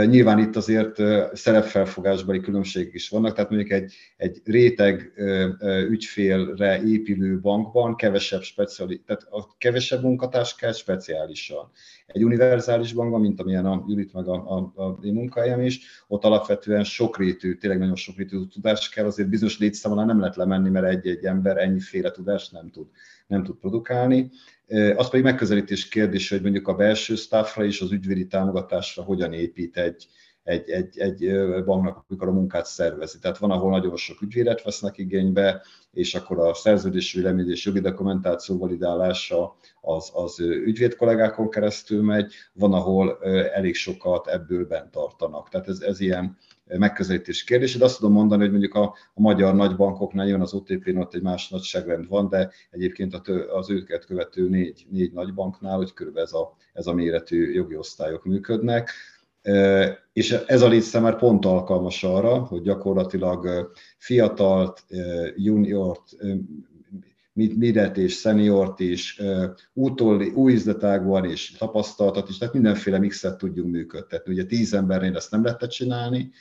Nyilván 0.05 0.39
itt 0.39 0.55
azért 0.55 0.95
szerepfelfogásbeli 1.33 2.39
különbségek 2.39 2.93
is 2.93 3.09
vannak, 3.09 3.33
tehát 3.33 3.49
mondjuk 3.49 3.71
egy, 3.71 3.93
egy 4.17 4.41
réteg 4.45 5.13
ügyfélre 5.89 6.83
épülő 6.83 7.39
bankban 7.39 7.95
kevesebb 7.95 8.41
speciali, 8.41 9.01
tehát 9.05 9.27
a 9.29 9.55
kevesebb 9.57 10.03
munkatárs 10.03 10.55
kell 10.55 10.71
speciálisan. 10.71 11.71
Egy 12.07 12.23
univerzális 12.23 12.93
bankban, 12.93 13.21
mint 13.21 13.39
amilyen 13.39 13.65
a 13.65 13.83
Judit 13.87 14.13
meg 14.13 14.27
a, 14.27 14.33
a, 14.33 14.83
a 14.83 14.99
én 15.03 15.13
munkahelyem 15.13 15.61
is, 15.61 16.03
ott 16.07 16.23
alapvetően 16.23 16.83
sokrétű, 16.83 17.55
tényleg 17.55 17.79
nagyon 17.79 17.95
sokrétű 17.95 18.45
tudás 18.45 18.89
kell, 18.89 19.05
azért 19.05 19.29
bizonyos 19.29 19.59
létszámon 19.59 20.05
nem 20.05 20.19
lehet 20.19 20.35
lemenni, 20.35 20.69
mert 20.69 20.85
egy-egy 20.85 21.25
ember 21.25 21.57
ennyiféle 21.57 22.11
tudást 22.11 22.51
nem 22.51 22.69
tud, 22.69 22.87
nem 23.27 23.43
tud 23.43 23.55
produkálni. 23.55 24.29
Az 24.95 25.09
pedig 25.09 25.25
megközelítés 25.25 25.87
kérdése, 25.87 26.35
hogy 26.35 26.43
mondjuk 26.43 26.67
a 26.67 26.75
belső 26.75 27.15
staffra 27.15 27.65
és 27.65 27.81
az 27.81 27.91
ügyvédi 27.91 28.27
támogatásra 28.27 29.03
hogyan 29.03 29.33
épít 29.33 29.77
egy, 29.77 30.07
egy, 30.43 30.69
egy, 30.69 30.99
egy 30.99 31.31
banknak, 31.65 32.05
amikor 32.07 32.27
a 32.27 32.31
munkát 32.31 32.65
szervezi. 32.65 33.19
Tehát 33.19 33.37
van, 33.37 33.51
ahol 33.51 33.71
nagyon 33.71 33.95
sok 33.95 34.21
ügyvédet 34.21 34.63
vesznek 34.63 34.97
igénybe, 34.97 35.61
és 35.91 36.15
akkor 36.15 36.39
a 36.39 36.53
szerződés 36.53 37.13
vélemény 37.13 37.53
jogi 37.53 37.79
dokumentáció 37.79 38.57
validálása 38.57 39.55
az, 39.81 40.09
az 40.13 40.39
ügyvéd 40.39 40.95
kollégákon 40.95 41.49
keresztül 41.49 42.03
megy, 42.03 42.33
van, 42.53 42.73
ahol 42.73 43.17
elég 43.53 43.75
sokat 43.75 44.27
ebből 44.27 44.65
bent 44.65 44.91
tartanak. 44.91 45.49
Tehát 45.49 45.67
ez, 45.67 45.79
ez 45.79 45.99
ilyen 45.99 46.37
megközelítés 46.67 47.43
kérdés. 47.43 47.77
De 47.77 47.85
azt 47.85 47.97
tudom 47.97 48.13
mondani, 48.13 48.41
hogy 48.41 48.51
mondjuk 48.51 48.73
a, 48.73 48.95
a 49.13 49.21
magyar 49.21 49.55
nagybankoknál 49.55 50.27
jön 50.27 50.41
az 50.41 50.53
OTP-n 50.53 50.97
ott 50.97 51.13
egy 51.13 51.21
más 51.21 51.49
nagyságrend 51.49 52.07
van, 52.07 52.29
de 52.29 52.51
egyébként 52.69 53.21
az 53.53 53.69
őket 53.69 54.05
követő 54.05 54.49
négy, 54.49 54.85
négy 54.89 55.11
nagybanknál, 55.13 55.75
hogy 55.75 55.93
körülbelül 55.93 56.27
ez 56.27 56.33
a, 56.33 56.55
ez 56.73 56.87
a 56.87 56.93
méretű 56.93 57.51
jogi 57.51 57.75
osztályok 57.75 58.25
működnek 58.25 58.91
és 60.13 60.31
ez 60.31 60.61
a 60.61 60.67
létszám 60.67 61.01
már 61.01 61.17
pont 61.17 61.45
alkalmas 61.45 62.03
arra, 62.03 62.37
hogy 62.37 62.61
gyakorlatilag 62.61 63.71
fiatalt, 63.97 64.85
juniort, 65.35 66.01
midet 67.33 67.97
és 67.97 68.13
szeniort 68.13 68.79
is, 68.79 69.21
útól, 69.73 70.21
új 70.21 70.53
üzletágban 70.53 71.25
és 71.25 71.51
tapasztaltat 71.51 72.29
is, 72.29 72.37
tehát 72.37 72.53
mindenféle 72.53 72.99
mixet 72.99 73.37
tudjunk 73.37 73.71
működtetni. 73.71 74.33
Ugye 74.33 74.45
tíz 74.45 74.73
embernél 74.73 75.15
ezt 75.15 75.31
nem 75.31 75.43
lehetett 75.43 75.69
csinálni, 75.69 76.31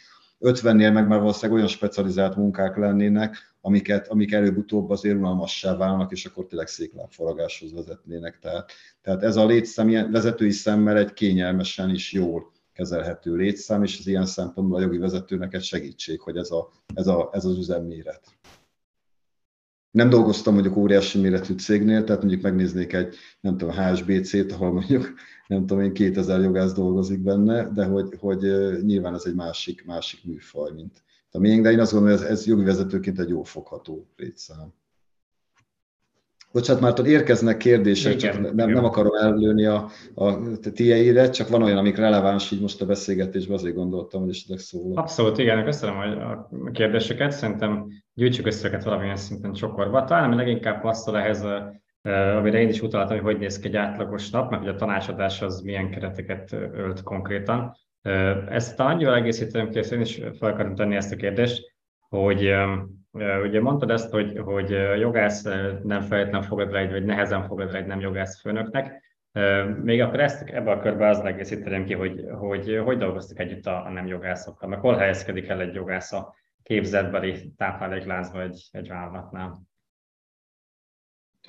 50-nél 0.41 0.93
meg 0.93 1.07
már 1.09 1.18
valószínűleg 1.18 1.57
olyan 1.57 1.68
specializált 1.68 2.37
munkák 2.37 2.76
lennének, 2.76 3.55
amiket, 3.61 4.09
amik 4.09 4.32
előbb-utóbb 4.32 4.91
azért 4.91 5.16
unalmassá 5.16 5.76
válnak, 5.76 6.12
és 6.12 6.26
akkor 6.26 6.47
tényleg 6.47 6.66
széklábforagáshoz 6.66 7.72
vezetnének. 7.72 8.39
Tehát, 8.39 8.72
tehát 9.03 9.22
ez 9.22 9.37
a 9.37 9.47
létszám 9.47 9.89
ilyen 9.89 10.11
vezetői 10.11 10.51
szemmel 10.51 10.97
egy 10.97 11.12
kényelmesen 11.12 11.91
is 11.91 12.12
jól 12.12 12.53
kezelhető 12.72 13.34
létszám, 13.34 13.82
és 13.82 13.99
az 13.99 14.07
ilyen 14.07 14.26
szempontból 14.26 14.78
a 14.78 14.80
jogi 14.80 14.99
vezetőnek 14.99 15.55
egy 15.55 15.62
segítség, 15.62 16.20
hogy 16.20 16.37
ez, 16.37 16.51
a, 16.51 16.70
ez, 16.95 17.07
a, 17.07 17.30
ez 17.32 17.45
az 17.45 17.59
üzemméret. 17.59 18.20
Nem 19.97 20.09
dolgoztam 20.09 20.55
mondjuk 20.55 20.77
óriási 20.77 21.21
méretű 21.21 21.55
cégnél, 21.55 22.05
tehát 22.05 22.21
mondjuk 22.21 22.43
megnéznék 22.43 22.93
egy, 22.93 23.17
nem 23.41 23.57
tudom, 23.57 23.75
HSBC-t, 23.75 24.53
ahol 24.53 24.73
mondjuk, 24.73 25.15
nem 25.47 25.67
tudom 25.67 25.83
én, 25.83 25.93
2000 25.93 26.41
jogász 26.41 26.73
dolgozik 26.73 27.21
benne, 27.21 27.71
de 27.73 27.85
hogy, 27.85 28.17
hogy 28.19 28.41
nyilván 28.83 29.15
ez 29.15 29.25
egy 29.25 29.35
másik, 29.35 29.85
másik 29.85 30.25
műfaj, 30.25 30.73
mint 30.73 31.03
a 31.31 31.39
miénk, 31.39 31.63
de 31.63 31.71
én 31.71 31.81
azt 31.81 31.93
gondolom, 31.93 32.17
hogy 32.17 32.27
ez, 32.27 32.33
ez 32.33 32.47
jogi 32.47 32.65
vezetőként 32.65 33.19
egy 33.19 33.29
jó 33.29 33.43
fogható 33.43 34.07
létszám. 34.17 34.73
Bocsánat, 36.57 36.83
már 36.83 37.07
érkeznek 37.07 37.57
kérdések, 37.57 38.13
Igen, 38.15 38.33
csak 38.33 38.55
nem, 38.55 38.71
nem 38.71 38.85
akarom 38.85 39.15
ellőni 39.15 39.65
a, 39.65 39.89
a 40.15 40.59
tieire, 40.75 41.31
csak 41.31 41.49
van 41.49 41.63
olyan, 41.63 41.79
amik 41.79 41.97
releváns 41.97 42.51
így 42.51 42.61
most 42.61 42.81
a 42.81 42.87
beszélgetésben, 42.87 43.57
azért 43.57 43.75
gondoltam, 43.75 44.21
hogy 44.21 44.31
esetleg 44.31 44.59
szólok. 44.59 44.99
Abszolút, 44.99 45.39
igen, 45.39 45.65
köszönöm 45.65 45.97
a 45.97 46.71
kérdéseket, 46.71 47.33
szerintem 47.33 47.87
gyűjtsük 48.15 48.47
össze 48.47 48.69
őket 48.69 48.85
valamilyen 48.85 49.17
szinten 49.17 49.53
csokorba. 49.53 50.05
Talán 50.05 50.25
ami 50.25 50.37
leginkább 50.37 50.81
passzol 50.81 51.19
ehhez, 51.19 51.45
amire 52.39 52.61
én 52.61 52.69
is 52.69 52.83
utaltam, 52.83 53.17
hogy 53.17 53.33
hogy 53.33 53.39
néz 53.39 53.59
ki 53.59 53.67
egy 53.67 53.77
átlagos 53.77 54.31
nap, 54.31 54.51
meg 54.51 54.59
hogy 54.59 54.69
a 54.69 54.75
tanácsadás 54.75 55.43
az 55.43 55.61
milyen 55.61 55.91
kereteket 55.91 56.53
ölt 56.53 57.03
konkrétan. 57.03 57.77
Ezt 58.49 58.77
talán 58.77 58.95
annyival 58.95 59.15
egészítem 59.15 59.71
ki, 59.71 59.79
én 59.93 60.01
is 60.01 60.21
fel 60.39 60.51
akarom 60.51 60.75
tenni 60.75 60.97
ezt 60.97 61.13
a 61.13 61.17
kérdést, 61.17 61.75
hogy 62.09 62.51
Ugye 63.43 63.61
mondtad 63.61 63.91
ezt, 63.91 64.11
hogy, 64.11 64.39
hogy 64.39 64.71
jogász 64.99 65.43
nem 65.83 66.01
feltétlenül 66.01 66.47
fogad 66.47 66.73
rá 66.73 66.81
egy, 66.81 66.91
vagy 66.91 67.05
nehezen 67.05 67.43
fogad 67.43 67.73
rá 67.73 67.79
egy 67.79 67.87
nem 67.87 68.01
jogász 68.01 68.41
főnöknek. 68.41 69.05
Még 69.83 70.01
akkor 70.01 70.21
ezt 70.21 70.49
ebbe 70.49 70.71
a 70.71 70.81
körbe 70.81 71.09
az 71.09 71.21
egészíteném 71.21 71.85
ki, 71.85 71.95
hogy, 71.95 72.25
hogy 72.39 72.81
hogy 72.85 72.99
dolgoztak 72.99 73.39
együtt 73.39 73.67
a, 73.67 73.91
nem 73.93 74.07
jogászokkal, 74.07 74.69
meg 74.69 74.79
hol 74.79 74.97
helyezkedik 74.97 75.49
el 75.49 75.61
egy 75.61 75.75
jogász 75.75 76.12
a 76.12 76.35
képzetbeli 76.62 77.53
táplálékláncba 77.57 78.43
egy, 78.43 78.69
egy 78.73 78.89
vállalatnál. 78.89 79.67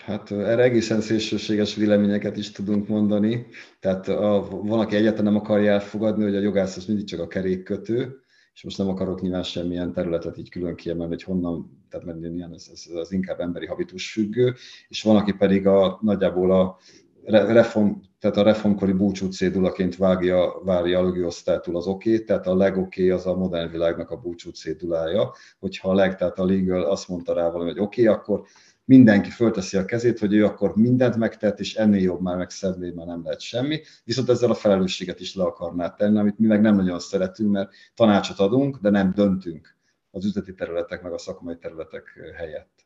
Hát 0.06 0.32
erre 0.32 0.64
egészen 0.64 1.02
szélsőséges 1.02 1.76
véleményeket 1.76 2.38
is 2.38 2.52
tudunk 2.52 2.88
mondani. 2.88 3.46
Tehát 3.80 4.08
a, 4.08 4.48
van, 4.50 4.80
aki 4.80 4.96
egyáltalán 4.96 5.34
nem 5.34 5.42
akarja 5.42 5.72
elfogadni, 5.72 6.24
hogy 6.24 6.36
a 6.36 6.40
jogász 6.40 6.78
az 6.78 6.86
mindig 6.86 7.06
csak 7.06 7.20
a 7.20 7.28
kerékkötő, 7.28 8.20
és 8.58 8.64
most 8.64 8.78
nem 8.78 8.88
akarok 8.90 9.22
nyilván 9.22 9.44
semmilyen 9.44 9.94
területet 9.94 10.38
így 10.38 10.50
külön 10.50 10.76
kiemelni, 10.76 11.14
hogy 11.14 11.24
honnan, 11.24 11.86
tehát 11.90 12.06
mert 12.06 12.24
ilyen, 12.24 12.54
ez, 12.54 12.68
ez, 12.72 12.86
az 12.96 13.12
inkább 13.12 13.40
emberi 13.40 13.66
habitus 13.66 14.12
függő, 14.12 14.54
és 14.88 15.04
van, 15.04 15.16
aki 15.16 15.32
pedig 15.32 15.68
a, 15.68 16.00
nagyjából 16.02 16.52
a 16.52 16.78
reform, 17.24 17.90
tehát 18.20 18.38
a 18.38 18.44
reformkori 18.44 18.92
búcsú 18.92 19.28
cédulaként 19.28 19.96
vágja, 19.96 20.62
várja 20.64 21.00
a 21.00 21.04
lögőosztálytól 21.04 21.76
az 21.76 21.88
oké, 21.88 22.14
okay, 22.14 22.26
tehát 22.26 22.48
a 22.48 22.56
legoké 22.56 23.10
az 23.10 23.26
a 23.26 23.36
modern 23.36 23.72
világnak 23.72 24.12
a 24.12 24.18
búcsú 24.18 24.50
cédulája, 24.50 25.34
hogyha 25.60 25.90
a 25.90 25.94
leg, 25.94 26.16
tehát 26.16 26.40
a 26.40 26.46
legal 26.46 26.84
azt 26.84 27.08
mondta 27.08 27.34
rá 27.34 27.50
valami, 27.50 27.70
hogy 27.70 27.80
oké, 27.80 28.02
okay, 28.02 28.16
akkor 28.16 28.42
mindenki 28.88 29.30
fölteszi 29.30 29.78
a 29.78 29.86
kezét, 29.86 30.20
hogy 30.20 30.34
ő 30.34 30.46
akkor 30.46 30.76
mindent 30.76 31.16
megtett, 31.16 31.60
és 31.60 31.76
ennél 31.76 32.02
jobb 32.02 32.22
már 32.22 32.38
meg 32.38 32.50
szebbé 32.50 32.90
már 32.90 33.06
nem 33.06 33.24
lehet 33.24 33.40
semmi, 33.40 33.82
viszont 34.04 34.30
ezzel 34.30 34.50
a 34.50 34.54
felelősséget 34.54 35.20
is 35.20 35.36
le 35.36 35.44
akarná 35.44 35.94
tenni, 35.94 36.20
amit 36.20 36.40
mi 36.40 36.48
meg 36.48 36.62
nem 36.62 36.76
nagyon 36.76 37.00
szeretünk, 37.00 37.52
mert 37.52 37.72
tanácsot 37.96 38.40
adunk, 38.40 38.78
de 38.78 38.90
nem 38.90 39.14
döntünk 39.14 39.76
az 40.12 40.26
üzleti 40.26 40.54
területek 40.54 41.02
meg 41.02 41.14
a 41.14 41.18
szakmai 41.18 41.58
területek 41.58 42.34
helyett. 42.36 42.86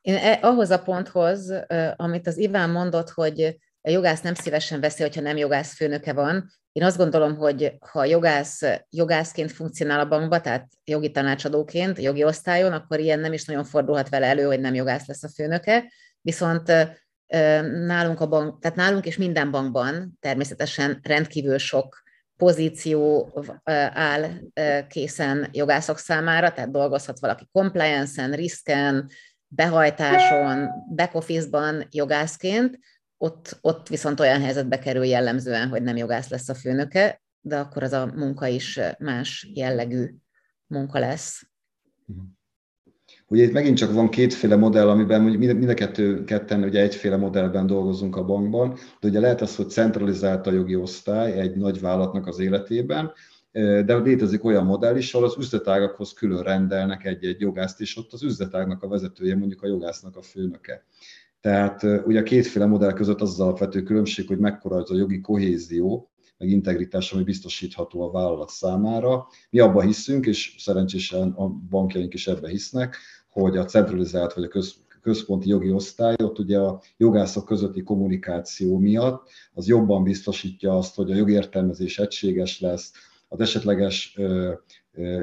Én 0.00 0.14
e, 0.14 0.38
ahhoz 0.42 0.70
a 0.70 0.82
ponthoz, 0.82 1.52
amit 1.96 2.26
az 2.26 2.36
Iván 2.36 2.70
mondott, 2.70 3.10
hogy 3.10 3.58
a 3.82 3.90
jogász 3.90 4.20
nem 4.20 4.34
szívesen 4.34 4.80
veszi, 4.80 5.02
hogyha 5.02 5.20
nem 5.20 5.36
jogász 5.36 5.74
főnöke 5.74 6.12
van. 6.12 6.50
Én 6.72 6.84
azt 6.84 6.96
gondolom, 6.96 7.36
hogy 7.36 7.76
ha 7.80 8.04
jogász 8.04 8.60
jogászként 8.90 9.52
funkcionál 9.52 10.00
a 10.00 10.08
bankba, 10.08 10.40
tehát 10.40 10.68
jogi 10.84 11.10
tanácsadóként, 11.10 11.98
jogi 11.98 12.24
osztályon, 12.24 12.72
akkor 12.72 13.00
ilyen 13.00 13.18
nem 13.18 13.32
is 13.32 13.44
nagyon 13.44 13.64
fordulhat 13.64 14.08
vele 14.08 14.26
elő, 14.26 14.42
hogy 14.42 14.60
nem 14.60 14.74
jogász 14.74 15.06
lesz 15.06 15.22
a 15.22 15.28
főnöke. 15.28 15.92
Viszont 16.20 16.72
nálunk 17.86 18.20
a 18.20 18.26
bank, 18.26 18.60
tehát 18.60 18.76
nálunk 18.76 19.06
és 19.06 19.16
minden 19.16 19.50
bankban 19.50 20.18
természetesen 20.20 21.00
rendkívül 21.02 21.58
sok 21.58 22.02
pozíció 22.36 23.32
áll 23.92 24.24
készen 24.88 25.48
jogászok 25.52 25.98
számára, 25.98 26.52
tehát 26.52 26.70
dolgozhat 26.70 27.20
valaki 27.20 27.48
compliance-en, 27.52 28.32
risken, 28.32 29.10
behajtáson, 29.46 30.68
back 30.94 31.14
office-ban 31.14 31.86
jogászként, 31.90 32.78
ott, 33.18 33.58
ott 33.60 33.88
viszont 33.88 34.20
olyan 34.20 34.40
helyzetbe 34.40 34.78
kerül 34.78 35.04
jellemzően, 35.04 35.68
hogy 35.68 35.82
nem 35.82 35.96
jogász 35.96 36.28
lesz 36.28 36.48
a 36.48 36.54
főnöke, 36.54 37.22
de 37.40 37.58
akkor 37.58 37.82
az 37.82 37.92
a 37.92 38.12
munka 38.14 38.46
is 38.46 38.80
más 38.98 39.50
jellegű 39.54 40.14
munka 40.66 40.98
lesz. 40.98 41.42
Mhm. 42.04 42.18
Ugye 43.30 43.42
itt 43.42 43.52
megint 43.52 43.76
csak 43.76 43.92
van 43.92 44.08
kétféle 44.08 44.56
modell, 44.56 44.88
amiben 44.88 45.22
mind, 45.22 45.56
mind 45.56 45.68
a 45.68 45.74
kettő, 45.74 46.24
ketten 46.24 46.62
ugye 46.62 46.80
egyféle 46.80 47.16
modellben 47.16 47.66
dolgozunk 47.66 48.16
a 48.16 48.24
bankban, 48.24 48.78
de 49.00 49.08
ugye 49.08 49.20
lehet 49.20 49.40
az, 49.40 49.56
hogy 49.56 49.70
centralizált 49.70 50.46
a 50.46 50.52
jogi 50.52 50.76
osztály 50.76 51.32
egy 51.32 51.56
nagy 51.56 51.80
vállalatnak 51.80 52.26
az 52.26 52.38
életében, 52.38 53.12
de 53.52 53.96
létezik 53.96 54.44
olyan 54.44 54.64
modell 54.64 54.96
is, 54.96 55.14
ahol 55.14 55.26
az 55.26 55.36
üzletágakhoz 55.38 56.12
külön 56.12 56.42
rendelnek 56.42 57.04
egy-egy 57.04 57.40
jogászt, 57.40 57.80
és 57.80 57.96
ott 57.96 58.12
az 58.12 58.22
üzletágnak 58.22 58.82
a 58.82 58.88
vezetője 58.88 59.36
mondjuk 59.36 59.62
a 59.62 59.66
jogásznak 59.66 60.16
a 60.16 60.22
főnöke. 60.22 60.84
Tehát 61.40 61.82
ugye 61.82 62.20
a 62.20 62.22
kétféle 62.22 62.66
modell 62.66 62.92
között 62.92 63.20
az 63.20 63.30
az 63.30 63.40
alapvető 63.40 63.82
különbség, 63.82 64.26
hogy 64.26 64.38
mekkora 64.38 64.76
az 64.76 64.90
a 64.90 64.96
jogi 64.96 65.20
kohézió, 65.20 66.10
meg 66.38 66.48
integritás, 66.48 67.12
ami 67.12 67.22
biztosítható 67.22 68.02
a 68.02 68.10
vállalat 68.10 68.48
számára. 68.48 69.26
Mi 69.50 69.58
abban 69.58 69.86
hiszünk, 69.86 70.26
és 70.26 70.54
szerencsésen 70.58 71.30
a 71.30 71.48
bankjaink 71.48 72.14
is 72.14 72.26
ebbe 72.26 72.48
hisznek, 72.48 72.96
hogy 73.28 73.56
a 73.56 73.64
centralizált 73.64 74.32
vagy 74.32 74.44
a 74.44 74.48
köz, 74.48 74.74
központi 75.02 75.48
jogi 75.48 75.70
osztály, 75.70 76.16
ott 76.22 76.38
ugye 76.38 76.58
a 76.58 76.82
jogászok 76.96 77.44
közötti 77.44 77.82
kommunikáció 77.82 78.78
miatt 78.78 79.28
az 79.52 79.66
jobban 79.66 80.02
biztosítja 80.02 80.76
azt, 80.76 80.94
hogy 80.94 81.10
a 81.10 81.14
jogértelmezés 81.14 81.98
egységes 81.98 82.60
lesz, 82.60 82.92
az 83.28 83.40
esetleges 83.40 84.18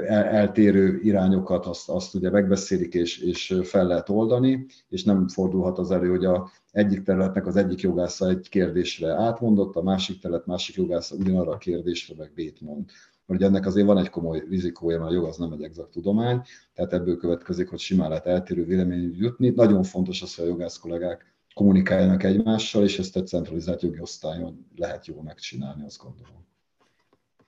eltérő 0.07 0.99
irányokat 1.01 1.65
azt, 1.65 1.89
azt 1.89 2.15
ugye 2.15 2.29
megbeszélik 2.29 2.93
és, 2.93 3.17
és 3.17 3.59
fel 3.63 3.87
lehet 3.87 4.09
oldani, 4.09 4.65
és 4.89 5.03
nem 5.03 5.27
fordulhat 5.27 5.77
az 5.77 5.91
elő, 5.91 6.09
hogy 6.09 6.25
a 6.25 6.49
egyik 6.71 7.03
területnek 7.03 7.47
az 7.47 7.55
egyik 7.55 7.81
jogásza 7.81 8.29
egy 8.29 8.49
kérdésre 8.49 9.13
átmondott, 9.13 9.75
a 9.75 9.81
másik 9.81 10.19
terület 10.19 10.45
másik 10.45 10.75
jogásza 10.75 11.15
ugyanarra 11.15 11.51
a 11.51 11.57
kérdésre 11.57 12.15
meg 12.17 12.31
bét 12.35 12.61
mond. 12.61 12.85
Mert 13.25 13.39
ugye 13.39 13.49
ennek 13.49 13.65
azért 13.65 13.85
van 13.85 13.97
egy 13.97 14.09
komoly 14.09 14.43
rizikója, 14.49 14.99
mert 14.99 15.11
a 15.11 15.13
jog 15.13 15.25
az 15.25 15.37
nem 15.37 15.51
egy 15.51 15.63
exakt 15.63 15.91
tudomány, 15.91 16.41
tehát 16.73 16.93
ebből 16.93 17.17
következik, 17.17 17.69
hogy 17.69 17.79
simán 17.79 18.09
lehet 18.09 18.25
eltérő 18.25 18.65
véleményű 18.65 19.11
jutni. 19.15 19.49
Nagyon 19.49 19.83
fontos 19.83 20.21
az, 20.21 20.35
hogy 20.35 20.45
a 20.45 20.47
jogász 20.47 20.77
kollégák 20.77 21.35
kommunikáljanak 21.53 22.23
egymással, 22.23 22.83
és 22.83 22.99
ezt 22.99 23.15
egy 23.15 23.27
centralizált 23.27 23.81
jogi 23.81 23.99
osztályon 23.99 24.67
lehet 24.75 25.05
jól 25.05 25.23
megcsinálni, 25.23 25.85
azt 25.85 26.01
gondolom. 26.03 26.45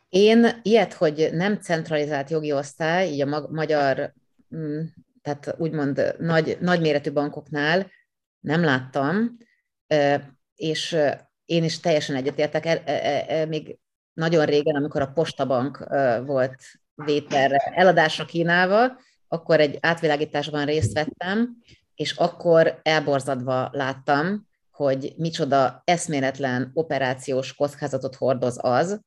Én 0.10 0.60
ilyet, 0.62 0.93
hogy 0.93 1.30
nem 1.34 1.55
centralizált 1.55 2.30
jogi 2.30 2.51
osztály, 2.51 3.08
így 3.08 3.22
a 3.22 3.47
magyar, 3.49 4.14
mm, 4.55 4.82
tehát 5.22 5.55
úgymond 5.58 6.16
nagy, 6.20 6.58
nagyméretű 6.62 7.12
bankoknál 7.12 7.91
nem 8.39 8.64
láttam, 8.64 9.38
és 10.55 10.97
én 11.45 11.64
is 11.64 11.80
teljesen 11.80 12.16
egyetértek, 12.16 12.66
e, 12.66 12.82
e, 12.86 13.26
e, 13.28 13.45
még 13.45 13.78
nagyon 14.14 14.45
régen, 14.45 14.76
amikor 14.76 15.01
a 15.01 15.12
Postabank 15.12 15.88
volt 16.26 16.55
vételre 16.95 17.58
eladásra 17.58 18.26
kínálva, 18.26 18.99
akkor 19.28 19.60
egy 19.60 19.78
átvilágításban 19.82 20.66
részt 20.66 20.93
vettem, 20.93 21.58
és 21.95 22.12
akkor 22.12 22.80
elborzadva 22.84 23.70
láttam, 23.72 24.47
hogy 24.72 25.14
micsoda 25.18 25.82
eszméletlen 25.86 26.72
operációs 26.74 27.53
kockázatot 27.55 28.16
hordoz 28.16 28.58
az, 28.62 29.01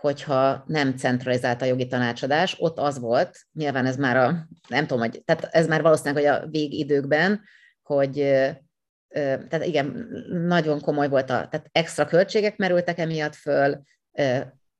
hogyha 0.00 0.64
nem 0.66 0.96
centralizált 0.96 1.62
a 1.62 1.64
jogi 1.64 1.86
tanácsadás. 1.86 2.56
Ott 2.58 2.78
az 2.78 2.98
volt, 2.98 3.38
nyilván 3.52 3.86
ez 3.86 3.96
már 3.96 4.16
a, 4.16 4.48
nem 4.68 4.86
tudom, 4.86 5.02
hogy, 5.02 5.22
tehát 5.24 5.48
ez 5.54 5.66
már 5.66 5.82
valószínűleg 5.82 6.24
hogy 6.24 6.42
a 6.42 6.48
végidőkben, 6.50 7.40
hogy 7.82 8.14
tehát 9.12 9.64
igen, 9.64 10.08
nagyon 10.30 10.80
komoly 10.80 11.08
volt, 11.08 11.30
a, 11.30 11.48
tehát 11.48 11.68
extra 11.72 12.04
költségek 12.04 12.56
merültek 12.56 12.98
emiatt 12.98 13.34
föl, 13.34 13.82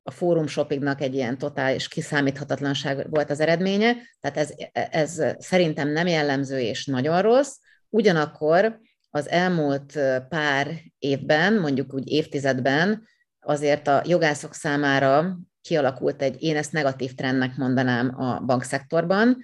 a 0.02 0.10
fórum 0.10 0.46
shoppingnak 0.46 1.00
egy 1.00 1.14
ilyen 1.14 1.38
totális 1.38 1.88
kiszámíthatatlanság 1.88 3.10
volt 3.10 3.30
az 3.30 3.40
eredménye, 3.40 3.96
tehát 4.20 4.36
ez, 4.36 4.54
ez 4.72 5.22
szerintem 5.38 5.88
nem 5.88 6.06
jellemző 6.06 6.58
és 6.58 6.86
nagyon 6.86 7.22
rossz, 7.22 7.56
ugyanakkor 7.88 8.80
az 9.10 9.28
elmúlt 9.28 9.98
pár 10.28 10.80
évben, 10.98 11.54
mondjuk 11.54 11.94
úgy 11.94 12.08
évtizedben 12.08 13.06
azért 13.40 13.88
a 13.88 14.02
jogászok 14.06 14.54
számára 14.54 15.38
kialakult 15.60 16.22
egy, 16.22 16.42
én 16.42 16.56
ezt 16.56 16.72
negatív 16.72 17.14
trendnek 17.14 17.56
mondanám 17.56 18.20
a 18.20 18.40
bankszektorban, 18.40 19.36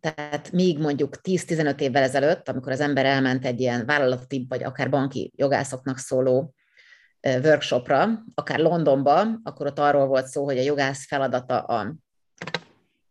tehát 0.00 0.52
míg 0.52 0.78
mondjuk 0.78 1.16
10-15 1.22 1.80
évvel 1.80 2.02
ezelőtt, 2.02 2.48
amikor 2.48 2.72
az 2.72 2.80
ember 2.80 3.06
elment 3.06 3.44
egy 3.44 3.60
ilyen 3.60 3.86
vállalati 3.86 4.46
vagy 4.48 4.64
akár 4.64 4.90
banki 4.90 5.32
jogászoknak 5.36 5.98
szóló 5.98 6.54
workshopra, 7.20 8.08
akár 8.34 8.58
Londonba, 8.58 9.26
akkor 9.42 9.66
ott 9.66 9.78
arról 9.78 10.06
volt 10.06 10.26
szó, 10.26 10.44
hogy 10.44 10.58
a 10.58 10.62
jogász 10.62 11.06
feladata 11.06 11.60
a 11.60 11.94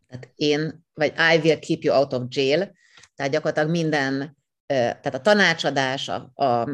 tehát 0.08 0.32
én, 0.36 0.86
vagy 0.94 1.14
I 1.34 1.38
will 1.38 1.60
keep 1.60 1.82
you 1.82 1.96
out 1.96 2.14
of 2.14 2.24
jail, 2.28 2.72
tehát 3.16 3.32
gyakorlatilag 3.32 3.70
minden, 3.70 4.38
tehát 4.66 5.16
a 5.16 5.22
tanácsadás, 5.22 6.10
a, 6.10 6.32
a, 6.36 6.70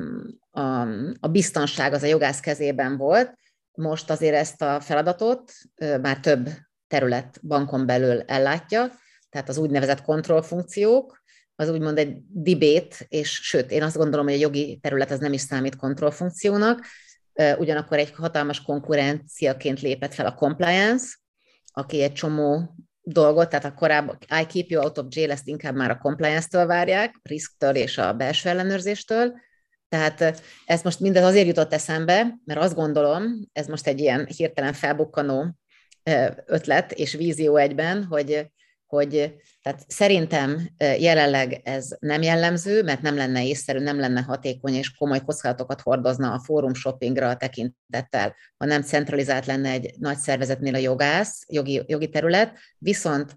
a, 0.53 0.81
a 1.19 1.27
biztonság 1.27 1.93
az 1.93 2.03
a 2.03 2.07
jogász 2.07 2.39
kezében 2.39 2.97
volt, 2.97 3.37
most 3.71 4.09
azért 4.09 4.35
ezt 4.35 4.61
a 4.61 4.79
feladatot 4.79 5.51
már 6.01 6.19
több 6.19 6.49
terület 6.87 7.39
bankon 7.47 7.85
belül 7.85 8.21
ellátja, 8.21 8.91
tehát 9.29 9.49
az 9.49 9.57
úgynevezett 9.57 10.01
kontrollfunkciók, 10.01 11.21
az 11.55 11.69
úgymond 11.69 11.97
egy 11.97 12.17
dibét, 12.27 13.05
és 13.09 13.31
sőt, 13.31 13.71
én 13.71 13.83
azt 13.83 13.97
gondolom, 13.97 14.25
hogy 14.25 14.35
a 14.35 14.39
jogi 14.39 14.79
terület 14.81 15.11
az 15.11 15.19
nem 15.19 15.33
is 15.33 15.41
számít 15.41 15.75
kontrollfunkciónak, 15.75 16.85
ugyanakkor 17.57 17.97
egy 17.97 18.11
hatalmas 18.11 18.61
konkurenciaként 18.61 19.81
lépett 19.81 20.13
fel 20.13 20.25
a 20.25 20.33
compliance, 20.33 21.05
aki 21.71 22.01
egy 22.01 22.13
csomó 22.13 22.75
dolgot, 23.01 23.49
tehát 23.49 23.65
a 23.65 23.73
korábban 23.73 24.17
I 24.21 24.45
keep 24.45 24.69
you 24.69 24.83
out 24.83 24.97
of 24.97 25.05
jail, 25.09 25.31
ezt 25.31 25.47
inkább 25.47 25.75
már 25.75 25.91
a 25.91 25.97
compliance-től 25.97 26.65
várják, 26.65 27.19
risktől 27.23 27.75
és 27.75 27.97
a 27.97 28.13
belső 28.13 28.49
ellenőrzéstől, 28.49 29.33
tehát 29.93 30.43
ezt 30.65 30.83
most 30.83 30.99
mindez 30.99 31.23
azért 31.23 31.47
jutott 31.47 31.73
eszembe, 31.73 32.35
mert 32.45 32.59
azt 32.59 32.75
gondolom, 32.75 33.49
ez 33.51 33.67
most 33.67 33.87
egy 33.87 33.99
ilyen 33.99 34.25
hirtelen 34.25 34.73
felbukkanó 34.73 35.55
ötlet 36.45 36.91
és 36.91 37.13
vízió 37.13 37.55
egyben, 37.55 38.03
hogy 38.03 38.51
hogy 38.85 39.35
tehát 39.61 39.83
szerintem 39.87 40.69
jelenleg 40.77 41.61
ez 41.63 41.95
nem 41.99 42.21
jellemző, 42.21 42.83
mert 42.83 43.01
nem 43.01 43.15
lenne 43.15 43.45
észszerű, 43.45 43.79
nem 43.79 43.99
lenne 43.99 44.21
hatékony 44.21 44.73
és 44.73 44.95
komoly 44.95 45.21
kockázatokat 45.25 45.81
hordozna 45.81 46.31
a 46.31 46.39
fórum 46.39 46.73
shoppingra 46.73 47.29
a 47.29 47.37
tekintettel, 47.37 48.35
ha 48.57 48.65
nem 48.65 48.81
centralizált 48.81 49.45
lenne 49.45 49.69
egy 49.69 49.93
nagy 49.97 50.17
szervezetnél 50.17 50.75
a 50.75 50.77
jogász, 50.77 51.43
jogi, 51.47 51.81
jogi 51.85 52.09
terület, 52.09 52.57
viszont 52.77 53.35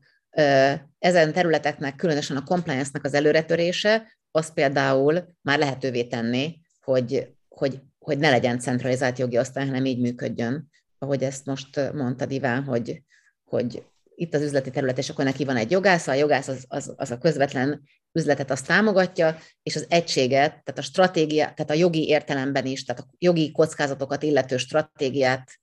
ezen 0.99 1.33
területeknek, 1.33 1.97
különösen 1.97 2.37
a 2.37 2.43
compliance-nak 2.43 3.05
az 3.05 3.15
előretörése, 3.15 4.16
az 4.37 4.53
például 4.53 5.37
már 5.43 5.59
lehetővé 5.59 6.05
tenni, 6.05 6.61
hogy, 6.81 7.35
hogy, 7.49 7.81
hogy 7.99 8.19
ne 8.19 8.31
legyen 8.31 8.59
centralizált 8.59 9.19
jogi 9.19 9.39
osztály, 9.39 9.67
hanem 9.67 9.85
így 9.85 10.01
működjön, 10.01 10.71
ahogy 10.99 11.23
ezt 11.23 11.47
most 11.47 11.93
mondta 11.93 12.27
Iván, 12.29 12.65
hogy, 12.65 13.03
hogy 13.45 13.85
itt 14.15 14.35
az 14.35 14.43
üzleti 14.43 14.71
terület, 14.71 14.99
és 14.99 15.11
akkor 15.11 15.25
neki 15.25 15.45
van 15.45 15.57
egy 15.57 15.71
jogász, 15.71 16.07
a 16.07 16.13
jogász 16.13 16.49
az, 16.49 16.65
az, 16.69 16.95
az 16.97 17.11
a 17.11 17.19
közvetlen 17.19 17.83
üzletet 18.13 18.51
azt 18.51 18.67
támogatja, 18.67 19.39
és 19.63 19.77
az 19.77 19.87
egységet, 19.89 20.51
tehát 20.51 20.79
a 20.79 20.83
stratégia, 20.83 21.45
tehát 21.45 21.71
a 21.71 21.75
jogi 21.75 22.09
értelemben 22.09 22.67
is, 22.67 22.85
tehát 22.85 23.03
a 23.03 23.09
jogi 23.19 23.53
kockázatokat 23.53 24.23
illető 24.23 24.57
stratégiát 24.57 25.61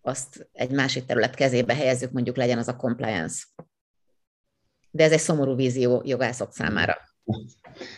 azt 0.00 0.48
egy 0.52 0.70
másik 0.70 1.04
terület 1.04 1.34
kezébe 1.34 1.74
helyezzük, 1.74 2.12
mondjuk 2.12 2.36
legyen 2.36 2.58
az 2.58 2.68
a 2.68 2.76
compliance. 2.76 3.44
De 4.90 5.04
ez 5.04 5.12
egy 5.12 5.20
szomorú 5.20 5.54
vízió 5.54 6.02
jogászok 6.04 6.52
számára. 6.52 6.96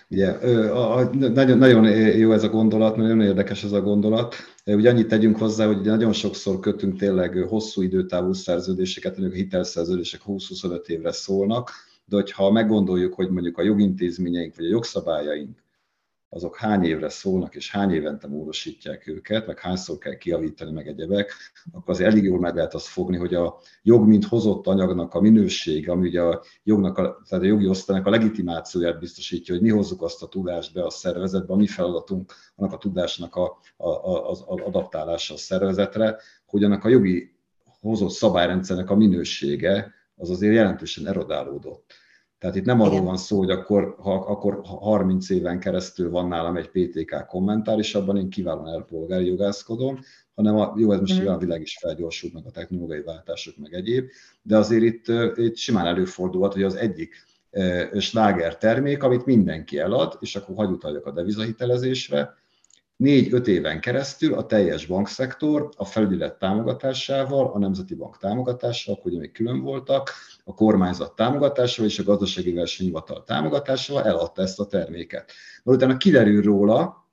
Ugye, 0.08 0.28
a, 0.28 0.96
a, 0.96 1.10
nagyon, 1.14 1.58
nagyon 1.58 1.84
jó 2.16 2.32
ez 2.32 2.42
a 2.42 2.48
gondolat, 2.48 2.96
nagyon 2.96 3.20
érdekes 3.20 3.64
ez 3.64 3.72
a 3.72 3.80
gondolat. 3.80 4.34
Ugye 4.64 4.90
annyit 4.90 5.08
tegyünk 5.08 5.38
hozzá, 5.38 5.66
hogy 5.66 5.80
nagyon 5.80 6.12
sokszor 6.12 6.60
kötünk 6.60 6.98
tényleg 6.98 7.44
hosszú 7.48 7.82
időtávú 7.82 8.32
szerződéseket, 8.32 9.12
mondjuk 9.16 9.34
a 9.34 9.42
hitelszerződések 9.42 10.20
20-25 10.26 10.86
évre 10.86 11.12
szólnak, 11.12 11.70
de 12.04 12.16
hogyha 12.16 12.50
meggondoljuk, 12.50 13.14
hogy 13.14 13.30
mondjuk 13.30 13.58
a 13.58 13.62
jogintézményeink 13.62 14.56
vagy 14.56 14.64
a 14.64 14.68
jogszabályaink 14.68 15.58
azok 16.32 16.56
hány 16.56 16.84
évre 16.84 17.08
szólnak, 17.08 17.54
és 17.54 17.70
hány 17.70 17.92
évente 17.92 18.26
módosítják 18.26 19.06
őket, 19.06 19.46
meg 19.46 19.58
hányszor 19.58 19.98
kell 19.98 20.16
kiavítani, 20.16 20.72
meg 20.72 20.86
egyebek, 20.86 21.32
akkor 21.72 21.94
azért 21.94 22.10
elég 22.10 22.24
jól 22.24 22.38
meg 22.38 22.54
lehet 22.54 22.74
azt 22.74 22.86
fogni, 22.86 23.16
hogy 23.16 23.34
a 23.34 23.58
jog, 23.82 24.06
mint 24.06 24.24
hozott 24.24 24.66
anyagnak 24.66 25.14
a 25.14 25.20
minősége, 25.20 25.92
ami 25.92 26.08
ugye 26.08 26.22
a 26.22 26.42
jognak, 26.62 26.98
a, 26.98 27.22
tehát 27.28 27.44
a 27.44 27.48
jogi 27.48 27.66
osztálynak 27.66 28.06
a 28.06 28.10
legitimációját 28.10 28.98
biztosítja, 28.98 29.54
hogy 29.54 29.62
mi 29.62 29.70
hozzuk 29.70 30.02
azt 30.02 30.22
a 30.22 30.28
tudást 30.28 30.74
be 30.74 30.84
a 30.84 30.90
szervezetbe, 30.90 31.52
a 31.52 31.56
mi 31.56 31.66
feladatunk 31.66 32.32
annak 32.56 32.72
a 32.72 32.78
tudásnak 32.78 33.34
a, 33.36 33.58
a, 33.76 33.88
a, 33.88 34.30
az 34.30 34.40
adaptálása 34.46 35.34
a 35.34 35.36
szervezetre, 35.36 36.16
hogy 36.46 36.64
annak 36.64 36.84
a 36.84 36.88
jogi 36.88 37.34
hozott 37.80 38.10
szabályrendszernek 38.10 38.90
a 38.90 38.96
minősége 38.96 39.94
az 40.16 40.30
azért 40.30 40.54
jelentősen 40.54 41.06
erodálódott. 41.06 41.92
Tehát 42.40 42.56
itt 42.56 42.64
nem 42.64 42.80
arról 42.80 43.02
van 43.02 43.16
szó, 43.16 43.38
hogy 43.38 43.50
akkor, 43.50 43.96
ha, 43.98 44.14
akkor 44.14 44.60
30 44.64 45.30
éven 45.30 45.60
keresztül 45.60 46.10
van 46.10 46.28
nálam 46.28 46.56
egy 46.56 46.70
PTK 46.70 47.26
kommentár, 47.26 47.78
és 47.78 47.94
abban 47.94 48.16
én 48.16 48.30
kiválóan 48.30 48.68
elpolgári 48.68 49.26
jogászkodom, 49.26 49.98
hanem 50.34 50.56
a, 50.56 50.74
jó, 50.76 50.92
ez 50.92 51.00
most 51.00 51.22
mm. 51.22 51.26
a 51.26 51.38
világ 51.38 51.60
is 51.60 51.78
felgyorsult, 51.80 52.32
meg 52.32 52.46
a 52.46 52.50
technológiai 52.50 53.02
váltások, 53.02 53.56
meg 53.56 53.74
egyéb, 53.74 54.08
de 54.42 54.56
azért 54.56 54.82
itt, 54.82 55.06
itt 55.34 55.56
simán 55.56 55.86
előfordulhat, 55.86 56.52
hogy 56.52 56.62
az 56.62 56.74
egyik 56.74 57.14
sláger 57.98 58.56
termék, 58.56 59.02
amit 59.02 59.26
mindenki 59.26 59.78
elad, 59.78 60.16
és 60.20 60.36
akkor 60.36 60.54
hagy 60.56 60.70
utaljak 60.70 61.06
a 61.06 61.12
devizahitelezésre, 61.12 62.34
négy-öt 63.00 63.48
éven 63.48 63.80
keresztül 63.80 64.34
a 64.34 64.46
teljes 64.46 64.86
bankszektor 64.86 65.68
a 65.76 65.84
felügyelet 65.84 66.38
támogatásával, 66.38 67.50
a 67.52 67.58
Nemzeti 67.58 67.94
Bank 67.94 68.18
támogatásával, 68.18 69.02
ugye 69.04 69.18
még 69.18 69.32
külön 69.32 69.60
voltak, 69.60 70.10
a 70.44 70.54
kormányzat 70.54 71.16
támogatásával 71.16 71.90
és 71.90 71.98
a 71.98 72.02
gazdasági 72.02 72.52
versenyhivatal 72.52 73.24
támogatásával 73.24 74.04
eladta 74.04 74.42
ezt 74.42 74.60
a 74.60 74.66
terméket. 74.66 75.32
Na, 75.62 75.72
utána 75.72 75.96
kiderül 75.96 76.42
róla, 76.42 77.08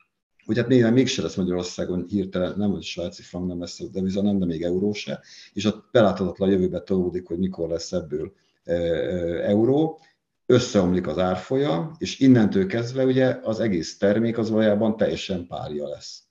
hogy 0.45 0.57
hát 0.57 0.67
néha 0.67 0.91
mégse 0.91 1.21
lesz 1.21 1.35
Magyarországon 1.35 2.05
hirtelen, 2.07 2.53
nem 2.57 2.73
a 2.73 2.81
svájci 2.81 3.21
frank, 3.21 3.47
nem 3.47 3.59
lesz 3.59 3.79
a 3.79 3.87
deviza, 3.91 4.21
nem, 4.21 4.39
de 4.39 4.45
még 4.45 4.63
euró 4.63 4.93
se, 4.93 5.19
és 5.53 5.65
a 5.65 5.87
beláthatatlan 5.91 6.49
jövőbe 6.49 6.79
tolódik, 6.79 7.27
hogy 7.27 7.37
mikor 7.37 7.69
lesz 7.69 7.91
ebből 7.91 8.33
euró, 9.43 9.99
összeomlik 10.47 11.07
az 11.07 11.17
árfolyam, 11.17 11.91
és 11.97 12.19
innentől 12.19 12.65
kezdve 12.65 13.05
ugye 13.05 13.39
az 13.43 13.59
egész 13.59 13.97
termék 13.97 14.37
az 14.37 14.49
valójában 14.49 14.97
teljesen 14.97 15.47
párja 15.47 15.87
lesz. 15.87 16.23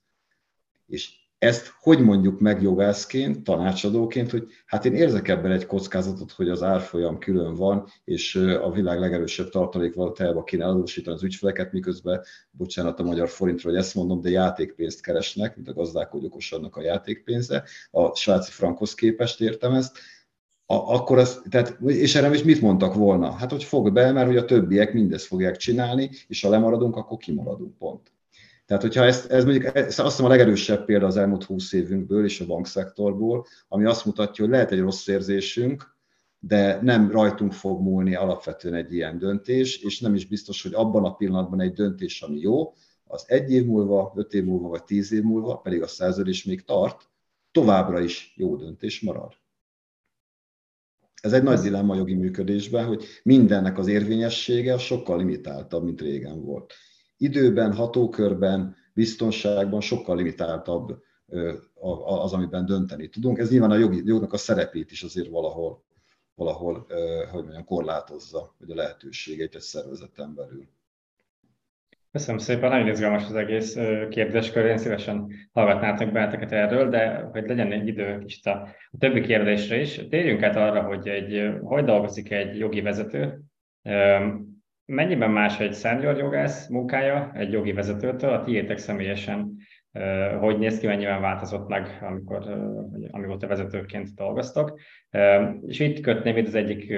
És 0.85 1.11
ezt 1.39 1.73
hogy 1.79 1.99
mondjuk 1.99 2.39
meg 2.39 2.61
jogászként, 2.61 3.43
tanácsadóként, 3.43 4.31
hogy 4.31 4.47
hát 4.65 4.85
én 4.85 4.93
érzek 4.93 5.27
ebben 5.27 5.51
egy 5.51 5.65
kockázatot, 5.65 6.31
hogy 6.31 6.49
az 6.49 6.63
árfolyam 6.63 7.17
külön 7.17 7.55
van, 7.55 7.87
és 8.03 8.35
a 8.35 8.71
világ 8.71 8.99
legerősebb 8.99 9.49
tartalékvalutájába 9.49 10.43
kéne 10.43 10.65
adósítani 10.65 11.15
az 11.15 11.23
ügyfeleket, 11.23 11.71
miközben, 11.71 12.23
bocsánat 12.51 12.99
a 12.99 13.03
magyar 13.03 13.29
forintról, 13.29 13.71
hogy 13.71 13.81
ezt 13.81 13.95
mondom, 13.95 14.21
de 14.21 14.29
játékpénzt 14.29 15.01
keresnek, 15.01 15.55
mint 15.55 15.67
a 15.67 15.73
gazdák, 15.73 16.11
hogy 16.11 16.25
okosannak 16.25 16.75
a 16.75 16.81
játékpénze, 16.81 17.63
a 17.91 18.15
svájci 18.15 18.51
frankhoz 18.51 18.93
képest 18.93 19.41
értem 19.41 19.73
ezt, 19.73 19.97
a, 20.69 20.75
akkor 20.75 21.17
az, 21.17 21.41
tehát, 21.49 21.77
és 21.85 22.15
erre 22.15 22.33
is 22.33 22.43
mit 22.43 22.61
mondtak 22.61 22.93
volna? 22.93 23.31
Hát, 23.31 23.51
hogy 23.51 23.63
fog 23.63 23.93
be, 23.93 24.11
mert 24.11 24.27
hogy 24.27 24.37
a 24.37 24.45
többiek 24.45 24.93
mindezt 24.93 25.25
fogják 25.25 25.57
csinálni, 25.57 26.09
és 26.27 26.41
ha 26.41 26.49
lemaradunk, 26.49 26.95
akkor 26.95 27.17
kimaradunk 27.17 27.77
pont. 27.77 28.11
Tehát, 28.65 28.81
hogyha 28.81 29.03
ezt, 29.03 29.31
ez 29.31 29.43
mondjuk 29.43 29.75
ez 29.75 29.99
azt 29.99 30.09
hiszem 30.09 30.25
a 30.25 30.29
legerősebb 30.29 30.85
példa 30.85 31.05
az 31.05 31.17
elmúlt 31.17 31.43
20 31.43 31.73
évünkből 31.73 32.25
és 32.25 32.39
a 32.39 32.45
bankszektorból, 32.45 33.45
ami 33.67 33.85
azt 33.85 34.05
mutatja, 34.05 34.43
hogy 34.43 34.53
lehet 34.53 34.71
egy 34.71 34.79
rossz 34.79 35.07
érzésünk, 35.07 35.95
de 36.39 36.79
nem 36.81 37.11
rajtunk 37.11 37.53
fog 37.53 37.81
múlni 37.81 38.15
alapvetően 38.15 38.73
egy 38.73 38.93
ilyen 38.93 39.17
döntés, 39.17 39.77
és 39.77 39.99
nem 39.99 40.15
is 40.15 40.27
biztos, 40.27 40.63
hogy 40.63 40.73
abban 40.73 41.05
a 41.05 41.13
pillanatban 41.13 41.61
egy 41.61 41.73
döntés, 41.73 42.21
ami 42.21 42.39
jó, 42.39 42.73
az 43.03 43.23
egy 43.27 43.51
év 43.51 43.65
múlva, 43.65 44.13
öt 44.15 44.33
év 44.33 44.43
múlva, 44.43 44.67
vagy 44.67 44.83
tíz 44.83 45.11
év 45.11 45.23
múlva, 45.23 45.57
pedig 45.57 45.81
a 45.81 45.87
szerződés 45.87 46.43
még 46.43 46.63
tart, 46.63 47.09
továbbra 47.51 47.99
is 47.99 48.33
jó 48.35 48.55
döntés 48.55 49.01
marad. 49.01 49.33
Ez 51.21 51.33
egy 51.33 51.43
nagy 51.43 51.59
dilemma 51.59 51.95
jogi 51.95 52.13
működésben, 52.13 52.85
hogy 52.85 53.05
mindennek 53.23 53.77
az 53.77 53.87
érvényessége 53.87 54.77
sokkal 54.77 55.17
limitáltabb, 55.17 55.83
mint 55.83 56.01
régen 56.01 56.41
volt. 56.41 56.73
Időben, 57.17 57.73
hatókörben, 57.73 58.75
biztonságban 58.93 59.81
sokkal 59.81 60.15
limitáltabb 60.15 61.01
az, 62.05 62.33
amiben 62.33 62.65
dönteni 62.65 63.09
tudunk. 63.09 63.37
Ez 63.37 63.49
nyilván 63.49 63.71
a 63.71 63.77
jogi, 63.77 64.01
jognak 64.05 64.33
a 64.33 64.37
szerepét 64.37 64.91
is 64.91 65.03
azért 65.03 65.29
valahol, 65.29 65.83
valahol 66.35 66.87
hogy 67.31 67.41
mondjam, 67.41 67.65
korlátozza, 67.65 68.55
vagy 68.59 68.71
a 68.71 68.75
lehetőségeit 68.75 69.55
egy 69.55 69.61
szervezeten 69.61 70.35
belül. 70.35 70.67
Köszönöm 72.17 72.39
szépen, 72.39 72.69
nagyon 72.69 72.87
izgalmas 72.87 73.25
az 73.25 73.35
egész 73.35 73.77
kérdéskör, 74.09 74.65
én 74.65 74.77
szívesen 74.77 75.27
hallgatnátok 75.53 76.11
benneteket 76.11 76.51
erről, 76.51 76.89
de 76.89 77.27
hogy 77.31 77.47
legyen 77.47 77.71
egy 77.71 77.87
idő 77.87 78.17
kicsit 78.17 78.45
a, 78.45 78.51
a 78.91 78.97
többi 78.99 79.21
kérdésre 79.21 79.79
is, 79.79 80.07
térjünk 80.09 80.43
át 80.43 80.55
arra, 80.55 80.81
hogy 80.81 81.07
egy, 81.07 81.49
hogy 81.61 81.83
dolgozik 81.83 82.31
egy 82.31 82.57
jogi 82.57 82.81
vezető, 82.81 83.41
mennyiben 84.85 85.31
más 85.31 85.59
egy 85.59 85.73
senior 85.73 86.17
jogász 86.17 86.67
munkája 86.67 87.31
egy 87.35 87.51
jogi 87.51 87.71
vezetőtől, 87.71 88.33
a 88.33 88.43
tiétek 88.43 88.77
személyesen 88.77 89.57
hogy 90.39 90.57
néz 90.57 90.79
ki, 90.79 90.87
mennyiben 90.87 91.21
változott 91.21 91.67
meg, 91.67 91.99
amikor, 92.01 92.43
amióta 93.11 93.47
vezetőként 93.47 94.15
dolgoztok. 94.15 94.79
És 95.67 95.79
itt 95.79 95.99
kötném 95.99 96.37
itt 96.37 96.47
az 96.47 96.55
egyik 96.55 96.93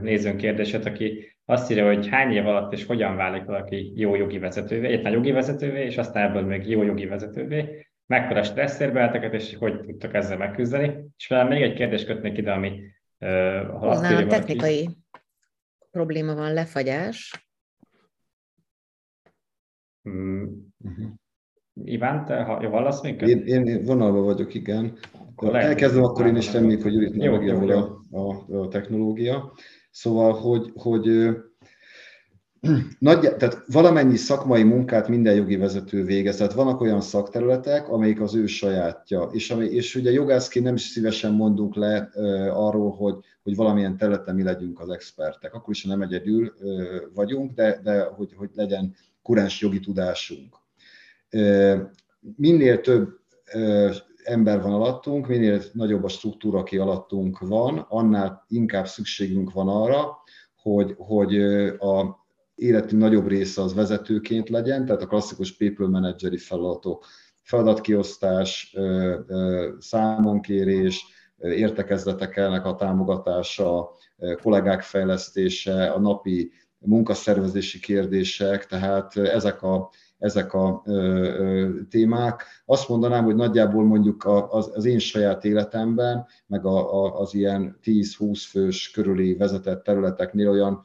nézőnk 0.00 0.36
kérdését, 0.36 0.84
aki 0.84 1.38
azt 1.50 1.70
írja, 1.70 1.86
hogy 1.86 2.08
hány 2.08 2.32
év 2.32 2.46
alatt 2.46 2.72
és 2.72 2.86
hogyan 2.86 3.16
válik 3.16 3.44
valaki 3.44 3.92
jó 3.96 4.14
jogi 4.14 4.38
vezetővé, 4.38 4.86
egyetlen 4.86 5.12
jogi 5.12 5.30
vezetővé, 5.30 5.84
és 5.84 5.98
aztán 5.98 6.28
ebből 6.28 6.42
még 6.42 6.68
jó 6.68 6.82
jogi 6.82 7.06
vezetővé, 7.06 7.86
mekkora 8.06 8.42
stresszérbe 8.42 9.30
és 9.32 9.56
hogy 9.56 9.80
tudtak 9.80 10.14
ezzel 10.14 10.36
megküzdeni. 10.36 11.04
És 11.16 11.28
velem 11.28 11.48
még 11.48 11.62
egy 11.62 11.74
kérdést 11.74 12.06
kötnék 12.06 12.38
ide, 12.38 12.52
ami 12.52 12.80
ha 13.18 13.88
azt 13.88 14.12
írja, 14.12 14.26
technikai 14.26 14.82
valaki, 14.84 14.98
probléma 15.90 16.34
van, 16.34 16.52
lefagyás. 16.52 17.48
Mm. 20.08 20.44
Uh-huh. 20.84 21.10
Iván, 21.84 22.24
te 22.24 22.42
ha, 22.42 22.68
vallasz 22.68 23.02
még? 23.02 23.20
Én, 23.20 23.46
én 23.46 23.84
vonalban 23.84 24.24
vagyok, 24.24 24.54
igen. 24.54 24.98
Akkor 25.12 25.56
Elkezdem, 25.56 26.02
akkor 26.02 26.26
én 26.26 26.36
is 26.36 26.52
reméljük, 26.52 26.82
hogy 26.82 27.02
itt 27.02 27.14
megjavul 27.14 27.70
a, 27.70 28.00
a, 28.10 28.56
a 28.60 28.68
technológia. 28.68 29.52
Szóval, 30.00 30.32
hogy, 30.32 30.72
hogy 30.74 31.28
nagy, 32.98 33.20
tehát 33.36 33.62
valamennyi 33.66 34.16
szakmai 34.16 34.62
munkát 34.62 35.08
minden 35.08 35.34
jogi 35.34 35.56
vezető 35.56 36.04
végez, 36.04 36.36
tehát 36.36 36.52
vannak 36.52 36.80
olyan 36.80 37.00
szakterületek, 37.00 37.88
amelyik 37.88 38.20
az 38.20 38.34
ő 38.34 38.46
sajátja, 38.46 39.28
és, 39.32 39.50
ami, 39.50 39.64
és 39.66 39.94
ugye 39.94 40.10
jogászként 40.10 40.64
nem 40.64 40.74
is 40.74 40.82
szívesen 40.82 41.32
mondunk 41.32 41.74
le 41.74 42.10
uh, 42.14 42.66
arról, 42.66 42.90
hogy, 42.90 43.14
hogy 43.42 43.56
valamilyen 43.56 43.96
területen 43.96 44.34
mi 44.34 44.42
legyünk 44.42 44.80
az 44.80 44.88
expertek. 44.88 45.54
Akkor 45.54 45.74
is, 45.74 45.82
ha 45.82 45.88
nem 45.88 46.02
egyedül 46.02 46.52
uh, 46.60 46.96
vagyunk, 47.14 47.52
de, 47.52 47.80
de 47.82 48.02
hogy, 48.02 48.32
hogy 48.36 48.50
legyen 48.54 48.94
kurens 49.22 49.60
jogi 49.60 49.80
tudásunk. 49.80 50.56
Minél 52.36 52.80
több 52.80 53.08
ember 54.24 54.62
van 54.62 54.72
alattunk, 54.72 55.26
minél 55.26 55.62
nagyobb 55.72 56.04
a 56.04 56.08
struktúra, 56.08 56.58
aki 56.58 56.78
alattunk 56.78 57.38
van, 57.38 57.86
annál 57.88 58.44
inkább 58.48 58.86
szükségünk 58.86 59.52
van 59.52 59.68
arra, 59.68 60.16
hogy, 60.56 60.94
hogy 60.98 61.40
a 61.78 62.18
életünk 62.54 63.02
nagyobb 63.02 63.26
része 63.26 63.62
az 63.62 63.74
vezetőként 63.74 64.48
legyen, 64.48 64.86
tehát 64.86 65.02
a 65.02 65.06
klasszikus 65.06 65.56
people 65.56 65.88
manageri 65.88 66.36
feladatok, 66.36 67.04
feladatkiosztás, 67.42 68.76
számonkérés, 69.78 71.04
értekezletekelnek 71.38 72.64
a 72.64 72.74
támogatása, 72.74 73.90
kollégák 74.42 74.82
fejlesztése, 74.82 75.90
a 75.90 76.00
napi 76.00 76.52
munkaszervezési 76.78 77.80
kérdések, 77.80 78.66
tehát 78.66 79.16
ezek 79.16 79.62
a 79.62 79.90
ezek 80.20 80.54
a 80.54 80.82
témák. 81.90 82.44
Azt 82.64 82.88
mondanám, 82.88 83.24
hogy 83.24 83.34
nagyjából 83.34 83.84
mondjuk 83.84 84.24
az, 84.50 84.70
az 84.74 84.84
én 84.84 84.98
saját 84.98 85.44
életemben, 85.44 86.26
meg 86.46 86.64
a, 86.64 87.04
a, 87.04 87.20
az 87.20 87.34
ilyen 87.34 87.78
10-20 87.84 88.42
fős 88.48 88.90
körüli 88.90 89.34
vezetett 89.34 89.84
területeknél 89.84 90.50
olyan 90.50 90.84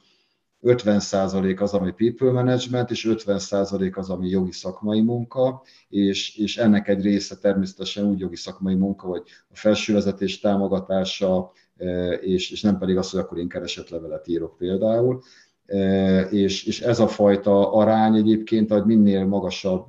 50% 0.66 1.60
az, 1.60 1.74
ami 1.74 1.92
people 1.92 2.32
management, 2.32 2.92
és 2.92 3.08
50% 3.10 3.96
az, 3.96 4.10
ami 4.10 4.30
jogi 4.30 4.52
szakmai 4.52 5.02
munka, 5.02 5.64
és, 5.90 6.38
és 6.38 6.58
ennek 6.58 6.88
egy 6.88 7.02
része 7.02 7.38
természetesen 7.38 8.06
úgy 8.06 8.20
jogi 8.20 8.36
szakmai 8.36 8.76
munka, 8.76 9.08
hogy 9.08 9.24
a 9.50 9.56
felsővezetés 9.56 10.40
támogatása, 10.40 11.52
és, 12.22 12.52
és 12.52 12.62
nem 12.62 12.78
pedig 12.78 12.98
az, 12.98 13.10
hogy 13.10 13.20
akkor 13.20 13.38
én 13.38 13.48
keresetlevelet 13.48 14.28
írok 14.28 14.58
például 14.58 15.22
és, 16.30 16.66
és 16.66 16.82
ez 16.82 17.00
a 17.00 17.08
fajta 17.08 17.72
arány 17.72 18.16
egyébként, 18.16 18.72
hogy 18.72 18.86
minél 18.86 19.26
magasabb 19.26 19.86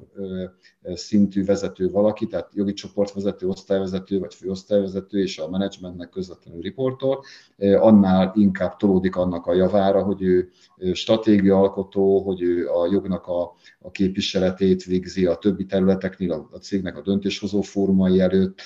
szintű 0.95 1.45
vezető 1.45 1.91
valaki, 1.91 2.27
tehát 2.27 2.51
jogi 2.55 2.73
csoportvezető, 2.73 3.49
osztályvezető 3.49 4.19
vagy 4.19 4.35
főosztályvezető 4.35 5.23
és 5.23 5.39
a 5.39 5.51
menedzsmentnek 5.51 6.09
közvetlenül 6.09 6.61
riportol, 6.61 7.25
annál 7.59 8.33
inkább 8.37 8.77
tolódik 8.77 9.17
annak 9.17 9.47
a 9.47 9.55
javára, 9.55 10.03
hogy 10.03 10.23
ő 10.23 10.51
stratégiaalkotó, 10.93 12.23
hogy 12.23 12.43
ő 12.43 12.69
a 12.69 12.87
jognak 12.91 13.27
a, 13.27 13.55
a 13.79 13.91
képviseletét 13.91 14.85
végzi 14.85 15.27
a 15.27 15.35
többi 15.35 15.67
területeknél, 15.67 16.33
a, 16.33 16.49
a 16.53 16.57
cégnek 16.57 16.97
a 16.97 17.03
döntéshozó 17.03 17.61
fórumai 17.61 18.21
előtt, 18.21 18.61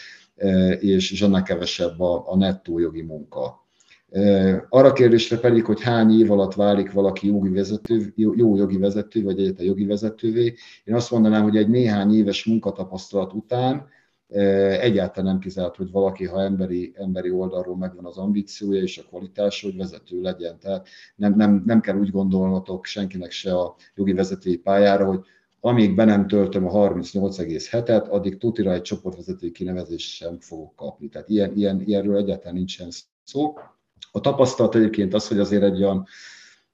és, 0.79 1.13
és 1.13 1.23
annak 1.23 1.45
kevesebb 1.45 2.01
a, 2.01 2.25
a 2.27 2.37
nettó 2.37 2.79
jogi 2.79 3.03
munka. 3.03 3.69
Arra 4.69 4.93
kérdésre 4.93 5.39
pedig, 5.39 5.65
hogy 5.65 5.83
hány 5.83 6.19
év 6.19 6.31
alatt 6.31 6.55
válik 6.55 6.93
valaki 6.93 7.27
jogi 7.27 7.49
vezető, 7.49 8.13
jó 8.17 8.57
jogi 8.57 8.79
vezető, 8.79 9.23
vagy 9.23 9.41
egyetlen 9.41 9.67
jogi 9.67 9.85
vezetővé, 9.85 10.55
én 10.85 10.95
azt 10.95 11.11
mondanám, 11.11 11.43
hogy 11.43 11.57
egy 11.57 11.69
néhány 11.69 12.15
éves 12.15 12.45
munkatapasztalat 12.45 13.33
után 13.33 13.89
egyáltalán 14.81 15.31
nem 15.31 15.41
kizárt, 15.41 15.77
hogy 15.77 15.91
valaki, 15.91 16.27
ha 16.27 16.43
emberi, 16.43 16.93
emberi 16.95 17.31
oldalról 17.31 17.77
megvan 17.77 18.05
az 18.05 18.17
ambíciója 18.17 18.83
és 18.83 18.99
a 18.99 19.03
kvalitása, 19.09 19.67
hogy 19.67 19.77
vezető 19.77 20.21
legyen. 20.21 20.59
Tehát 20.59 20.89
nem, 21.17 21.35
nem, 21.37 21.63
nem 21.67 21.81
kell 21.81 21.99
úgy 21.99 22.11
gondolnotok 22.11 22.85
senkinek 22.85 23.31
se 23.31 23.59
a 23.59 23.75
jogi 23.95 24.13
vezetői 24.13 24.57
pályára, 24.57 25.07
hogy 25.07 25.21
amíg 25.61 25.95
be 25.95 26.05
nem 26.05 26.27
töltöm 26.27 26.67
a 26.67 26.73
38,7-et, 26.73 28.09
addig 28.09 28.39
tutira 28.39 28.73
egy 28.73 28.83
csoportvezetői 28.83 29.51
kinevezést 29.51 30.11
sem 30.11 30.41
fogok 30.41 30.77
kapni. 30.77 31.09
Tehát 31.09 31.29
ilyen, 31.29 31.57
ilyen, 31.57 31.81
ilyenről 31.81 32.17
egyáltalán 32.17 32.55
nincsen 32.55 32.89
szó. 33.25 33.55
A 34.13 34.21
tapasztalat 34.21 34.75
egyébként 34.75 35.15
az, 35.15 35.29
hogy 35.29 35.39
azért 35.39 35.63
egy 35.63 35.83
olyan, 35.83 36.07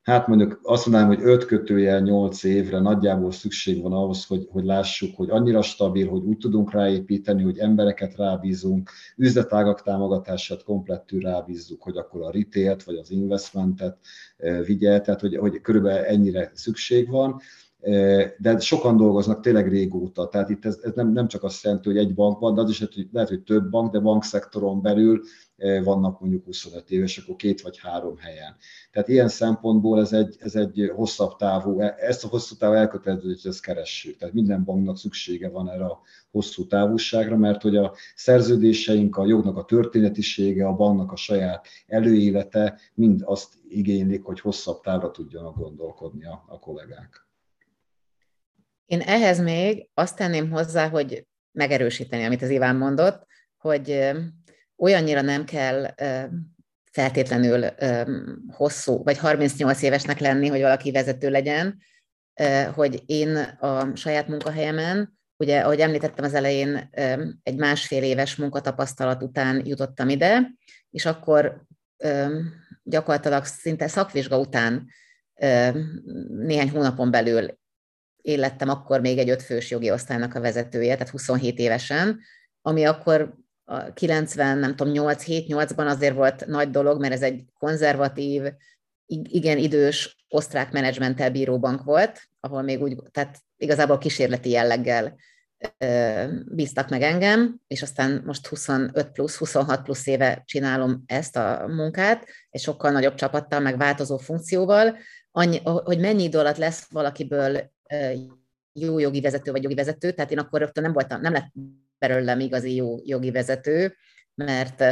hát 0.03 0.27
mondjuk 0.27 0.61
azt 0.63 0.87
mondanám, 0.87 1.17
hogy 1.17 1.25
5 1.25 1.45
kötőjel 1.45 2.01
8 2.01 2.45
évre 2.45 2.79
nagyjából 2.79 3.33
szükség 3.33 3.83
van 3.83 3.93
ahhoz, 3.93 4.27
hogy, 4.27 4.47
hogy 4.51 4.65
lássuk, 4.65 5.17
hogy 5.17 5.31
annyira 5.31 5.63
stabil, 5.63 6.09
hogy 6.09 6.23
úgy 6.23 6.37
tudunk 6.39 6.73
ráépíteni, 6.73 7.43
hogy 7.43 7.59
embereket 7.59 8.17
rábízunk, 8.17 8.91
üzletágak 9.17 9.83
támogatását 9.83 10.65
komplettül 10.65 11.21
rábízzuk, 11.21 11.83
hogy 11.83 11.97
akkor 11.97 12.23
a 12.23 12.31
retail 12.31 12.77
vagy 12.85 12.97
az 12.97 13.11
investmentet 13.11 13.99
eh, 14.37 14.65
vigye, 14.65 15.01
tehát 15.01 15.21
hogy, 15.21 15.37
hogy 15.37 15.61
körülbelül 15.61 16.05
ennyire 16.05 16.51
szükség 16.55 17.11
van. 17.11 17.41
De 18.39 18.59
sokan 18.59 18.97
dolgoznak 18.97 19.41
tényleg 19.41 19.69
régóta, 19.69 20.29
tehát 20.29 20.51
itt 20.51 20.65
ez, 20.65 20.79
ez 20.83 20.93
nem, 20.95 21.13
nem 21.13 21.29
csak 21.29 21.43
azt 21.43 21.65
jelenti, 21.65 21.89
hogy 21.89 21.99
egy 21.99 22.15
bankban, 22.15 22.55
de 22.55 22.61
az 22.61 22.71
is 22.71 22.85
lehet, 23.13 23.29
hogy 23.29 23.43
több 23.43 23.71
bank, 23.71 23.93
de 23.93 23.99
bankszektoron 23.99 24.83
belül 24.83 25.21
vannak 25.83 26.21
mondjuk 26.21 26.45
25 26.45 26.91
éves, 26.91 27.19
akkor 27.19 27.37
két 27.37 27.61
vagy 27.61 27.79
három 27.79 28.17
helyen. 28.17 28.57
Tehát 28.91 29.09
ilyen 29.09 29.29
szempontból 29.29 30.01
ez 30.01 30.13
egy, 30.13 30.37
ez 30.39 30.55
egy 30.55 30.93
hosszabb 30.95 31.37
távú, 31.37 31.81
e, 31.81 31.95
ezt 31.99 32.25
a 32.25 32.29
hosszú 32.29 32.57
távú 32.57 32.75
elköteleződést 32.75 33.47
ezt 33.47 33.63
keressük. 33.63 34.17
Tehát 34.17 34.35
minden 34.35 34.65
banknak 34.65 34.99
szüksége 34.99 35.49
van 35.49 35.71
erre 35.71 35.85
a 35.85 36.01
hosszú 36.31 36.67
távúságra, 36.67 37.37
mert 37.37 37.63
hogy 37.63 37.77
a 37.77 37.95
szerződéseink, 38.15 39.17
a 39.17 39.27
jognak 39.27 39.57
a 39.57 39.65
történetisége, 39.65 40.67
a 40.67 40.75
banknak 40.75 41.13
a 41.13 41.17
saját 41.17 41.67
előélete 41.87 42.79
mind 42.95 43.23
azt 43.25 43.55
igénylik, 43.69 44.23
hogy 44.23 44.41
hosszabb 44.41 44.81
távra 44.81 45.11
tudjanak 45.11 45.57
gondolkodni 45.57 46.25
a, 46.25 46.45
a 46.47 46.59
kollégák. 46.59 47.27
Én 48.87 49.01
ehhez 49.01 49.41
még 49.41 49.89
azt 49.95 50.17
tenném 50.17 50.51
hozzá, 50.51 50.89
hogy 50.89 51.27
megerősíteni, 51.53 52.25
amit 52.25 52.43
az 52.43 52.51
Iván 52.51 52.77
mondott, 52.77 53.27
hogy 53.57 54.13
olyannyira 54.77 55.21
nem 55.21 55.45
kell 55.45 55.95
feltétlenül 56.93 57.65
hosszú, 58.49 59.03
vagy 59.03 59.19
38 59.19 59.83
évesnek 59.83 60.19
lenni, 60.19 60.49
hogy 60.49 60.61
valaki 60.61 60.91
vezető 60.91 61.31
legyen. 61.31 61.79
hogy 62.75 63.03
én 63.07 63.37
a 63.61 63.97
saját 63.97 64.29
munkahelyemen, 64.29 65.19
ugye, 65.37 65.61
ahogy 65.61 65.81
említettem 65.81 66.25
az 66.25 66.35
elején, 66.35 66.89
egy 67.43 67.57
másfél 67.57 68.03
éves 68.03 68.37
munkatapasztalat 68.37 69.23
után 69.23 69.67
jutottam 69.67 70.09
ide, 70.09 70.51
és 70.91 71.07
akkor 71.07 71.67
gyakorlatilag 72.83 73.45
szinte 73.45 73.89
szakvizsga 73.89 74.39
után 74.39 74.87
néhány 76.29 76.71
hónapon 76.71 77.11
belül 77.11 77.59
élettem 78.27 78.69
akkor 78.69 79.01
még 79.01 79.19
egy 79.19 79.31
ötfős 79.31 79.71
jogi 79.71 79.91
osztálynak 79.91 80.35
a 80.35 80.41
vezetője, 80.41 80.93
tehát 80.93 81.09
27 81.09 81.59
évesen, 81.59 82.21
ami 82.63 82.85
akkor 82.85 83.35
a 83.69 83.93
90, 83.93 84.59
nem 84.59 84.77
tudom, 84.77 84.93
8-7-8-ban 84.97 85.87
azért 85.87 86.15
volt 86.15 86.47
nagy 86.47 86.71
dolog, 86.71 87.01
mert 87.01 87.13
ez 87.13 87.23
egy 87.23 87.45
konzervatív, 87.59 88.43
igen 89.07 89.59
idős 89.59 90.17
osztrák 90.29 90.73
menedzsmenttel 90.73 91.31
bíró 91.31 91.59
bank 91.59 91.83
volt, 91.83 92.23
ahol 92.41 92.63
még 92.63 92.83
úgy, 92.83 92.97
tehát 93.11 93.39
igazából 93.57 93.99
kísérleti 93.99 94.51
jelleggel 94.51 95.17
bíztak 96.45 96.89
meg 96.89 97.03
engem, 97.03 97.61
és 97.67 97.83
aztán 97.83 98.23
most 98.27 98.47
25 98.47 99.11
plusz, 99.11 99.37
26 99.37 99.83
plusz 99.83 100.07
éve 100.07 100.43
csinálom 100.45 101.03
ezt 101.07 101.37
a 101.37 101.65
munkát, 101.69 102.27
egy 102.51 102.61
sokkal 102.61 102.91
nagyobb 102.91 103.15
csapattal, 103.15 103.61
meg 103.61 103.79
változó 103.79 104.17
funkcióval, 104.17 104.99
annyi, 105.31 105.61
hogy 105.63 105.99
mennyi 105.99 106.23
idő 106.23 106.39
alatt 106.39 106.57
lesz 106.57 106.87
valakiből 106.91 107.73
jó 108.73 108.99
jogi 108.99 109.21
vezető 109.21 109.51
vagy 109.51 109.63
jogi 109.63 109.75
vezető, 109.75 110.13
tehát 110.13 110.31
én 110.31 110.39
akkor 110.39 110.61
rögtön 110.61 110.83
nem 110.83 110.93
voltam, 110.93 111.21
nem 111.21 111.33
lett 111.33 111.53
belőlem 111.99 112.41
igazi 112.41 112.75
jó 112.75 112.97
jogi 113.05 113.31
vezető, 113.31 113.97
mert 114.35 114.85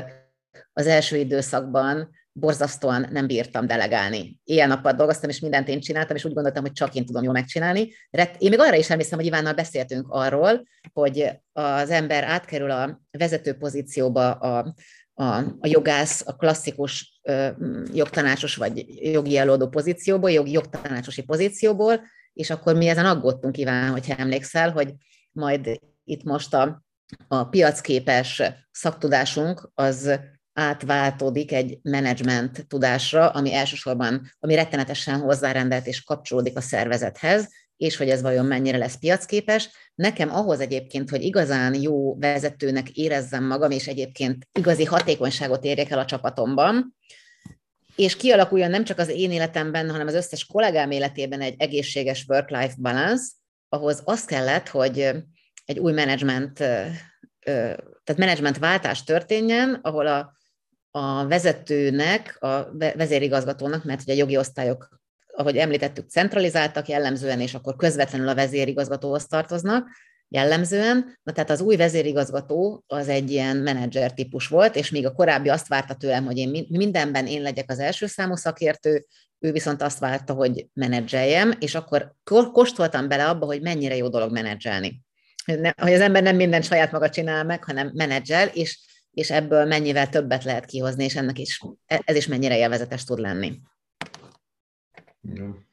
az 0.73 0.87
első 0.87 1.17
időszakban 1.17 2.11
borzasztóan 2.33 3.09
nem 3.11 3.27
bírtam 3.27 3.67
delegálni. 3.67 4.39
Ilyen 4.45 4.69
nappal 4.69 4.93
dolgoztam, 4.93 5.31
és 5.31 5.41
mindent 5.41 5.69
én 5.69 5.81
csináltam, 5.81 6.17
és 6.17 6.25
úgy 6.25 6.33
gondoltam, 6.33 6.63
hogy 6.63 6.73
csak 6.73 6.95
én 6.95 7.07
tudom 7.07 7.23
jól 7.23 7.33
megcsinálni. 7.33 7.81
Én 8.39 8.51
még 8.51 8.61
arra 8.61 8.77
is 8.77 8.91
emlékszem, 8.91 9.19
hogy 9.19 9.27
Ivánnal 9.27 9.55
beszéltünk 9.55 10.07
arról, 10.09 10.63
hogy 10.93 11.31
az 11.53 11.91
ember 11.91 12.25
átkerül 12.25 12.71
a 12.71 13.01
vezető 13.11 13.53
pozícióba 13.53 14.33
a, 14.33 14.75
a, 15.15 15.25
a 15.37 15.67
jogász, 15.67 16.23
a 16.27 16.37
klasszikus 16.37 17.21
ö, 17.23 17.49
jogtanácsos 17.93 18.57
vagy 18.57 18.85
jogi 19.13 19.37
előadó 19.37 19.69
pozícióból, 19.69 20.31
jogi 20.31 20.53
jogtanácsosi 20.53 21.23
pozícióból, 21.23 22.01
és 22.33 22.51
akkor 22.51 22.75
mi 22.75 22.89
ezen 22.89 23.07
aggódtunk, 23.07 23.59
Iván, 23.59 23.91
hogyha 23.91 24.17
emlékszel, 24.17 24.71
hogy 24.71 24.95
majd 25.33 25.81
itt 26.05 26.23
most 26.23 26.55
a, 26.55 26.84
a 27.29 27.45
piacképes 27.45 28.43
szaktudásunk 28.71 29.71
az 29.75 30.21
átváltódik 30.53 31.53
egy 31.53 31.79
menedzsment 31.83 32.67
tudásra, 32.67 33.29
ami 33.29 33.55
elsősorban, 33.55 34.31
ami 34.39 34.55
rettenetesen 34.55 35.21
hozzárendelt 35.21 35.87
és 35.87 36.03
kapcsolódik 36.03 36.57
a 36.57 36.61
szervezethez, 36.61 37.49
és 37.77 37.97
hogy 37.97 38.11
ez 38.11 38.23
vajon 38.23 38.47
mennyire 38.47 38.77
lesz 38.77 38.99
piacképes. 38.99 39.71
Nekem 39.95 40.35
ahhoz 40.35 40.61
egyébként, 40.61 41.11
hogy 41.11 41.23
igazán 41.23 41.75
jó 41.75 42.19
vezetőnek 42.19 42.91
érezzem 42.91 43.45
magam, 43.45 43.71
és 43.71 43.87
egyébként 43.87 44.49
igazi 44.53 44.85
hatékonyságot 44.85 45.65
érjek 45.65 45.91
el 45.91 45.99
a 45.99 46.05
csapatomban, 46.05 46.97
és 47.97 48.17
kialakuljon 48.17 48.71
nem 48.71 48.85
csak 48.85 48.99
az 48.99 49.09
én 49.09 49.31
életemben, 49.31 49.91
hanem 49.91 50.07
az 50.07 50.15
összes 50.15 50.47
kollégám 50.47 50.91
életében 50.91 51.41
egy 51.41 51.55
egészséges 51.59 52.25
work-life 52.29 52.75
balance, 52.79 53.25
ahhoz 53.69 54.03
az 54.05 54.25
kellett, 54.25 54.69
hogy 54.69 55.13
egy 55.65 55.79
új 55.79 55.93
menedzsment, 55.93 56.53
tehát 58.05 58.17
menedzsment 58.17 58.59
váltás 58.59 59.05
történjen, 59.05 59.79
ahol 59.83 60.07
a, 60.07 60.37
a 60.91 61.27
vezetőnek, 61.27 62.37
a 62.41 62.77
vezérigazgatónak, 62.77 63.85
mert 63.85 64.03
ugye 64.03 64.13
a 64.13 64.17
jogi 64.17 64.37
osztályok, 64.37 64.89
ahogy 65.37 65.57
említettük, 65.57 66.09
centralizáltak 66.09 66.89
jellemzően, 66.89 67.41
és 67.41 67.55
akkor 67.55 67.77
közvetlenül 67.77 68.29
a 68.29 68.35
vezérigazgatóhoz 68.35 69.27
tartoznak, 69.27 69.89
jellemzően. 70.29 71.19
Na 71.23 71.33
tehát 71.33 71.51
az 71.51 71.61
új 71.61 71.77
vezérigazgató 71.77 72.85
az 72.87 73.09
egy 73.09 73.31
ilyen 73.31 73.57
menedzser 73.57 74.13
típus 74.13 74.49
volt, 74.49 74.77
és 74.77 74.91
még 74.91 75.07
a 75.07 75.13
korábbi 75.13 75.49
azt 75.49 75.69
várta 75.69 75.95
tőlem, 75.95 76.25
hogy 76.25 76.37
én 76.37 76.67
mindenben 76.69 77.27
én 77.27 77.43
legyek 77.43 77.71
az 77.71 77.79
első 77.79 78.07
számú 78.07 78.35
szakértő, 78.35 79.07
ő 79.39 79.53
viszont 79.53 79.83
azt 79.83 79.99
várta, 79.99 80.33
hogy 80.33 80.67
menedzseljem, 80.73 81.53
és 81.59 81.75
akkor 81.75 82.15
kóstoltam 82.53 83.09
bele 83.09 83.29
abba, 83.29 83.47
hogy 83.47 83.63
mennyire 83.63 83.97
jó 83.97 84.09
dolog 84.09 84.33
menedzselni. 84.33 85.04
Hogy 85.45 85.93
az 85.93 86.01
ember 86.01 86.23
nem 86.23 86.37
minden 86.37 86.63
saját 86.63 86.93
maga 86.93 87.11
csinál 87.11 87.45
meg, 87.45 87.65
hanem 87.65 87.91
menedzsel, 87.95 88.49
és, 88.49 88.79
és 89.11 89.31
ebből 89.31 89.65
mennyivel 89.65 90.09
többet 90.09 90.45
lehet 90.45 90.65
kihozni, 90.65 91.05
és 91.05 91.17
ennek 91.17 91.39
is, 91.39 91.61
ez 91.87 92.17
is 92.17 92.27
mennyire 92.27 92.59
élvezetes 92.59 93.05
tud 93.05 93.19
lenni. 93.19 93.53
Igen. 95.33 95.67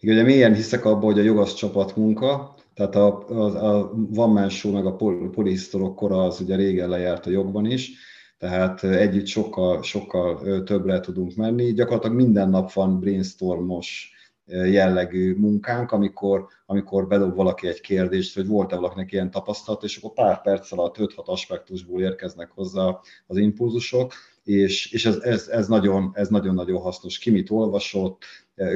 Igen, 0.00 0.14
ugye 0.14 0.24
mélyen 0.24 0.54
hiszek 0.54 0.84
abban, 0.84 1.02
hogy 1.02 1.18
a 1.18 1.22
jogasz 1.22 1.54
csapat 1.54 1.96
munka, 1.96 2.54
tehát 2.74 2.94
a, 2.94 3.28
a, 3.28 3.76
a 3.76 3.92
Van 3.94 4.30
Man 4.30 4.50
meg 4.72 4.86
a 4.86 4.96
polisztorok 5.30 5.96
kora 5.96 6.24
az 6.24 6.40
ugye 6.40 6.56
régen 6.56 6.88
lejárt 6.88 7.26
a 7.26 7.30
jogban 7.30 7.66
is, 7.66 7.90
tehát 8.38 8.84
együtt 8.84 9.26
sokkal, 9.26 9.82
sokkal 9.82 10.62
többre 10.62 11.00
tudunk 11.00 11.34
menni. 11.34 11.72
Gyakorlatilag 11.72 12.16
minden 12.16 12.48
nap 12.48 12.72
van 12.72 13.00
brainstormos 13.00 14.11
jellegű 14.46 15.34
munkánk, 15.34 15.92
amikor, 15.92 16.46
amikor 16.66 17.06
bedob 17.06 17.34
valaki 17.34 17.68
egy 17.68 17.80
kérdést, 17.80 18.34
hogy 18.34 18.46
volt-e 18.46 18.76
valakinek 18.76 19.12
ilyen 19.12 19.30
tapasztalat, 19.30 19.82
és 19.82 19.96
akkor 19.96 20.12
pár 20.12 20.42
perc 20.42 20.72
alatt 20.72 20.96
5-6 20.98 21.24
aspektusból 21.24 22.00
érkeznek 22.00 22.50
hozzá 22.50 22.98
az 23.26 23.36
impulzusok, 23.36 24.12
és, 24.44 24.92
és 24.92 25.06
ez, 25.06 25.16
ez, 25.16 25.48
ez, 25.48 25.68
nagyon, 25.68 26.10
ez 26.14 26.28
nagyon-nagyon 26.28 26.80
hasznos. 26.80 27.18
Ki 27.18 27.30
mit 27.30 27.50
olvasott, 27.50 28.24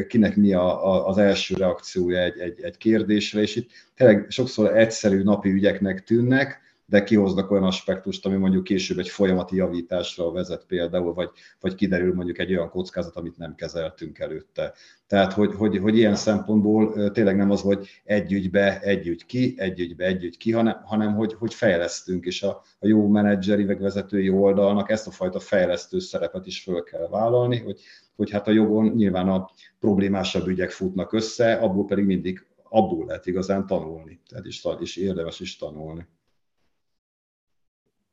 kinek 0.08 0.36
mi 0.36 0.52
a, 0.52 0.92
a, 0.92 1.08
az 1.08 1.18
első 1.18 1.54
reakciója 1.54 2.18
egy, 2.18 2.38
egy, 2.38 2.60
egy 2.62 2.76
kérdésre, 2.76 3.40
és 3.40 3.56
itt 3.56 3.70
tényleg 3.94 4.26
sokszor 4.28 4.76
egyszerű 4.76 5.22
napi 5.22 5.50
ügyeknek 5.50 6.04
tűnnek, 6.04 6.65
de 6.88 7.02
kihoznak 7.02 7.50
olyan 7.50 7.64
aspektust, 7.64 8.26
ami 8.26 8.36
mondjuk 8.36 8.64
később 8.64 8.98
egy 8.98 9.08
folyamati 9.08 9.56
javításra 9.56 10.30
vezet 10.30 10.64
például, 10.66 11.14
vagy, 11.14 11.30
vagy 11.60 11.74
kiderül 11.74 12.14
mondjuk 12.14 12.38
egy 12.38 12.50
olyan 12.50 12.70
kockázat, 12.70 13.16
amit 13.16 13.36
nem 13.36 13.54
kezeltünk 13.54 14.18
előtte. 14.18 14.72
Tehát, 15.06 15.32
hogy, 15.32 15.54
hogy, 15.54 15.78
hogy 15.78 15.96
ilyen 15.96 16.14
szempontból 16.14 17.10
tényleg 17.10 17.36
nem 17.36 17.50
az, 17.50 17.60
hogy 17.60 17.88
egy 18.04 18.32
ügybe, 18.32 18.80
egy 18.80 19.06
ügy 19.06 19.26
ki, 19.26 19.54
egy 19.56 19.80
ügybe, 19.80 20.04
egy 20.04 20.24
ügy 20.24 20.36
ki, 20.36 20.52
hanem, 20.52 20.80
hanem 20.84 21.14
hogy, 21.14 21.34
hogy 21.34 21.54
fejlesztünk, 21.54 22.24
és 22.24 22.42
a, 22.42 22.62
a 22.78 22.86
jó 22.86 23.08
menedzseri 23.08 23.64
vagy 23.64 23.78
vezetői 23.78 24.30
oldalnak 24.30 24.90
ezt 24.90 25.06
a 25.06 25.10
fajta 25.10 25.40
fejlesztő 25.40 25.98
szerepet 25.98 26.46
is 26.46 26.62
föl 26.62 26.82
kell 26.82 27.08
vállalni, 27.08 27.58
hogy, 27.58 27.80
hogy 28.16 28.30
hát 28.30 28.48
a 28.48 28.50
jogon 28.50 28.86
nyilván 28.86 29.28
a 29.28 29.50
problémásabb 29.80 30.46
ügyek 30.46 30.70
futnak 30.70 31.12
össze, 31.12 31.54
abból 31.54 31.84
pedig 31.84 32.04
mindig 32.04 32.46
abból 32.62 33.06
lehet 33.06 33.26
igazán 33.26 33.66
tanulni, 33.66 34.20
tehát 34.28 34.46
is, 34.46 34.64
is 34.80 34.96
érdemes 34.96 35.40
is 35.40 35.56
tanulni. 35.56 36.06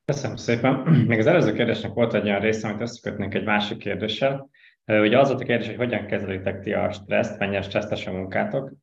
Köszönöm 0.06 0.36
szépen. 0.36 0.74
Még 1.08 1.20
az 1.20 1.28
előző 1.28 1.54
kérdésnek 1.54 1.93
volt 1.93 2.14
egy 2.14 2.24
olyan 2.24 2.39
része, 2.39 2.68
amit 2.68 2.82
összekötnénk 2.82 3.34
egy 3.34 3.43
másik 3.43 3.78
kérdéssel. 3.78 4.49
Ugye 4.86 5.20
az 5.20 5.28
volt 5.28 5.41
a 5.41 5.45
kérdés, 5.45 5.68
hogy 5.68 5.76
hogyan 5.76 6.06
kezelitek 6.06 6.60
ti 6.60 6.74
a 6.74 6.91
stresszt, 6.91 7.39
mennyire 7.39 7.62
stresszes 7.62 8.08
a 8.08 8.12
munkátok. 8.12 8.74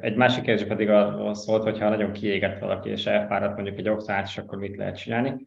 Egy 0.00 0.16
másik 0.16 0.42
kérdés 0.42 0.66
pedig 0.66 0.90
az 0.90 1.46
volt, 1.46 1.62
hogyha 1.62 1.88
nagyon 1.88 2.12
kiégett 2.12 2.58
valaki 2.58 2.90
és 2.90 3.06
elfáradt 3.06 3.54
mondjuk 3.54 3.78
egy 3.78 3.88
oktatás, 3.88 4.38
akkor 4.38 4.58
mit 4.58 4.76
lehet 4.76 4.98
csinálni. 4.98 5.46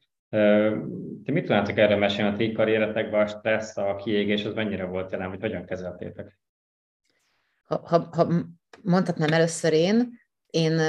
Ti 1.23 1.31
mit 1.31 1.45
tudnátok 1.45 1.77
erről 1.77 1.97
mesélni 1.97 2.33
a 2.33 2.35
ti 2.35 2.51
karrieretekben, 2.51 3.21
a 3.21 3.27
stressz, 3.27 3.77
a 3.77 3.95
kiégés, 3.95 4.45
az 4.45 4.53
mennyire 4.53 4.85
volt 4.85 5.11
jelen, 5.11 5.29
hogy 5.29 5.41
hogyan 5.41 5.65
kezeltétek? 5.65 6.39
Ha, 7.63 7.81
ha, 7.85 8.09
ha 8.11 8.27
mondhatnám 8.83 9.31
először 9.31 9.73
én, 9.73 10.09
én 10.45 10.79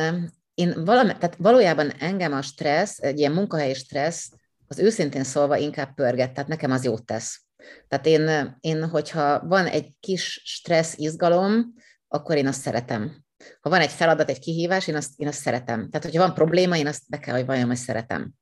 én 0.55 0.85
valami, 0.85 1.09
tehát 1.09 1.37
valójában 1.39 1.91
engem 1.91 2.33
a 2.33 2.43
stressz, 2.43 2.99
egy 3.03 3.19
ilyen 3.19 3.33
munkahelyi 3.33 3.75
stressz, 3.75 4.31
az 4.67 4.79
őszintén 4.79 5.25
szólva 5.25 5.57
inkább 5.57 5.95
pörget, 5.95 6.33
tehát 6.33 6.49
nekem 6.49 6.71
az 6.71 6.85
jót 6.85 7.07
tesz. 7.07 7.43
Tehát 7.89 8.07
én, 8.07 8.57
én, 8.61 8.89
hogyha 8.89 9.47
van 9.47 9.67
egy 9.67 9.93
kis 10.01 10.43
stressz, 10.45 10.99
izgalom, 10.99 11.75
akkor 12.09 12.37
én 12.37 12.47
azt 12.47 12.61
szeretem. 12.61 13.25
Ha 13.61 13.71
van 13.71 13.81
egy 13.81 13.91
feladat, 13.91 14.31
egy 14.31 14.39
kihívás, 14.39 14.87
én 14.87 14.95
azt, 14.97 15.11
én 15.17 15.29
azt 15.29 15.41
szeretem. 15.41 15.91
Tehát, 15.91 16.05
hogyha 16.05 16.27
van 16.27 16.35
probléma, 16.35 16.77
én 16.77 16.87
azt 16.87 17.03
be 17.09 17.19
kell, 17.19 17.35
hogy 17.35 17.47
valljam, 17.47 17.69
hogy 17.69 17.77
szeretem. 17.77 18.33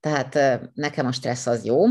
Tehát 0.00 0.60
nekem 0.74 1.06
a 1.06 1.12
stressz 1.12 1.46
az 1.46 1.64
jó. 1.64 1.84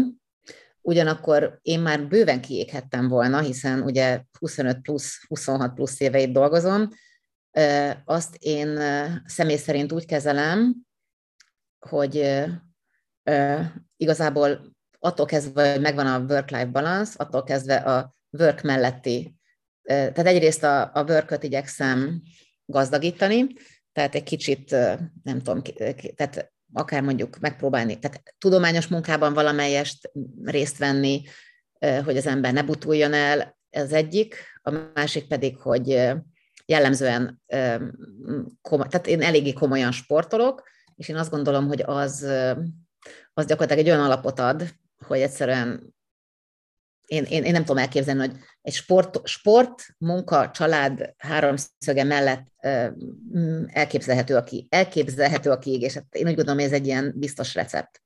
Ugyanakkor 0.81 1.59
én 1.61 1.79
már 1.79 2.07
bőven 2.07 2.41
kiéghettem 2.41 3.07
volna, 3.07 3.39
hiszen 3.39 3.81
ugye 3.81 4.21
25 4.39 4.81
plusz, 4.81 5.25
26 5.27 5.73
plusz 5.73 5.99
éveit 5.99 6.31
dolgozom, 6.31 6.89
azt 8.05 8.35
én 8.39 8.79
személy 9.25 9.57
szerint 9.57 9.91
úgy 9.91 10.05
kezelem, 10.05 10.75
hogy 11.79 12.43
igazából 13.97 14.75
attól 14.99 15.25
kezdve, 15.25 15.71
hogy 15.71 15.81
megvan 15.81 16.07
a 16.07 16.19
work-life 16.19 16.65
balance, 16.65 17.13
attól 17.17 17.43
kezdve 17.43 17.75
a 17.75 18.15
work 18.29 18.61
melletti. 18.61 19.35
Tehát 19.83 20.25
egyrészt 20.25 20.63
a, 20.63 20.91
a 20.93 21.03
work 21.03 21.43
igyekszem 21.43 22.21
gazdagítani, 22.65 23.47
tehát 23.91 24.15
egy 24.15 24.23
kicsit, 24.23 24.71
nem 25.23 25.41
tudom, 25.43 25.61
tehát 26.15 26.51
akár 26.73 27.01
mondjuk 27.01 27.39
megpróbálni, 27.39 27.99
tehát 27.99 28.35
tudományos 28.37 28.87
munkában 28.87 29.33
valamelyest 29.33 30.11
részt 30.43 30.77
venni, 30.77 31.21
hogy 32.03 32.17
az 32.17 32.27
ember 32.27 32.53
ne 32.53 32.63
butuljon 32.63 33.13
el, 33.13 33.57
ez 33.69 33.91
egyik, 33.91 34.35
a 34.61 34.71
másik 34.93 35.27
pedig, 35.27 35.57
hogy 35.57 36.11
jellemzően, 36.69 37.41
tehát 38.61 39.07
én 39.07 39.21
eléggé 39.21 39.53
komolyan 39.53 39.91
sportolok, 39.91 40.63
és 40.95 41.07
én 41.07 41.15
azt 41.15 41.31
gondolom, 41.31 41.67
hogy 41.67 41.81
az, 41.85 42.21
az 43.33 43.45
gyakorlatilag 43.45 43.85
egy 43.85 43.89
olyan 43.89 44.05
alapot 44.05 44.39
ad, 44.39 44.73
hogy 45.05 45.19
egyszerűen 45.19 45.93
én, 47.05 47.23
én, 47.23 47.43
én 47.43 47.51
nem 47.51 47.61
tudom 47.61 47.77
elképzelni, 47.77 48.19
hogy 48.19 48.37
egy 48.61 48.73
sport, 48.73 49.27
sport 49.27 49.85
munka, 49.97 50.51
család 50.51 51.13
háromszöge 51.17 52.03
mellett 52.03 52.47
elképzelhető 53.67 54.35
a, 54.35 54.43
ki, 54.43 54.67
elképzelhető 54.69 55.51
a 55.51 55.59
kiégés. 55.59 55.93
Hát 55.93 56.15
én 56.15 56.27
úgy 56.27 56.35
gondolom, 56.35 56.59
hogy 56.59 56.67
ez 56.67 56.79
egy 56.79 56.85
ilyen 56.85 57.13
biztos 57.15 57.55
recept. 57.55 58.01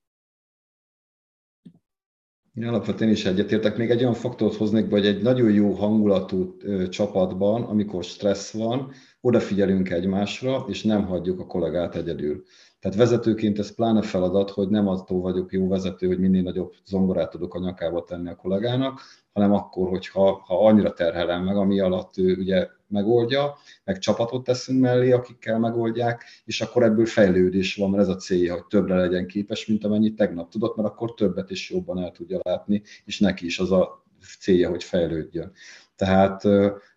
Én 2.53 2.67
alapvetően 2.67 3.11
is 3.11 3.25
egyetértek. 3.25 3.77
Még 3.77 3.89
egy 3.89 4.01
olyan 4.01 4.13
faktort 4.13 4.55
hoznék 4.55 4.87
be, 4.87 4.95
hogy 4.95 5.05
egy 5.05 5.21
nagyon 5.21 5.51
jó 5.51 5.71
hangulatú 5.71 6.57
csapatban, 6.89 7.63
amikor 7.63 8.03
stressz 8.03 8.53
van, 8.53 8.91
odafigyelünk 9.21 9.89
egymásra, 9.89 10.65
és 10.67 10.83
nem 10.83 11.05
hagyjuk 11.05 11.39
a 11.39 11.45
kollégát 11.45 11.95
egyedül. 11.95 12.43
Tehát 12.79 12.97
vezetőként 12.97 13.59
ez 13.59 13.75
pláne 13.75 14.01
feladat, 14.01 14.49
hogy 14.49 14.69
nem 14.69 14.87
attól 14.87 15.21
vagyok 15.21 15.51
jó 15.51 15.67
vezető, 15.67 16.07
hogy 16.07 16.19
minél 16.19 16.41
nagyobb 16.41 16.73
zongorát 16.85 17.29
tudok 17.29 17.53
a 17.53 17.59
nyakába 17.59 18.03
tenni 18.03 18.29
a 18.29 18.35
kollégának, 18.35 18.99
hanem 19.33 19.53
akkor, 19.53 19.89
hogyha 19.89 20.43
ha 20.45 20.65
annyira 20.65 20.93
terhelem 20.93 21.43
meg, 21.43 21.55
ami 21.55 21.79
alatt 21.79 22.17
ő 22.17 22.35
ugye 22.35 22.67
megoldja, 22.87 23.57
meg 23.83 23.97
csapatot 23.97 24.43
teszünk 24.43 24.81
mellé, 24.81 25.11
akikkel 25.11 25.59
megoldják, 25.59 26.23
és 26.45 26.61
akkor 26.61 26.83
ebből 26.83 27.05
fejlődés 27.05 27.75
van, 27.75 27.89
mert 27.89 28.03
ez 28.03 28.09
a 28.09 28.15
célja, 28.15 28.53
hogy 28.53 28.65
többre 28.65 28.95
legyen 28.95 29.27
képes, 29.27 29.65
mint 29.65 29.83
amennyit 29.83 30.15
tegnap 30.15 30.49
tudott, 30.49 30.75
mert 30.75 30.87
akkor 30.87 31.13
többet 31.13 31.49
is 31.49 31.69
jobban 31.69 31.99
el 31.99 32.11
tudja 32.11 32.39
látni, 32.43 32.81
és 33.05 33.19
neki 33.19 33.45
is 33.45 33.59
az 33.59 33.71
a 33.71 34.03
célja, 34.39 34.69
hogy 34.69 34.83
fejlődjön. 34.83 35.51
Tehát 35.95 36.43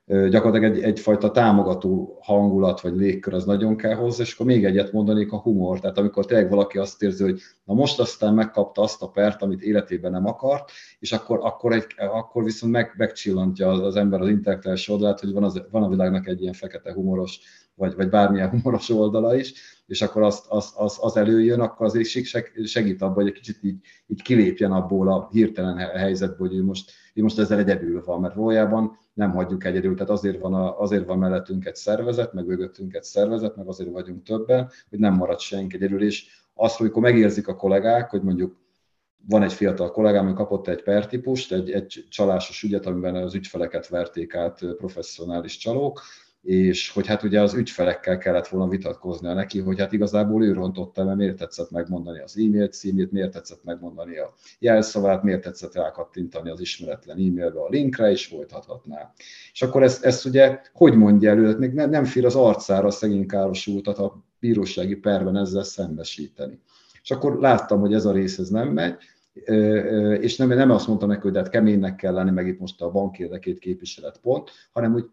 gyakorlatilag 0.06 0.76
egy, 0.76 0.82
egyfajta 0.82 1.30
támogató 1.30 2.18
hangulat 2.22 2.80
vagy 2.80 2.96
légkör 2.96 3.34
az 3.34 3.44
nagyon 3.44 3.76
kell 3.76 3.94
hozzá, 3.94 4.22
és 4.22 4.34
akkor 4.34 4.46
még 4.46 4.64
egyet 4.64 4.92
mondanék 4.92 5.32
a 5.32 5.38
humor, 5.38 5.80
tehát 5.80 5.98
amikor 5.98 6.26
tényleg 6.26 6.50
valaki 6.50 6.78
azt 6.78 7.02
érzi, 7.02 7.22
hogy 7.22 7.40
na 7.64 7.74
most 7.74 8.00
aztán 8.00 8.34
megkapta 8.34 8.82
azt 8.82 9.02
a 9.02 9.08
pert, 9.08 9.42
amit 9.42 9.62
életében 9.62 10.10
nem 10.10 10.26
akart, 10.26 10.70
és 10.98 11.12
akkor, 11.12 11.38
akkor, 11.42 11.72
egy, 11.72 11.86
akkor 11.96 12.44
viszont 12.44 12.72
meg, 12.72 12.94
megcsillantja 12.96 13.68
az 13.68 13.96
ember 13.96 14.20
az 14.20 14.28
intellektuális 14.28 14.88
oldalát, 14.88 15.20
hogy 15.20 15.32
van, 15.32 15.44
az, 15.44 15.62
van 15.70 15.82
a 15.82 15.88
világnak 15.88 16.26
egy 16.26 16.40
ilyen 16.40 16.52
fekete 16.52 16.92
humoros, 16.92 17.40
vagy, 17.74 17.94
vagy 17.94 18.08
bármilyen 18.08 18.50
humoros 18.50 18.90
oldala 18.90 19.36
is, 19.36 19.52
és 19.86 20.02
akkor 20.02 20.22
az, 20.22 20.44
az, 20.48 20.72
az, 20.76 20.98
az 21.00 21.16
előjön, 21.16 21.60
akkor 21.60 21.86
azért 21.86 22.08
segít 22.66 23.02
abban, 23.02 23.14
hogy 23.14 23.26
egy 23.26 23.32
kicsit 23.32 23.58
így, 23.62 23.78
így 24.06 24.22
kilépjen 24.22 24.72
abból 24.72 25.08
a 25.08 25.28
hirtelen 25.32 25.76
helyzetből, 25.76 26.48
hogy 26.48 26.56
ő 26.56 26.62
most, 26.62 26.92
ő 27.14 27.22
most 27.22 27.38
ezzel 27.38 27.58
egyedül 27.58 28.02
van, 28.04 28.20
mert 28.20 28.34
valójában 28.34 28.98
nem 29.12 29.30
hagyjuk 29.30 29.64
egyedül, 29.64 29.94
tehát 29.94 30.10
azért 30.10 30.40
van, 30.40 30.54
a, 30.54 30.80
azért 30.80 31.06
van 31.06 31.18
mellettünk 31.18 31.66
egy 31.66 31.74
szervezet, 31.74 32.32
meg 32.32 32.46
mögöttünk 32.46 32.94
egy 32.94 33.02
szervezet, 33.02 33.56
meg 33.56 33.66
azért 33.68 33.90
vagyunk 33.90 34.22
többen, 34.22 34.70
hogy 34.90 34.98
nem 34.98 35.14
marad 35.14 35.38
senki 35.38 35.76
egyedül, 35.76 36.02
és 36.02 36.26
azt, 36.54 36.80
amikor 36.80 37.02
megérzik 37.02 37.48
a 37.48 37.56
kollégák, 37.56 38.10
hogy 38.10 38.22
mondjuk 38.22 38.56
van 39.28 39.42
egy 39.42 39.52
fiatal 39.52 39.90
kollégám, 39.90 40.26
ami 40.26 40.34
kapott 40.34 40.68
egy 40.68 40.82
pertípust, 40.82 41.52
egy, 41.52 41.70
egy 41.70 42.06
csalásos 42.08 42.62
ügyet, 42.62 42.86
amiben 42.86 43.16
az 43.16 43.34
ügyfeleket 43.34 43.88
verték 43.88 44.34
át 44.34 44.58
professzionális 44.76 45.56
csalók, 45.56 46.02
és 46.46 46.90
hogy 46.90 47.06
hát 47.06 47.22
ugye 47.22 47.40
az 47.40 47.54
ügyfelekkel 47.54 48.18
kellett 48.18 48.48
volna 48.48 48.68
vitatkoznia 48.68 49.34
neki, 49.34 49.60
hogy 49.60 49.78
hát 49.78 49.92
igazából 49.92 50.44
ő 50.44 50.52
rontotta, 50.52 51.04
mert 51.04 51.16
miért 51.16 51.36
tetszett 51.36 51.70
megmondani 51.70 52.20
az 52.20 52.36
e-mail 52.38 52.68
címét, 52.68 53.12
miért 53.12 53.32
tetszett 53.32 53.64
megmondani 53.64 54.18
a 54.18 54.34
jelszavát, 54.58 55.22
miért 55.22 55.42
tetszett 55.42 55.74
rákattintani 55.74 56.50
az 56.50 56.60
ismeretlen 56.60 57.16
e-mailbe 57.16 57.60
a 57.60 57.68
linkre, 57.68 58.10
és 58.10 58.26
folytathatná. 58.26 59.12
És 59.52 59.62
akkor 59.62 59.82
ezt, 59.82 60.04
ezt 60.04 60.24
ugye 60.24 60.60
hogy 60.72 60.94
mondja 60.94 61.30
elő, 61.30 61.46
hát 61.46 61.58
még 61.58 61.72
nem, 61.72 61.90
nem 61.90 62.04
fér 62.04 62.24
az 62.24 62.34
arcára 62.34 62.86
a 62.86 62.90
szegény 62.90 63.26
károsultat 63.26 63.98
a 63.98 64.24
bírósági 64.40 64.96
perben 64.96 65.36
ezzel 65.36 65.64
szembesíteni. 65.64 66.60
És 67.02 67.10
akkor 67.10 67.38
láttam, 67.38 67.80
hogy 67.80 67.94
ez 67.94 68.04
a 68.04 68.12
rész 68.12 68.38
ez 68.38 68.48
nem 68.48 68.68
megy, 68.68 68.94
és 70.20 70.36
nem, 70.36 70.48
nem 70.48 70.70
azt 70.70 70.86
mondtam 70.86 71.08
neki, 71.08 71.20
hogy 71.20 71.36
hát 71.36 71.48
keménynek 71.48 71.96
kell 71.96 72.12
lenni, 72.12 72.30
meg 72.30 72.46
itt 72.46 72.58
most 72.58 72.82
a 72.82 72.90
bank 72.90 73.18
érdekét 73.18 73.58
képviselet 73.58 74.18
pont, 74.22 74.50
hanem 74.72 74.92
hogy 74.92 75.04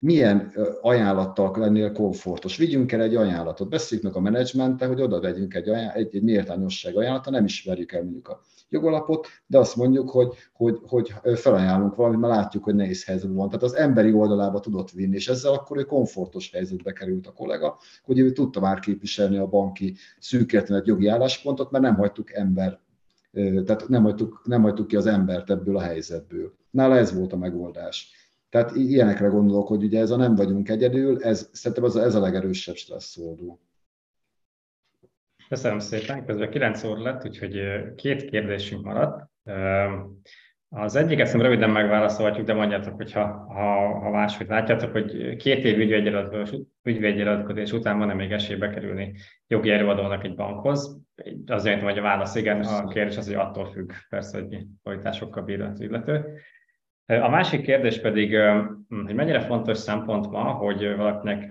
milyen 0.00 0.52
ajánlattal 0.80 1.54
lennél 1.58 1.92
komfortos. 1.92 2.56
Vigyünk 2.56 2.92
el 2.92 3.00
egy 3.00 3.16
ajánlatot, 3.16 3.68
beszéljük 3.68 4.06
meg 4.06 4.16
a 4.16 4.20
menedzsmenttel, 4.20 4.88
hogy 4.88 5.00
oda 5.00 5.20
vegyünk 5.20 5.54
egy, 5.54 5.68
ajánl- 5.68 5.94
egy, 5.94 6.14
egy 6.14 6.22
méltányosság 6.22 6.96
ajánlata, 6.96 7.30
nem 7.30 7.44
ismerjük 7.44 7.92
el 7.92 8.02
mondjuk 8.02 8.28
a 8.28 8.40
jogalapot, 8.68 9.26
de 9.46 9.58
azt 9.58 9.76
mondjuk, 9.76 10.10
hogy, 10.10 10.28
hogy, 10.52 10.78
hogy 10.86 11.14
felajánlunk 11.34 11.94
valamit, 11.94 12.20
mert 12.20 12.34
látjuk, 12.34 12.64
hogy 12.64 12.74
nehéz 12.74 13.04
helyzetben 13.04 13.36
van. 13.36 13.48
Tehát 13.48 13.62
az 13.62 13.74
emberi 13.74 14.12
oldalába 14.12 14.60
tudott 14.60 14.90
vinni, 14.90 15.14
és 15.14 15.28
ezzel 15.28 15.52
akkor 15.52 15.78
ő 15.78 15.82
komfortos 15.82 16.50
helyzetbe 16.52 16.92
került 16.92 17.26
a 17.26 17.32
kollega, 17.32 17.78
hogy 18.04 18.18
ő 18.18 18.32
tudta 18.32 18.60
már 18.60 18.78
képviselni 18.78 19.36
a 19.36 19.46
banki 19.46 19.96
szűkértenet 20.18 20.86
jogi 20.86 21.06
álláspontot, 21.06 21.70
mert 21.70 21.84
nem 21.84 21.94
hagytuk 21.94 22.32
ember 22.32 22.78
tehát 23.32 23.88
nem 23.88 24.02
hagytuk, 24.02 24.42
nem 24.44 24.62
hagytuk 24.62 24.86
ki 24.86 24.96
az 24.96 25.06
embert 25.06 25.50
ebből 25.50 25.76
a 25.76 25.80
helyzetből. 25.80 26.54
Nála 26.70 26.96
ez 26.96 27.14
volt 27.14 27.32
a 27.32 27.36
megoldás. 27.36 28.19
Tehát 28.50 28.74
ilyenekre 28.74 29.26
gondolok, 29.26 29.68
hogy 29.68 29.82
ugye 29.82 30.00
ez 30.00 30.10
a 30.10 30.16
nem 30.16 30.34
vagyunk 30.34 30.68
egyedül, 30.68 31.22
ez, 31.22 31.48
szerintem 31.52 31.84
ez 31.84 31.94
a, 31.94 32.02
ez 32.02 32.14
a 32.14 32.20
legerősebb 32.20 32.74
stresszoldó. 32.74 33.60
Köszönöm 35.48 35.78
szépen, 35.78 36.24
közben 36.24 36.50
9 36.50 36.84
óra 36.84 37.02
lett, 37.02 37.24
úgyhogy 37.24 37.60
két 37.94 38.24
kérdésünk 38.24 38.84
maradt. 38.84 39.30
Az 40.68 40.94
egyiket 40.94 41.26
szerintem 41.26 41.50
röviden 41.50 41.70
megválaszolhatjuk, 41.70 42.46
de 42.46 42.54
mondjátok, 42.54 42.94
hogy 42.94 43.12
ha, 43.12 43.24
ha, 43.26 43.98
ha 43.98 44.10
máshogy 44.10 44.46
látjátok, 44.46 44.92
hogy 44.92 45.36
két 45.36 45.64
év 45.64 45.78
ügyvédjeladkozás 46.82 47.72
után 47.72 47.98
van-e 47.98 48.14
még 48.14 48.32
esély 48.32 48.56
bekerülni 48.56 49.14
jogi 49.46 49.70
előadónak 49.70 50.24
egy 50.24 50.34
bankhoz. 50.34 51.00
Azért, 51.46 51.82
hogy 51.82 51.98
a 51.98 52.02
válasz 52.02 52.34
igen, 52.34 52.60
a 52.60 52.88
kérdés 52.88 53.16
az, 53.16 53.26
hogy 53.26 53.34
attól 53.34 53.70
függ 53.70 53.90
persze, 54.08 54.38
hogy 54.40 54.66
folytásokkal 54.82 55.42
bír 55.42 55.60
az 55.60 55.80
illető. 55.80 56.40
A 57.18 57.28
másik 57.28 57.62
kérdés 57.62 58.00
pedig, 58.00 58.36
hogy 58.88 59.14
mennyire 59.14 59.40
fontos 59.40 59.78
szempont 59.78 60.30
ma, 60.30 60.42
hogy 60.42 60.96
valakinek 60.96 61.48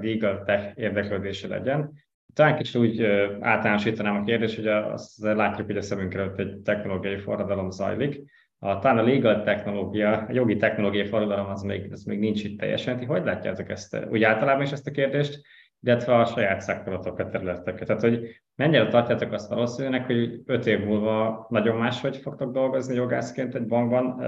legal 0.00 0.42
tech 0.44 0.72
érdeklődése 0.74 1.48
legyen. 1.48 1.92
Talán 2.34 2.56
kicsit 2.56 2.76
úgy 2.76 3.02
általánosítanám 3.40 4.16
a 4.16 4.24
kérdést, 4.24 4.56
hogy 4.56 4.66
azt 4.66 5.22
látjuk, 5.22 5.66
hogy 5.66 5.76
a 5.76 5.82
szemünk 5.82 6.14
előtt 6.14 6.38
egy 6.38 6.56
technológiai 6.56 7.16
forradalom 7.16 7.70
zajlik. 7.70 8.20
A, 8.58 8.78
talán 8.78 8.98
a 8.98 9.02
legal 9.02 9.42
technológia, 9.42 10.12
a 10.12 10.32
jogi 10.32 10.56
technológiai 10.56 11.06
forradalom 11.06 11.50
az 11.50 11.62
még, 11.62 11.92
az 11.92 12.04
még 12.04 12.18
nincs 12.18 12.44
itt 12.44 12.58
teljesen. 12.58 12.98
Ti 12.98 13.04
hogy 13.04 13.24
látjátok 13.24 13.70
ezt, 13.70 14.06
úgy 14.10 14.22
általában 14.22 14.62
is 14.62 14.72
ezt 14.72 14.86
a 14.86 14.90
kérdést, 14.90 15.40
illetve 15.80 16.14
a 16.14 16.24
saját 16.24 16.60
szektorotokat, 16.60 17.30
területeket. 17.30 17.86
Tehát, 17.86 18.02
hogy 18.02 18.42
mennyire 18.54 18.88
tartjátok 18.88 19.32
azt 19.32 19.48
valószínűnek, 19.48 20.06
hogy 20.06 20.42
öt 20.46 20.66
év 20.66 20.84
múlva 20.84 21.46
nagyon 21.50 21.76
máshogy 21.76 22.16
fogtok 22.16 22.52
dolgozni 22.52 22.94
jogászként 22.94 23.54
egy 23.54 23.66
bankban, 23.66 24.22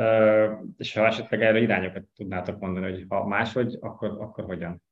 és 0.77 0.95
ha 0.95 1.07
esetleg 1.07 1.43
erre 1.43 1.59
irányokat 1.59 2.03
tudnátok 2.17 2.59
mondani, 2.59 2.91
hogy 2.91 3.05
ha 3.09 3.27
máshogy, 3.27 3.77
akkor, 3.81 4.09
akkor 4.09 4.45
hogyan? 4.45 4.83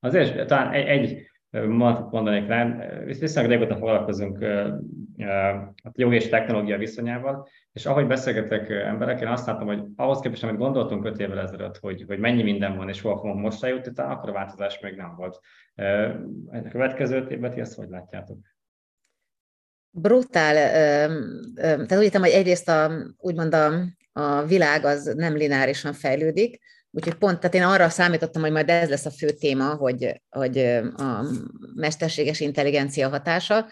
Azért 0.00 0.46
talán 0.46 0.72
egy, 0.72 0.86
egy 0.86 1.30
mondatot 1.68 2.10
mondanék 2.10 2.46
rá, 2.46 2.76
viszonylag 3.04 3.52
régóta 3.52 3.76
foglalkozunk 3.76 4.42
a 5.84 5.90
jog 5.92 6.14
és 6.14 6.28
technológia 6.28 6.78
viszonyával, 6.78 7.48
és 7.72 7.86
ahogy 7.86 8.06
beszélgetek 8.06 8.70
emberekkel, 8.70 9.32
azt 9.32 9.46
látom, 9.46 9.66
hogy 9.66 9.82
ahhoz 9.96 10.20
képest, 10.20 10.42
amit 10.42 10.56
gondoltunk 10.56 11.04
öt 11.04 11.18
évvel 11.18 11.40
ezelőtt, 11.40 11.78
hogy, 11.78 12.04
hogy 12.06 12.18
mennyi 12.18 12.42
minden 12.42 12.76
van, 12.76 12.88
és 12.88 13.00
hol 13.00 13.16
fogunk 13.16 13.40
most 13.40 13.64
eljutni, 13.64 13.92
talán 13.92 14.10
akkor 14.10 14.28
a 14.28 14.32
változás 14.32 14.80
még 14.80 14.94
nem 14.94 15.14
volt. 15.16 15.40
A 16.46 16.68
következő 16.70 17.16
öt 17.16 17.30
évben 17.30 17.50
ti 17.50 17.60
ezt 17.60 17.74
hogy 17.76 17.88
látjátok? 17.88 18.38
Brutál. 19.90 20.54
Tehát 21.54 21.96
úgy 21.96 22.02
hittem, 22.02 22.20
hogy 22.22 22.30
egyrészt 22.30 22.68
a, 22.68 22.90
úgymond 23.16 23.54
a, 23.54 23.72
a 24.12 24.42
világ 24.42 24.84
az 24.84 25.14
nem 25.16 25.36
lineárisan 25.36 25.92
fejlődik, 25.92 26.60
Úgyhogy 26.96 27.14
pont, 27.14 27.40
tehát 27.40 27.54
én 27.54 27.62
arra 27.62 27.88
számítottam, 27.88 28.42
hogy 28.42 28.50
majd 28.50 28.70
ez 28.70 28.88
lesz 28.88 29.06
a 29.06 29.10
fő 29.10 29.30
téma, 29.30 29.74
hogy, 29.74 30.22
hogy 30.28 30.58
a 30.96 31.24
mesterséges 31.74 32.40
intelligencia 32.40 33.08
hatása, 33.08 33.66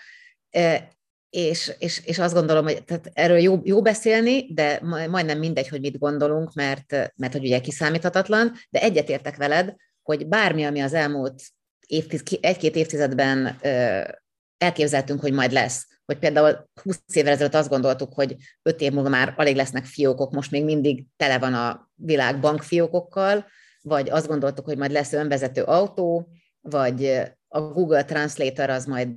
és, 1.30 1.72
és, 1.78 2.00
és 2.04 2.18
azt 2.18 2.34
gondolom, 2.34 2.64
hogy 2.64 2.84
tehát 2.84 3.10
erről 3.12 3.38
jó, 3.38 3.60
jó 3.62 3.82
beszélni, 3.82 4.52
de 4.52 4.80
majdnem 5.08 5.38
mindegy, 5.38 5.68
hogy 5.68 5.80
mit 5.80 5.98
gondolunk, 5.98 6.54
mert, 6.54 7.12
mert 7.16 7.32
hogy 7.32 7.44
ugye 7.44 7.60
kiszámíthatatlan, 7.60 8.52
de 8.70 8.80
egyetértek 8.80 9.36
veled, 9.36 9.74
hogy 10.02 10.26
bármi, 10.26 10.64
ami 10.64 10.80
az 10.80 10.94
elmúlt 10.94 11.42
évtiz, 11.86 12.22
egy-két 12.40 12.76
évtizedben 12.76 13.58
elképzeltünk, 14.58 15.20
hogy 15.20 15.32
majd 15.32 15.52
lesz, 15.52 15.86
hogy 16.04 16.18
például 16.18 16.68
20 16.82 17.00
évvel 17.12 17.32
ezelőtt 17.32 17.54
azt 17.54 17.68
gondoltuk, 17.68 18.14
hogy 18.14 18.36
5 18.62 18.80
év 18.80 18.92
múlva 18.92 19.08
már 19.08 19.34
alig 19.36 19.56
lesznek 19.56 19.84
fiókok, 19.84 20.32
most 20.32 20.50
még 20.50 20.64
mindig 20.64 21.04
tele 21.16 21.38
van 21.38 21.54
a 21.54 21.90
világ 21.94 22.40
bankfiókokkal, 22.40 23.46
vagy 23.82 24.10
azt 24.10 24.26
gondoltuk, 24.26 24.64
hogy 24.64 24.78
majd 24.78 24.90
lesz 24.90 25.12
önvezető 25.12 25.62
autó, 25.62 26.28
vagy 26.60 27.22
a 27.48 27.60
Google 27.60 28.04
Translator 28.04 28.70
az 28.70 28.84
majd 28.84 29.10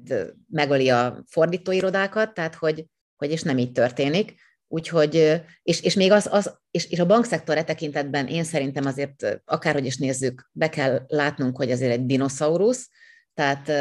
megöli 0.50 0.90
a 0.90 1.24
fordítóirodákat, 1.28 2.34
tehát 2.34 2.56
hogy, 2.56 2.86
hogy 3.16 3.32
és 3.32 3.42
nem 3.42 3.58
így 3.58 3.72
történik. 3.72 4.46
Úgyhogy, 4.68 5.42
és, 5.62 5.82
és 5.82 5.94
még 5.94 6.12
az, 6.12 6.28
az 6.32 6.58
és, 6.72 6.90
és 6.90 7.00
a 7.00 7.06
bankszektor 7.06 7.58
e 7.58 7.64
tekintetben 7.64 8.28
én 8.28 8.44
szerintem 8.44 8.86
azért, 8.86 9.42
akárhogy 9.46 9.86
is 9.86 9.98
nézzük, 9.98 10.50
be 10.52 10.70
kell 10.70 11.06
látnunk, 11.08 11.58
hogy 11.58 11.72
azért 11.72 11.92
egy 11.92 12.06
dinoszaurusz, 12.06 12.90
tehát, 13.34 13.72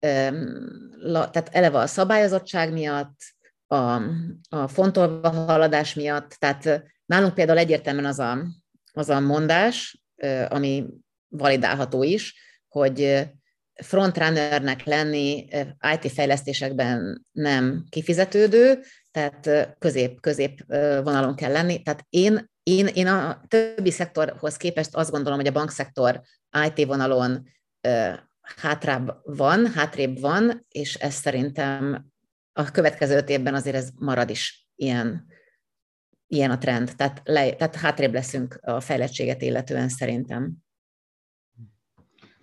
tehát 0.00 1.48
eleve 1.50 1.78
a 1.78 1.86
szabályozottság 1.86 2.72
miatt, 2.72 3.18
a, 3.66 4.02
a 4.48 4.68
fontolva 4.68 5.28
haladás 5.30 5.94
miatt, 5.94 6.30
tehát 6.30 6.82
nálunk 7.06 7.34
például 7.34 7.58
egyértelműen 7.58 8.06
az 8.06 8.18
a, 8.18 8.46
az 8.92 9.08
a 9.08 9.20
mondás, 9.20 10.02
ami 10.48 10.86
validálható 11.28 12.02
is, 12.02 12.34
hogy 12.68 13.28
frontrunnernek 13.82 14.84
lenni 14.84 15.48
IT 15.94 16.12
fejlesztésekben 16.12 17.26
nem 17.32 17.84
kifizetődő, 17.88 18.82
tehát 19.10 19.74
közép, 19.78 20.20
közép 20.20 20.64
vonalon 21.02 21.34
kell 21.34 21.52
lenni. 21.52 21.82
Tehát 21.82 22.04
én, 22.08 22.50
én, 22.62 22.86
én 22.86 23.06
a 23.06 23.44
többi 23.48 23.90
szektorhoz 23.90 24.56
képest 24.56 24.94
azt 24.94 25.10
gondolom, 25.10 25.38
hogy 25.38 25.48
a 25.48 25.52
bankszektor 25.52 26.20
IT 26.66 26.86
vonalon 26.86 27.48
hátrább 28.56 29.20
van, 29.24 29.66
hátrébb 29.66 30.20
van, 30.20 30.66
és 30.68 30.94
ez 30.94 31.14
szerintem 31.14 32.06
a 32.52 32.70
következő 32.70 33.16
öt 33.16 33.28
évben 33.28 33.54
azért 33.54 33.76
ez 33.76 33.90
marad 33.98 34.30
is 34.30 34.68
ilyen, 34.74 35.26
ilyen 36.26 36.50
a 36.50 36.58
trend. 36.58 36.96
Tehát, 36.96 37.20
le, 37.24 37.54
tehát 37.54 37.76
hátrébb 37.76 38.12
leszünk 38.12 38.58
a 38.62 38.80
fejlettséget 38.80 39.42
illetően 39.42 39.88
szerintem. 39.88 40.52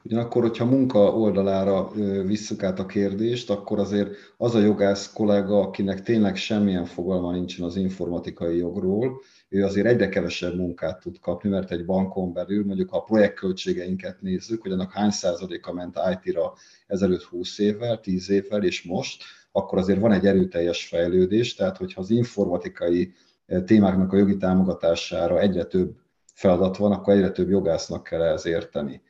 Ugyanakkor, 0.03 0.41
hogyha 0.41 0.65
munka 0.65 0.99
oldalára 0.99 1.91
visszük 2.25 2.63
át 2.63 2.79
a 2.79 2.85
kérdést, 2.85 3.49
akkor 3.49 3.79
azért 3.79 4.09
az 4.37 4.55
a 4.55 4.59
jogász 4.59 5.13
kollega, 5.13 5.59
akinek 5.59 6.01
tényleg 6.01 6.35
semmilyen 6.35 6.85
fogalma 6.85 7.31
nincsen 7.31 7.65
az 7.65 7.75
informatikai 7.75 8.57
jogról, 8.57 9.21
ő 9.49 9.63
azért 9.63 9.87
egyre 9.87 10.09
kevesebb 10.09 10.55
munkát 10.55 10.99
tud 10.99 11.19
kapni, 11.19 11.49
mert 11.49 11.71
egy 11.71 11.85
bankon 11.85 12.33
belül, 12.33 12.65
mondjuk 12.65 12.91
a 12.91 13.01
projektköltségeinket 13.01 14.21
nézzük, 14.21 14.61
hogy 14.61 14.71
annak 14.71 14.91
hány 14.91 15.09
százaléka 15.09 15.73
ment 15.73 15.99
IT-ra 16.11 16.53
ezelőtt 16.87 17.23
20 17.23 17.59
évvel, 17.59 17.99
10 17.99 18.29
évvel 18.29 18.63
és 18.63 18.83
most, 18.83 19.23
akkor 19.51 19.77
azért 19.77 19.99
van 19.99 20.11
egy 20.11 20.25
erőteljes 20.25 20.87
fejlődés, 20.87 21.55
tehát 21.55 21.77
hogyha 21.77 22.01
az 22.01 22.09
informatikai 22.09 23.13
témáknak 23.65 24.13
a 24.13 24.17
jogi 24.17 24.37
támogatására 24.37 25.39
egyre 25.39 25.63
több 25.63 25.95
feladat 26.33 26.77
van, 26.77 26.91
akkor 26.91 27.13
egyre 27.13 27.31
több 27.31 27.49
jogásznak 27.49 28.03
kell 28.03 28.21
ehhez 28.21 28.45
érteni 28.45 29.01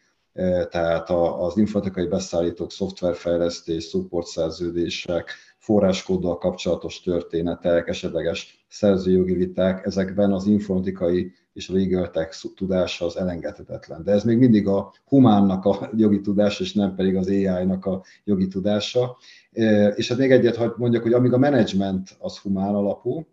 tehát 0.69 1.09
az 1.39 1.57
informatikai 1.57 2.07
beszállítók, 2.07 2.71
szoftverfejlesztés, 2.71 3.95
szerződések, 4.19 5.31
forráskóddal 5.57 6.38
kapcsolatos 6.38 7.01
történetek, 7.01 7.88
esetleges 7.88 8.65
szerzőjogi 8.69 9.33
viták, 9.33 9.85
ezekben 9.85 10.31
az 10.33 10.45
informatikai 10.45 11.31
és 11.53 11.69
a 11.69 11.73
legal 11.73 12.09
tech 12.09 12.45
tudása 12.55 13.05
az 13.05 13.17
elengedhetetlen. 13.17 14.03
De 14.03 14.11
ez 14.11 14.23
még 14.23 14.38
mindig 14.38 14.67
a 14.67 14.93
humánnak 15.05 15.65
a 15.65 15.89
jogi 15.95 16.21
tudása, 16.21 16.63
és 16.63 16.73
nem 16.73 16.95
pedig 16.95 17.15
az 17.15 17.27
AI-nak 17.27 17.85
a 17.85 18.03
jogi 18.23 18.47
tudása. 18.47 19.17
És 19.95 20.09
hát 20.09 20.17
még 20.17 20.31
egyet 20.31 20.55
hogy 20.55 20.71
mondjak, 20.77 21.03
hogy 21.03 21.13
amíg 21.13 21.33
a 21.33 21.38
menedzsment 21.38 22.15
az 22.19 22.38
humán 22.38 22.75
alapú, 22.75 23.27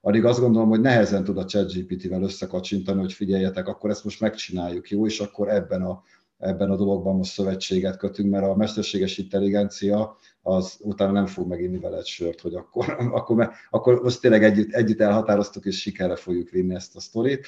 addig 0.00 0.24
azt 0.24 0.40
gondolom, 0.40 0.68
hogy 0.68 0.80
nehezen 0.80 1.24
tud 1.24 1.38
a 1.38 1.44
ChatGPT-vel 1.44 2.22
összekacsintani, 2.22 3.00
hogy 3.00 3.12
figyeljetek, 3.12 3.68
akkor 3.68 3.90
ezt 3.90 4.04
most 4.04 4.20
megcsináljuk, 4.20 4.90
jó, 4.90 5.06
és 5.06 5.20
akkor 5.20 5.48
ebben 5.48 5.82
a 5.82 6.02
ebben 6.38 6.70
a 6.70 6.76
dologban 6.76 7.16
most 7.16 7.32
szövetséget 7.32 7.96
kötünk, 7.96 8.30
mert 8.30 8.44
a 8.44 8.56
mesterséges 8.56 9.18
intelligencia 9.18 10.16
az 10.42 10.76
utána 10.80 11.12
nem 11.12 11.26
fog 11.26 11.48
meginni 11.48 11.78
veled 11.78 12.06
sört, 12.06 12.40
hogy 12.40 12.54
akkor, 12.54 12.96
akkor, 13.18 13.50
akkor 13.70 14.02
most 14.02 14.20
tényleg 14.20 14.44
együtt, 14.44 14.72
együtt 14.72 15.00
elhatároztuk, 15.00 15.64
és 15.64 15.80
sikerre 15.80 16.16
fogjuk 16.16 16.48
vinni 16.50 16.74
ezt 16.74 16.96
a 16.96 17.00
sztorit. 17.00 17.46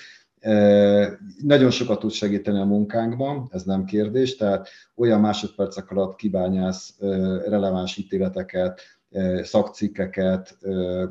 Nagyon 1.43 1.71
sokat 1.71 1.99
tud 1.99 2.11
segíteni 2.11 2.59
a 2.59 2.65
munkánkban, 2.65 3.49
ez 3.51 3.63
nem 3.63 3.85
kérdés, 3.85 4.37
tehát 4.37 4.69
olyan 4.97 5.21
másodpercek 5.21 5.91
alatt 5.91 6.17
kibányász 6.17 6.97
releváns 7.45 7.97
ítéleteket, 7.97 8.81
szakcikkeket 9.43 10.59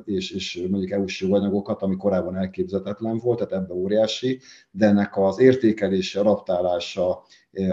és, 0.06 0.32
és 0.32 0.66
mondjuk 0.70 0.92
EU-s 0.92 1.22
joganyagokat, 1.22 1.82
ami 1.82 1.96
korábban 1.96 2.36
elképzelhetetlen 2.36 3.18
volt, 3.18 3.38
tehát 3.38 3.64
ebbe 3.64 3.74
óriási, 3.74 4.40
de 4.72 4.86
ennek 4.86 5.18
az 5.18 5.40
értékelése, 5.40 6.20
adaptálása, 6.20 7.24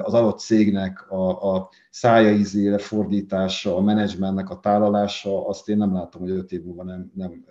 az 0.02 0.14
adott 0.14 0.38
cégnek 0.38 1.10
a, 1.10 1.54
a 1.54 1.68
szája 1.90 2.30
ízére 2.30 2.78
fordítása, 2.78 3.76
a 3.76 3.80
menedzsmentnek 3.80 4.50
a 4.50 4.60
tálalása, 4.60 5.46
azt 5.46 5.68
én 5.68 5.76
nem 5.76 5.92
látom, 5.92 6.22
hogy 6.22 6.30
öt 6.30 6.52
év 6.52 6.62
múlva 6.62 6.82
nem, 6.82 7.10
nem 7.14 7.44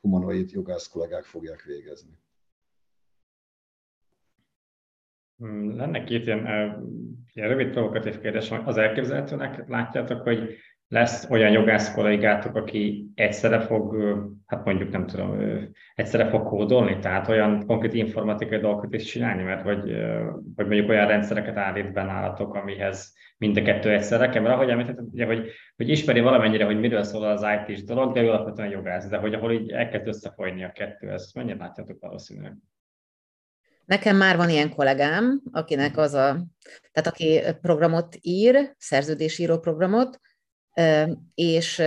humanoid 0.00 0.50
jogász 0.50 0.88
kollégák 0.88 1.24
fogják 1.24 1.62
végezni. 1.62 2.18
Hmm, 5.38 5.76
lenne 5.76 6.04
két 6.04 6.26
ilyen, 6.26 6.46
ilyen 7.32 7.48
rövid 7.48 7.70
provokatív 7.70 8.20
kérdés. 8.20 8.50
Az 8.50 8.76
elképzelhetőnek 8.76 9.68
látjátok, 9.68 10.22
hogy 10.22 10.56
lesz 10.88 11.30
olyan 11.30 11.50
jogász 11.50 11.94
kollégátok, 11.94 12.56
aki 12.56 13.10
egyszerre 13.14 13.60
fog, 13.60 13.96
hát 14.46 14.64
mondjuk 14.64 14.90
nem 14.90 15.06
tudom, 15.06 15.38
egyszerre 15.94 16.28
fog 16.28 16.42
kódolni, 16.42 16.98
tehát 16.98 17.28
olyan 17.28 17.66
konkrét 17.66 17.94
informatikai 17.94 18.58
dolgokat 18.58 18.94
is 18.94 19.04
csinálni, 19.04 19.42
mert 19.42 19.62
hogy, 19.62 19.80
hogy 20.56 20.66
mondjuk 20.66 20.88
olyan 20.88 21.06
rendszereket 21.06 21.56
állít 21.56 21.92
be 21.92 22.02
nálatok, 22.02 22.54
amihez 22.54 23.14
mind 23.38 23.56
a 23.56 23.62
kettő 23.62 23.90
egyszerre 23.90 24.28
kell, 24.28 24.42
mert 24.42 24.54
ahogy 24.54 24.70
említettem, 24.70 25.08
ugye, 25.12 25.26
hogy, 25.26 25.50
hogy 25.76 25.88
ismeri 25.88 26.20
valamennyire, 26.20 26.64
hogy 26.64 26.78
miről 26.78 27.02
szól 27.02 27.24
az 27.24 27.44
IT-s 27.66 27.84
dolog, 27.84 28.12
de 28.12 28.22
ő 28.22 28.28
alapvetően 28.28 28.70
jogász, 28.70 29.08
de 29.08 29.16
hogy 29.16 29.34
ahol 29.34 29.52
így 29.52 29.70
elkezd 29.70 30.06
összefolyni 30.06 30.64
a 30.64 30.72
kettő, 30.72 31.10
ezt 31.10 31.34
mennyire 31.34 31.56
látjátok 31.58 31.96
valószínűleg? 32.00 32.56
Nekem 33.84 34.16
már 34.16 34.36
van 34.36 34.50
ilyen 34.50 34.74
kollégám, 34.74 35.42
akinek 35.52 35.96
az 35.96 36.14
a, 36.14 36.46
tehát 36.92 37.08
aki 37.08 37.40
programot 37.60 38.16
ír, 38.20 38.74
szerződésíró 38.78 39.58
programot, 39.58 40.20
és 41.34 41.82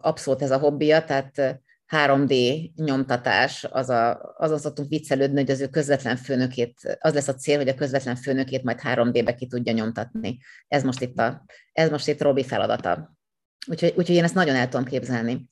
abszolút 0.00 0.42
ez 0.42 0.50
a 0.50 0.58
hobbija, 0.58 1.04
tehát 1.04 1.60
3D 1.90 2.34
nyomtatás, 2.74 3.64
az 3.64 3.88
a, 3.88 4.34
azon 4.38 4.58
szoktunk 4.58 4.88
viccelődni, 4.88 5.40
hogy 5.40 5.50
az 5.50 5.60
ő 5.60 5.68
közvetlen 5.68 6.16
főnökét, 6.16 6.98
az 7.00 7.14
lesz 7.14 7.28
a 7.28 7.34
cél, 7.34 7.56
hogy 7.56 7.68
a 7.68 7.74
közvetlen 7.74 8.16
főnökét 8.16 8.62
majd 8.62 8.80
3D-be 8.82 9.34
ki 9.34 9.46
tudja 9.46 9.72
nyomtatni. 9.72 10.38
Ez 10.68 10.82
most 10.82 11.00
itt, 11.00 11.18
a, 11.18 11.44
ez 11.72 11.90
most 11.90 12.08
itt 12.08 12.22
Robi 12.22 12.44
feladata. 12.44 13.16
Úgyhogy, 13.66 13.94
úgyhogy 13.96 14.16
én 14.16 14.24
ezt 14.24 14.34
nagyon 14.34 14.54
el 14.54 14.68
tudom 14.68 14.86
képzelni. 14.86 15.48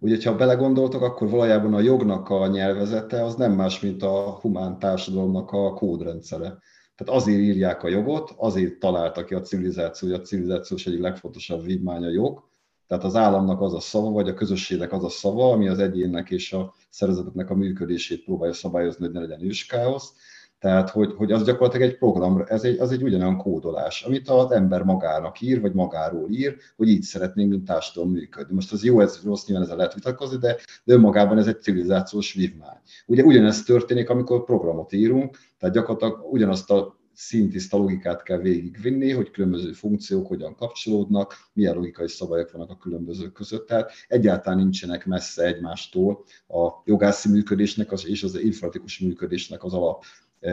Ugye, 0.00 0.28
ha 0.30 0.36
belegondoltok, 0.36 1.02
akkor 1.02 1.30
valójában 1.30 1.74
a 1.74 1.80
jognak 1.80 2.28
a 2.28 2.46
nyelvezete 2.46 3.24
az 3.24 3.34
nem 3.34 3.52
más, 3.52 3.80
mint 3.80 4.02
a 4.02 4.38
humán 4.40 4.78
társadalomnak 4.78 5.50
a 5.50 5.74
kódrendszere. 5.74 6.58
Tehát 6.98 7.20
azért 7.22 7.40
írják 7.40 7.82
a 7.82 7.88
jogot, 7.88 8.34
azért 8.36 8.78
találta 8.78 9.24
ki 9.24 9.34
a 9.34 9.40
civilizáció, 9.40 10.08
hogy 10.08 10.20
a 10.20 10.22
civilizációs 10.22 10.86
egyik 10.86 11.00
legfontosabb 11.00 11.64
vívmány 11.64 12.04
a 12.04 12.10
jog, 12.10 12.48
tehát 12.86 13.04
az 13.04 13.16
államnak 13.16 13.60
az 13.60 13.74
a 13.74 13.80
szava, 13.80 14.10
vagy 14.10 14.28
a 14.28 14.34
közösségnek 14.34 14.92
az 14.92 15.04
a 15.04 15.08
szava, 15.08 15.50
ami 15.50 15.68
az 15.68 15.78
egyénnek 15.78 16.30
és 16.30 16.52
a 16.52 16.74
szervezeteknek 16.90 17.50
a 17.50 17.54
működését 17.54 18.24
próbálja 18.24 18.54
szabályozni, 18.54 19.04
hogy 19.04 19.14
ne 19.14 19.20
legyen 19.20 19.42
őskáosz. 19.42 20.12
Tehát, 20.58 20.90
hogy, 20.90 21.12
hogy 21.16 21.32
az 21.32 21.44
gyakorlatilag 21.44 21.88
egy 21.88 21.98
program, 21.98 22.44
ez 22.46 22.64
egy, 22.64 22.78
az 22.78 22.92
egy 22.92 23.02
ugyanolyan 23.02 23.36
kódolás, 23.36 24.02
amit 24.02 24.28
az 24.28 24.50
ember 24.50 24.82
magának 24.82 25.40
ír, 25.40 25.60
vagy 25.60 25.72
magáról 25.72 26.30
ír, 26.30 26.56
hogy 26.76 26.88
így 26.88 27.02
szeretnénk, 27.02 27.50
mint 27.50 27.64
társadalom 27.64 28.12
működni. 28.12 28.54
Most 28.54 28.72
az 28.72 28.84
jó, 28.84 29.00
ez 29.00 29.20
rossz, 29.24 29.46
nyilván 29.46 29.64
ezzel 29.64 29.76
lehet 29.76 29.94
vitatkozni, 29.94 30.38
de, 30.38 30.56
de 30.84 30.94
önmagában 30.94 31.38
ez 31.38 31.46
egy 31.46 31.60
civilizációs 31.60 32.32
vívmány. 32.32 32.78
Ugye 33.06 33.22
ugyanezt 33.22 33.66
történik, 33.66 34.10
amikor 34.10 34.44
programot 34.44 34.92
írunk, 34.92 35.38
tehát 35.58 35.74
gyakorlatilag 35.74 36.32
ugyanazt 36.32 36.70
a 36.70 36.98
szintiszta 37.20 37.76
logikát 37.76 38.22
kell 38.22 38.38
végigvinni, 38.38 39.10
hogy 39.10 39.30
különböző 39.30 39.72
funkciók 39.72 40.26
hogyan 40.26 40.54
kapcsolódnak, 40.54 41.34
milyen 41.52 41.74
logikai 41.74 42.08
szabályok 42.08 42.52
vannak 42.52 42.70
a 42.70 42.76
különbözők 42.76 43.32
között. 43.32 43.66
Tehát 43.66 43.90
egyáltalán 44.08 44.58
nincsenek 44.58 45.06
messze 45.06 45.44
egymástól 45.44 46.24
a 46.48 46.68
jogászi 46.84 47.28
működésnek 47.30 47.92
és 48.04 48.22
az 48.22 48.40
informatikus 48.40 48.98
működésnek 48.98 49.64
az 49.64 49.74
alap 49.74 50.04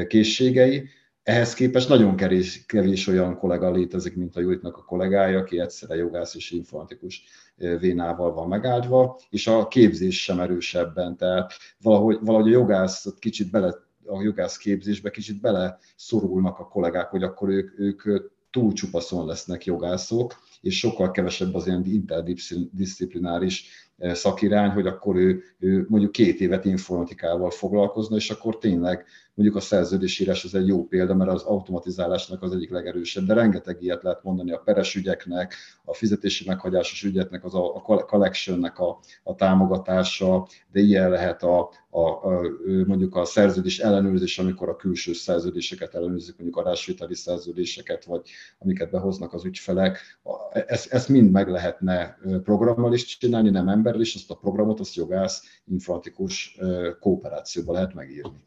készségei. 0.08 0.88
Ehhez 1.24 1.54
képest 1.54 1.90
nagyon 1.90 2.16
kevés, 2.16 2.66
kevés 2.66 3.08
olyan 3.08 3.38
kollega 3.38 3.72
létezik, 3.72 4.16
mint 4.16 4.36
a 4.36 4.40
Juditnak 4.40 4.78
a 4.78 4.84
kollégája, 4.84 5.40
aki 5.40 5.60
egyszerre 5.60 5.96
jogász 5.96 6.36
és 6.36 6.52
informatikus 6.52 7.24
vénával 7.56 8.34
van 8.34 8.48
megáldva, 8.48 9.20
és 9.30 9.48
a 9.48 9.68
képzés 9.68 10.24
sem 10.24 10.40
erősebben, 10.40 11.18
tehát 11.18 11.54
valahogy, 11.82 12.18
valahogy 12.22 12.48
a 12.54 12.58
jogász 12.58 13.06
kicsit 13.20 13.52
bele 13.52 13.84
a 14.08 14.22
jogász 14.22 14.58
képzésbe 14.58 15.10
kicsit 15.10 15.42
bele 15.42 15.78
szorulnak 15.96 16.60
a 16.60 16.68
kollégák, 16.68 17.10
hogy 17.10 17.24
akkor 17.24 17.50
ők, 17.50 17.80
ők 17.80 18.32
túl 18.52 18.74
csupaszon 18.74 19.26
lesznek 19.26 19.66
jogászok, 19.66 20.36
és 20.66 20.78
sokkal 20.78 21.12
kevesebb 21.12 21.54
az 21.54 21.68
ilyen 21.68 21.86
interdisziplináris 21.86 23.86
szakirány, 23.98 24.70
hogy 24.70 24.88
akkor 24.88 25.16
ő, 25.16 25.44
ő 25.60 25.86
mondjuk 25.90 26.12
két 26.12 26.40
évet 26.40 26.66
informatikával 26.66 27.50
foglalkozna, 27.50 28.16
és 28.16 28.30
akkor 28.30 28.58
tényleg 28.58 29.06
mondjuk 29.34 29.58
a 29.58 29.60
szerződésírás 29.60 30.44
az 30.44 30.56
egy 30.56 30.68
jó 30.68 30.86
példa, 30.86 31.16
mert 31.16 31.32
az 31.32 31.44
automatizálásnak 31.44 32.42
az 32.42 32.54
egyik 32.54 32.70
legerősebb, 32.70 33.26
de 33.26 33.34
rengeteg 33.34 33.82
ilyet 33.82 34.04
lehet 34.04 34.24
mondani 34.24 34.52
a 34.52 34.58
peres 34.58 34.96
ügyeknek, 34.96 35.56
a 35.84 35.94
fizetési 35.94 36.44
meghagyásos 36.48 37.04
ügyeknek, 37.04 37.44
az 37.44 37.56
a, 37.56 37.76
a 37.76 37.82
collectionnek 37.82 38.80
a, 38.80 39.00
a 39.24 39.36
támogatása, 39.36 40.48
de 40.72 40.80
ilyen 40.80 41.10
lehet 41.10 41.44
a, 41.44 41.70
a, 41.90 42.00
a, 42.00 42.42
mondjuk 42.86 43.16
a 43.16 43.26
szerződés 43.26 43.80
ellenőrzés, 43.80 44.40
amikor 44.40 44.70
a 44.70 44.76
külső 44.76 45.14
szerződéseket 45.14 45.96
ellenőrzik, 45.96 46.36
mondjuk 46.38 46.58
adásvételi 46.58 47.16
szerződéseket, 47.16 48.06
vagy 48.06 48.22
amiket 48.60 48.92
behoznak 48.92 49.34
az 49.34 49.46
ügyfelek. 49.46 50.20
Ezt, 50.56 50.94
ezt 50.94 51.10
mind 51.10 51.32
meg 51.32 51.48
lehetne 51.48 52.18
programmal 52.44 52.94
is 52.94 53.18
csinálni, 53.18 53.50
nem 53.50 53.68
emberrel, 53.68 54.02
és 54.02 54.16
azt 54.16 54.32
a 54.32 54.36
programot, 54.36 54.80
azt 54.80 54.96
jogász, 54.96 55.62
informatikus 55.66 56.60
kooperációba 57.00 57.74
lehet 57.74 57.94
megírni. 57.94 58.44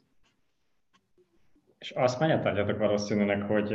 És 1.78 1.90
azt 1.90 2.20
mennyit 2.20 2.44
adjatok 2.44 2.78
valószínűleg, 2.78 3.42
hogy 3.42 3.72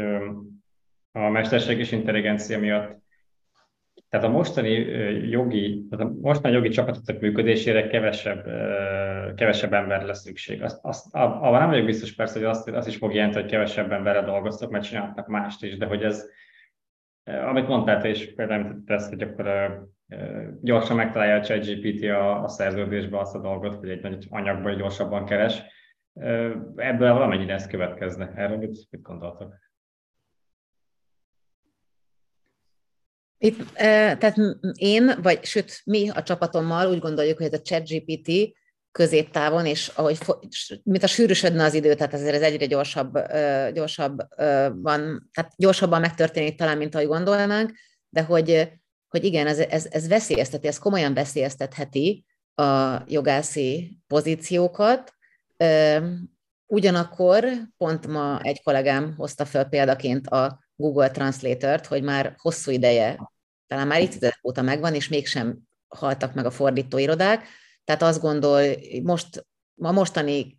a 1.11 1.29
mesterséges 1.29 1.91
intelligencia 1.91 2.59
miatt 2.59 3.01
tehát 4.13 4.27
a 4.27 4.31
mostani 4.31 4.69
jogi, 5.29 5.87
tehát 5.89 6.05
a 6.05 6.13
mostani 6.21 6.53
jogi 6.53 6.69
csapatok 6.69 7.19
működésére 7.19 7.87
kevesebb, 7.87 8.43
kevesebb 9.35 9.73
ember 9.73 10.03
lesz 10.03 10.21
szükség. 10.21 10.61
Azt, 10.61 10.79
azt, 10.81 11.15
abban 11.15 11.59
nem 11.59 11.69
vagyok 11.69 11.85
biztos 11.85 12.13
persze, 12.15 12.39
hogy 12.39 12.47
azt, 12.47 12.67
azt 12.67 12.87
is 12.87 12.95
fog 12.95 13.13
jelenteni, 13.13 13.43
hogy 13.43 13.51
kevesebb 13.51 13.91
emberre 13.91 14.21
dolgoztak, 14.21 14.69
mert 14.69 14.83
csináltak 14.83 15.27
mást 15.27 15.63
is, 15.63 15.77
de 15.77 15.85
hogy 15.85 16.03
ez, 16.03 16.25
amit 17.23 17.67
mondtál 17.67 18.05
is 18.05 18.33
például 18.33 18.83
tesz, 18.85 19.09
hogy 19.09 19.21
akkor 19.21 19.47
gyorsan 20.61 20.95
megtalálja 20.95 21.35
a 21.35 21.43
ChatGPT 21.43 22.03
a, 22.03 22.43
a 22.43 22.47
szerződésbe 22.47 23.19
azt 23.19 23.35
a 23.35 23.41
dolgot, 23.41 23.75
hogy 23.75 23.89
egy 23.89 24.01
nagy 24.01 24.27
anyagban 24.29 24.77
gyorsabban 24.77 25.25
keres, 25.25 25.61
ebből 26.75 27.13
valamennyire 27.13 27.53
ez 27.53 27.67
következne. 27.67 28.31
Erről 28.35 28.57
mit, 28.57 28.87
mit 28.89 29.01
gondoltok? 29.01 29.61
Itt, 33.37 33.71
tehát 33.75 34.35
én, 34.73 35.11
vagy 35.21 35.43
sőt, 35.43 35.81
mi 35.85 36.09
a 36.09 36.23
csapatommal 36.23 36.87
úgy 36.89 36.99
gondoljuk, 36.99 37.37
hogy 37.37 37.45
ez 37.45 37.59
a 37.59 37.61
ChatGPT 37.61 38.57
középtávon, 38.93 39.65
és 39.65 39.91
ahogy, 39.95 40.17
mint 40.83 41.03
a 41.03 41.07
sűrűsödne 41.07 41.63
az 41.63 41.73
idő, 41.73 41.93
tehát 41.93 42.13
ezért 42.13 42.35
ez 42.35 42.41
egyre 42.41 42.65
gyorsabb, 42.65 43.19
gyorsabb 43.73 44.17
van, 44.73 45.29
tehát 45.33 45.51
gyorsabban 45.57 46.01
megtörténik 46.01 46.57
talán, 46.57 46.77
mint 46.77 46.95
ahogy 46.95 47.07
gondolnánk, 47.07 47.71
de 48.09 48.21
hogy, 48.23 48.71
hogy 49.07 49.23
igen, 49.23 49.47
ez, 49.47 49.59
ez, 49.59 49.87
ez 49.89 50.07
veszélyezteti, 50.07 50.67
ez 50.67 50.77
komolyan 50.77 51.13
veszélyeztetheti 51.13 52.25
a 52.55 53.01
jogászi 53.07 53.99
pozíciókat, 54.07 55.13
Ugyanakkor 56.73 57.45
pont 57.77 58.07
ma 58.07 58.39
egy 58.41 58.63
kollégám 58.63 59.13
hozta 59.17 59.45
fel 59.45 59.65
példaként 59.65 60.27
a 60.27 60.59
Google 60.75 61.11
Translator-t, 61.11 61.85
hogy 61.85 62.03
már 62.03 62.35
hosszú 62.37 62.71
ideje, 62.71 63.31
talán 63.67 63.87
már 63.87 64.01
évtizedek 64.01 64.39
óta 64.43 64.61
megvan, 64.61 64.93
és 64.93 65.07
mégsem 65.07 65.57
haltak 65.87 66.33
meg 66.33 66.45
a 66.45 66.51
fordítóirodák. 66.51 67.47
Tehát 67.83 68.01
azt 68.01 68.21
gondol, 68.21 68.61
most 69.03 69.45
a 69.81 69.91
mostani 69.91 70.57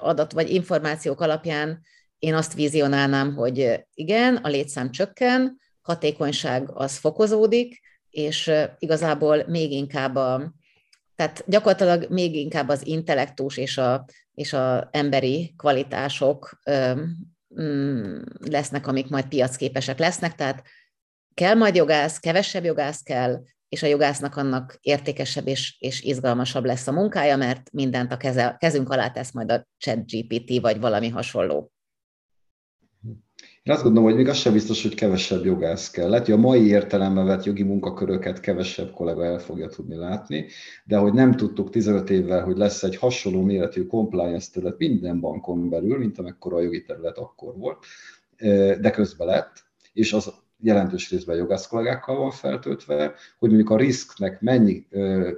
adat 0.00 0.32
vagy 0.32 0.50
információk 0.50 1.20
alapján 1.20 1.80
én 2.18 2.34
azt 2.34 2.54
vizionálnám, 2.54 3.34
hogy 3.34 3.84
igen, 3.94 4.36
a 4.36 4.48
létszám 4.48 4.90
csökken, 4.90 5.58
hatékonyság 5.80 6.70
az 6.72 6.96
fokozódik, 6.96 7.80
és 8.10 8.50
igazából 8.78 9.44
még 9.46 9.72
inkább 9.72 10.16
a, 10.16 10.54
tehát 11.16 11.44
gyakorlatilag 11.46 12.06
még 12.10 12.36
inkább 12.36 12.68
az 12.68 12.86
intellektus 12.86 13.56
és 13.56 13.78
a 13.78 14.04
és 14.34 14.52
a 14.52 14.88
emberi 14.92 15.54
kvalitások 15.56 16.58
mm, 17.60 18.20
lesznek, 18.50 18.86
amik 18.86 19.08
majd 19.08 19.26
piacképesek 19.26 19.98
lesznek, 19.98 20.34
tehát 20.34 20.62
kell 21.34 21.54
majd 21.54 21.74
jogász, 21.74 22.18
kevesebb 22.18 22.64
jogász 22.64 23.02
kell, 23.02 23.42
és 23.74 23.82
a 23.82 23.86
jogásznak 23.86 24.36
annak 24.36 24.78
értékesebb 24.80 25.46
és, 25.46 25.76
és 25.78 26.02
izgalmasabb 26.02 26.64
lesz 26.64 26.86
a 26.86 26.92
munkája, 26.92 27.36
mert 27.36 27.72
mindent 27.72 28.12
a 28.12 28.16
keze, 28.16 28.56
kezünk 28.58 28.90
alá 28.90 29.10
tesz 29.10 29.32
majd 29.32 29.50
a 29.50 29.66
chat 29.78 30.10
GPT, 30.10 30.60
vagy 30.60 30.80
valami 30.80 31.08
hasonló. 31.08 31.72
Én 33.62 33.72
azt 33.72 33.82
gondolom, 33.82 34.08
hogy 34.08 34.18
még 34.18 34.28
az 34.28 34.36
sem 34.36 34.52
biztos, 34.52 34.82
hogy 34.82 34.94
kevesebb 34.94 35.44
jogász 35.44 35.90
kell. 35.90 36.08
Lehet, 36.08 36.24
hogy 36.24 36.34
a 36.34 36.38
mai 36.38 36.66
értelemben 36.66 37.26
vett 37.26 37.44
jogi 37.44 37.62
munkaköröket 37.62 38.40
kevesebb 38.40 38.90
kollega 38.90 39.24
el 39.24 39.38
fogja 39.38 39.68
tudni 39.68 39.96
látni, 39.96 40.46
de 40.84 40.96
hogy 40.96 41.12
nem 41.12 41.32
tudtuk 41.32 41.70
15 41.70 42.10
évvel, 42.10 42.44
hogy 42.44 42.56
lesz 42.56 42.82
egy 42.82 42.96
hasonló 42.96 43.42
méretű 43.42 43.86
compliance 43.86 44.48
terület 44.52 44.78
minden 44.78 45.20
bankon 45.20 45.68
belül, 45.68 45.98
mint 45.98 46.18
amekkora 46.18 46.56
a 46.56 46.62
jogi 46.62 46.82
terület 46.82 47.18
akkor 47.18 47.56
volt, 47.56 47.84
de 48.80 48.90
közben 48.90 49.26
lett, 49.26 49.64
és 49.92 50.12
az 50.12 50.32
jelentős 50.64 51.10
részben 51.10 51.36
jogász 51.36 51.66
kollégákkal 51.66 52.16
van 52.16 52.30
feltöltve, 52.30 53.14
hogy 53.38 53.48
mondjuk 53.48 53.70
a 53.70 53.76
risknek 53.76 54.40
mennyi, 54.40 54.86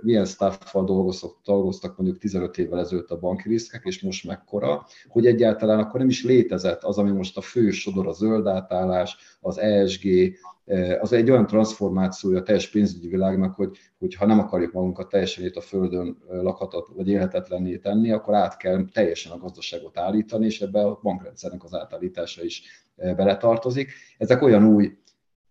milyen 0.01 0.24
staffal 0.24 0.85
dolgoztak, 0.85 1.37
dolgoztak 1.45 1.97
mondjuk 1.97 2.18
15 2.18 2.59
évvel 2.59 2.81
ezelőtt 2.81 3.11
a 3.11 3.18
banki 3.18 3.49
riskek, 3.49 3.83
és 3.85 4.01
most 4.03 4.27
mekkora, 4.27 4.87
hogy 5.09 5.27
egyáltalán 5.27 5.79
akkor 5.79 6.01
nem 6.01 6.09
is 6.09 6.24
létezett 6.24 6.83
az, 6.83 6.99
ami 6.99 7.11
most 7.11 7.37
a 7.37 7.41
fő 7.41 7.70
sodor, 7.70 8.07
a 8.07 8.12
zöld 8.12 8.47
átállás, 8.47 9.16
az 9.41 9.59
ESG, 9.59 10.09
az 11.01 11.12
egy 11.12 11.31
olyan 11.31 11.47
transformációja 11.47 12.39
a 12.39 12.43
teljes 12.43 12.70
pénzügyi 12.70 13.09
világnak, 13.09 13.55
hogy, 13.55 13.79
hogy 13.99 14.14
ha 14.14 14.27
nem 14.27 14.39
akarjuk 14.39 14.72
magunkat 14.72 15.09
teljesen 15.09 15.45
itt 15.45 15.57
a 15.57 15.61
Földön 15.61 16.16
lakhatat 16.29 16.89
vagy 16.95 17.09
élhetetlenné 17.09 17.77
tenni, 17.77 18.11
akkor 18.11 18.35
át 18.35 18.57
kell 18.57 18.85
teljesen 18.93 19.33
a 19.33 19.39
gazdaságot 19.39 19.99
állítani, 19.99 20.47
és 20.47 20.61
ebbe 20.61 20.81
a 20.81 20.99
bankrendszernek 21.03 21.64
az 21.64 21.74
átállítása 21.74 22.45
is 22.45 22.62
beletartozik. 22.97 23.93
Ezek 24.18 24.43
olyan 24.43 24.64
új 24.64 24.99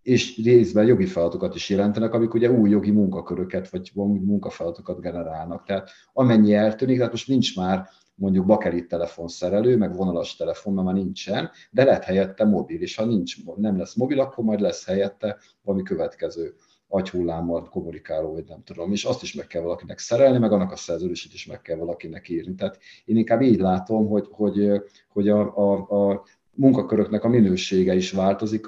és 0.06 0.42
részben 0.44 0.86
jogi 0.86 1.06
feladatokat 1.06 1.56
is 1.56 1.70
jelentenek, 1.70 2.14
amik 2.14 2.34
ugye 2.34 2.52
új 2.52 2.70
jogi 2.70 2.92
munkaköröket 2.92 3.70
vagy 3.70 3.92
munkafeladatokat 3.96 5.02
generálnak. 5.02 5.64
Tehát 5.64 5.90
amennyi 6.14 6.54
eltűnik, 6.54 6.98
tehát 6.98 7.12
most 7.12 7.28
nincs 7.28 7.56
már 7.56 7.88
mondjuk 8.16 8.46
bakelit 8.46 8.88
telefonszerelő, 8.88 9.78
meg 9.78 9.96
vonalas 9.96 10.36
telefon, 10.36 10.74
mert 10.74 10.86
már 10.86 10.96
nincsen, 10.96 11.50
de 11.72 11.84
lehet 11.84 12.04
helyette 12.04 12.46
mobil, 12.46 12.82
és 12.82 12.96
ha 12.96 13.06
nincs, 13.06 13.36
nem 13.56 13.78
lesz 13.78 13.96
mobil, 13.96 14.20
akkor 14.20 14.44
majd 14.44 14.60
lesz 14.60 14.86
helyette 14.86 15.38
valami 15.64 15.84
következő 15.84 16.54
agyhullámmal 16.88 17.70
kommunikáló, 17.70 18.32
vagy 18.32 18.46
nem 18.48 18.64
tudom, 18.64 18.92
és 18.92 19.04
azt 19.06 19.24
is 19.24 19.34
meg 19.34 19.48
kell 19.48 19.62
valakinek 19.62 20.00
szerelni, 20.00 20.38
meg 20.38 20.52
annak 20.52 20.72
a 20.72 20.76
szerződését 20.76 21.34
is 21.34 21.46
meg 21.46 21.62
kell 21.62 21.78
valakinek 21.78 22.30
írni. 22.30 22.56
Tehát 22.56 22.80
én 23.06 23.18
inkább 23.18 23.42
így 23.42 23.60
látom, 23.60 24.08
hogy, 24.08 24.28
hogy, 24.32 24.82
hogy 25.10 25.30
a, 25.30 25.58
a, 25.58 25.74
a 26.12 26.24
munkaköröknek 26.56 27.24
a 27.24 27.30
minősége 27.30 27.96
is 27.96 28.12
változik, 28.12 28.68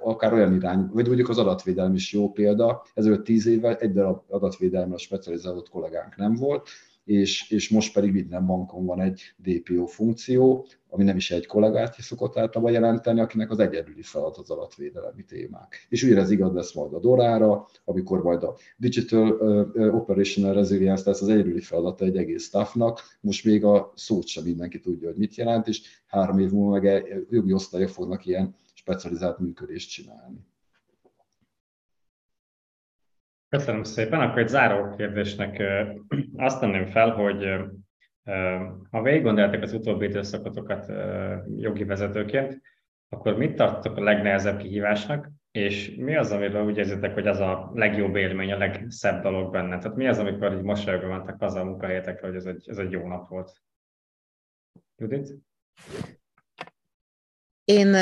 akár 0.00 0.32
olyan 0.32 0.54
irány, 0.54 0.88
vagy 0.92 1.06
mondjuk 1.06 1.28
az 1.28 1.38
adatvédelem 1.38 1.94
is 1.94 2.12
jó 2.12 2.32
példa, 2.32 2.84
ezelőtt 2.94 3.24
tíz 3.24 3.46
évvel 3.46 3.76
egy 3.76 3.92
darab 3.92 4.22
adatvédelemre 4.28 4.96
specializálódott 4.96 5.68
kollégánk 5.68 6.16
nem 6.16 6.34
volt, 6.34 6.68
és, 7.06 7.50
és 7.50 7.68
most 7.68 7.92
pedig 7.92 8.12
minden 8.12 8.46
bankon 8.46 8.84
van 8.84 9.00
egy 9.00 9.22
DPO 9.36 9.86
funkció, 9.86 10.66
ami 10.88 11.04
nem 11.04 11.16
is 11.16 11.30
egy 11.30 11.46
kollégát 11.46 12.00
szokott 12.00 12.36
általában 12.36 12.72
jelenteni, 12.72 13.20
akinek 13.20 13.50
az 13.50 13.58
egyedüli 13.58 14.02
feladat 14.02 14.36
az 14.36 14.50
adatvédelemi 14.50 15.24
témák. 15.24 15.86
És 15.88 16.04
ez 16.04 16.30
igaz 16.30 16.52
lesz 16.52 16.74
majd 16.74 16.92
a 16.92 17.00
Dorára, 17.00 17.66
amikor 17.84 18.22
majd 18.22 18.42
a 18.42 18.56
Digital 18.76 19.30
Operational 19.74 20.54
Resilience 20.54 21.02
lesz 21.06 21.22
az 21.22 21.28
egyedüli 21.28 21.60
feladata 21.60 22.04
egy 22.04 22.16
egész 22.16 22.44
staffnak, 22.44 23.00
most 23.20 23.44
még 23.44 23.64
a 23.64 23.92
szót 23.94 24.26
sem 24.26 24.44
mindenki 24.44 24.80
tudja, 24.80 25.08
hogy 25.08 25.18
mit 25.18 25.34
jelent, 25.34 25.68
és 25.68 25.82
három 26.06 26.38
év 26.38 26.50
múlva 26.50 26.80
meg 26.80 27.26
jogi 27.30 27.52
osztályok 27.52 27.88
fognak 27.88 28.26
ilyen 28.26 28.56
specializált 28.74 29.38
működést 29.38 29.90
csinálni. 29.90 30.38
Köszönöm 33.48 33.82
szépen. 33.82 34.20
Akkor 34.20 34.38
egy 34.38 34.48
záró 34.48 34.94
kérdésnek 34.96 35.62
azt 36.36 36.60
tenném 36.60 36.86
fel, 36.86 37.10
hogy 37.10 37.46
ha 38.90 39.02
végig 39.02 39.22
gondoljátok 39.22 39.62
az 39.62 39.72
utóbbi 39.72 40.04
időszakotokat 40.06 40.92
jogi 41.56 41.84
vezetőként, 41.84 42.60
akkor 43.08 43.36
mit 43.36 43.54
tartotok 43.54 43.96
a 43.96 44.02
legnehezebb 44.02 44.58
kihívásnak, 44.58 45.30
és 45.50 45.94
mi 45.96 46.16
az, 46.16 46.30
amiről 46.30 46.64
úgy 46.64 46.76
érzitek, 46.76 47.14
hogy 47.14 47.26
az 47.26 47.38
a 47.38 47.70
legjobb 47.74 48.16
élmény, 48.16 48.52
a 48.52 48.58
legszebb 48.58 49.22
dolog 49.22 49.52
benne? 49.52 49.78
Tehát 49.78 49.96
mi 49.96 50.08
az, 50.08 50.18
amikor 50.18 50.52
így 50.52 50.62
mosolyogva 50.62 51.08
mentek 51.08 51.38
haza 51.38 51.60
a 51.60 51.64
munkahelyetekre, 51.64 52.26
hogy 52.26 52.36
ez 52.36 52.44
egy, 52.44 52.68
ez 52.68 52.78
egy 52.78 52.90
jó 52.90 53.08
nap 53.08 53.28
volt? 53.28 53.52
Judit? 54.96 55.34
Én 57.64 57.94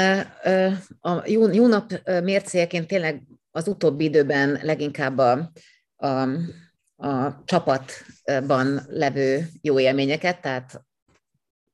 a 1.01 1.23
jó, 1.27 1.49
jó 1.53 1.67
nap 1.67 1.85
mércéjeként 2.23 2.87
tényleg 2.87 3.23
az 3.55 3.69
utóbbi 3.69 4.05
időben 4.05 4.59
leginkább 4.63 5.19
a, 5.19 5.53
a, 5.97 6.07
a 6.97 7.43
csapatban 7.45 8.81
levő 8.87 9.47
jó 9.61 9.79
élményeket, 9.79 10.41
tehát 10.41 10.85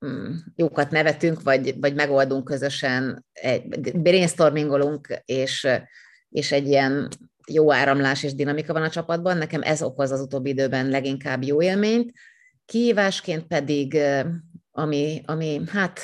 mm, 0.05 0.35
jókat 0.55 0.91
nevetünk, 0.91 1.41
vagy, 1.41 1.79
vagy 1.79 1.95
megoldunk 1.95 2.43
közösen, 2.43 3.25
egy, 3.33 3.97
brainstormingolunk, 3.97 5.21
és, 5.25 5.67
és 6.29 6.51
egy 6.51 6.67
ilyen 6.67 7.07
jó 7.47 7.71
áramlás 7.71 8.23
és 8.23 8.35
dinamika 8.35 8.73
van 8.73 8.83
a 8.83 8.89
csapatban. 8.89 9.37
Nekem 9.37 9.61
ez 9.61 9.81
okoz 9.81 10.11
az 10.11 10.21
utóbbi 10.21 10.49
időben 10.49 10.89
leginkább 10.89 11.43
jó 11.43 11.61
élményt. 11.61 12.11
Kihívásként 12.65 13.47
pedig, 13.47 13.97
ami, 14.71 15.21
ami 15.25 15.61
hát 15.67 15.99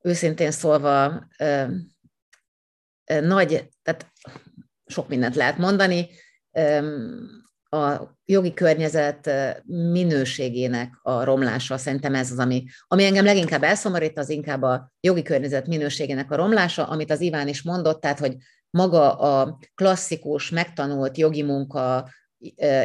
őszintén 0.00 0.50
szólva 0.50 1.26
nagy, 3.04 3.68
tehát 3.82 4.12
sok 4.94 5.08
mindent 5.08 5.34
lehet 5.34 5.58
mondani, 5.58 6.08
a 7.70 8.18
jogi 8.24 8.54
környezet 8.54 9.30
minőségének 9.66 10.98
a 11.02 11.24
romlása, 11.24 11.78
szerintem 11.78 12.14
ez 12.14 12.30
az, 12.30 12.38
ami, 12.38 12.64
ami 12.86 13.04
engem 13.04 13.24
leginkább 13.24 13.62
elszomorít, 13.62 14.18
az 14.18 14.28
inkább 14.28 14.62
a 14.62 14.92
jogi 15.00 15.22
környezet 15.22 15.66
minőségének 15.66 16.30
a 16.30 16.36
romlása, 16.36 16.86
amit 16.86 17.10
az 17.10 17.20
Iván 17.20 17.48
is 17.48 17.62
mondott, 17.62 18.00
tehát, 18.00 18.18
hogy 18.18 18.36
maga 18.70 19.12
a 19.12 19.58
klasszikus, 19.74 20.50
megtanult 20.50 21.18
jogi 21.18 21.42
munka, 21.42 22.08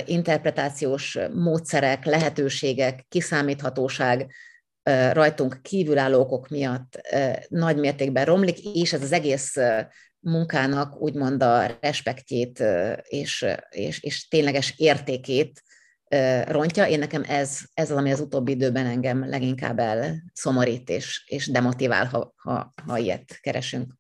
interpretációs 0.06 1.18
módszerek, 1.34 2.06
lehetőségek, 2.06 3.06
kiszámíthatóság 3.10 4.32
rajtunk 5.12 5.62
kívülálló 5.62 6.20
okok 6.20 6.50
miatt 6.50 7.02
nagy 7.48 7.78
mértékben 7.78 8.26
romlik, 8.26 8.60
és 8.76 8.94
ez 8.94 9.02
az 9.02 9.12
egész 9.12 9.56
munkának 10.20 11.02
úgymond 11.02 11.44
a 11.44 11.78
respektjét 11.82 12.64
és, 13.04 13.46
és, 13.70 14.04
és 14.04 14.28
tényleges 14.28 14.74
értékét 14.78 15.62
rontja. 16.48 16.88
Én 16.88 17.00
nekem 17.00 17.24
ez, 17.28 17.60
ez 17.74 17.92
az, 17.92 17.98
ami 17.98 18.12
az 18.12 18.20
utóbbi 18.20 18.52
időben 18.52 18.86
engem 18.86 19.30
leginkább 19.30 19.80
elszomorít 19.80 20.90
és, 20.90 21.24
és 21.28 21.48
demotivál, 21.48 22.06
ha, 22.06 22.34
ha, 22.36 22.74
ha 22.86 22.98
ilyet 22.98 23.40
keresünk. 23.42 23.94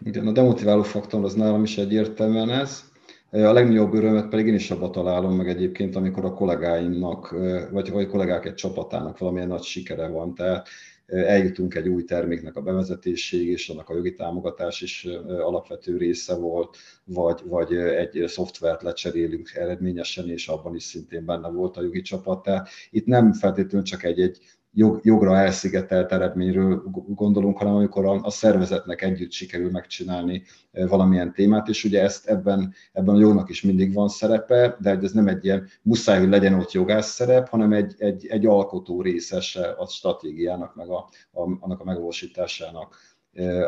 Igen, 0.00 0.26
a 0.26 0.32
demotiváló 0.32 0.82
faktor 0.82 1.24
az 1.24 1.34
nálam 1.34 1.62
is 1.62 1.78
egyértelműen 1.78 2.50
ez. 2.50 2.92
A 3.30 3.52
legnagyobb 3.52 3.94
örömet 3.94 4.28
pedig 4.28 4.46
én 4.46 4.54
is 4.54 4.70
abba 4.70 4.90
találom 4.90 5.36
meg 5.36 5.48
egyébként, 5.48 5.96
amikor 5.96 6.24
a 6.24 6.32
kollégáimnak, 6.32 7.30
vagy 7.70 7.88
a 7.88 8.06
kollégák 8.06 8.44
egy 8.44 8.54
csapatának 8.54 9.18
valamilyen 9.18 9.48
nagy 9.48 9.62
sikere 9.62 10.06
van. 10.06 10.34
Tehát 10.34 10.68
eljutunk 11.06 11.74
egy 11.74 11.88
új 11.88 12.04
terméknek 12.04 12.56
a 12.56 12.62
bevezetéséig, 12.62 13.48
és 13.48 13.68
annak 13.68 13.88
a 13.88 13.94
jogi 13.94 14.14
támogatás 14.14 14.80
is 14.80 15.04
alapvető 15.26 15.96
része 15.96 16.34
volt, 16.34 16.76
vagy, 17.04 17.40
vagy 17.44 17.74
egy 17.74 18.24
szoftvert 18.26 18.82
lecserélünk 18.82 19.52
eredményesen, 19.54 20.30
és 20.30 20.48
abban 20.48 20.74
is 20.74 20.82
szintén 20.82 21.24
benne 21.24 21.48
volt 21.48 21.76
a 21.76 21.82
jogi 21.82 22.00
csapat. 22.00 22.42
Tehát 22.42 22.68
itt 22.90 23.06
nem 23.06 23.32
feltétlenül 23.32 23.86
csak 23.86 24.02
egy, 24.02 24.20
egy 24.20 24.38
jog, 24.74 25.00
jogra 25.02 25.36
elszigetelt 25.36 26.12
eredményről 26.12 26.82
gondolunk, 27.06 27.58
hanem 27.58 27.74
amikor 27.74 28.04
a, 28.04 28.20
a 28.22 28.30
szervezetnek 28.30 29.02
együtt 29.02 29.32
sikerül 29.32 29.70
megcsinálni 29.70 30.42
valamilyen 30.72 31.32
témát, 31.32 31.68
és 31.68 31.84
ugye 31.84 32.02
ezt 32.02 32.26
ebben, 32.26 32.74
ebben 32.92 33.14
a 33.14 33.18
jognak 33.18 33.48
is 33.48 33.62
mindig 33.62 33.94
van 33.94 34.08
szerepe, 34.08 34.76
de 34.80 34.98
ez 35.02 35.12
nem 35.12 35.28
egy 35.28 35.44
ilyen 35.44 35.66
muszáj, 35.82 36.18
hogy 36.18 36.28
legyen 36.28 36.54
ott 36.54 36.72
jogász 36.72 37.10
szerep, 37.10 37.48
hanem 37.48 37.72
egy, 37.72 37.94
egy, 37.98 38.26
egy 38.26 38.46
alkotó 38.46 39.02
részese 39.02 39.68
a 39.68 39.86
stratégiának, 39.86 40.74
meg 40.74 40.88
a, 40.88 41.08
a, 41.32 41.40
annak 41.60 41.80
a 41.80 41.84
megvalósításának 41.84 42.96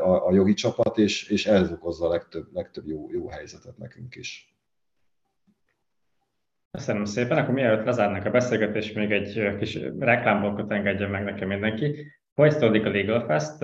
a, 0.03 0.27
a 0.27 0.33
jogi 0.33 0.55
csapat, 0.55 0.99
és, 0.99 1.29
és 1.29 1.47
ez 1.47 1.71
okozza 1.71 2.07
a 2.07 2.11
legtöbb, 2.11 2.47
legtöbb 2.53 2.87
jó, 2.87 3.09
jó 3.11 3.29
helyzetet 3.29 3.79
nekünk 3.79 4.15
is. 4.15 4.56
Köszönöm 6.77 7.05
szépen. 7.05 7.39
Akkor 7.39 7.55
mielőtt 7.55 7.85
lezárnak 7.85 8.25
a 8.25 8.31
beszélgetést, 8.31 8.95
még 8.95 9.13
egy 9.13 9.57
kis 9.59 9.79
reklámblokkot 9.99 10.73
engedjen 10.73 11.11
meg 11.11 11.25
nekem 11.25 11.49
mindenki. 11.49 12.13
Folytatódik 12.35 12.85
a 12.85 12.91
Legal 12.91 13.25
Fest. 13.27 13.63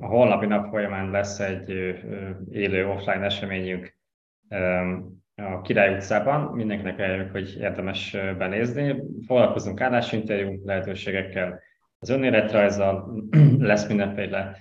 A 0.00 0.06
holnapi 0.06 0.46
nap 0.46 0.68
folyamán 0.68 1.10
lesz 1.10 1.40
egy 1.40 1.70
élő 2.50 2.86
offline 2.86 3.24
eseményünk 3.24 3.96
a 5.34 5.60
Király 5.62 5.94
utcában. 5.94 6.54
Mindenkinek 6.54 6.98
eljövök, 6.98 7.30
hogy 7.30 7.56
érdemes 7.60 8.16
benézni. 8.38 9.02
Foglalkozunk 9.26 9.80
állásinterjú 9.80 10.60
lehetőségekkel, 10.64 11.60
az 11.98 12.08
önéletrajzzal, 12.08 13.24
lesz 13.58 13.88
mindenféle 13.88 14.56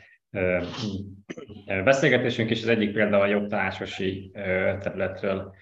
beszélgetésünk, 1.83 2.49
és 2.49 2.61
az 2.61 2.67
egyik 2.67 2.93
például 2.93 3.21
a 3.23 3.27
jogtanácsosi 3.27 4.31
területről 4.79 5.53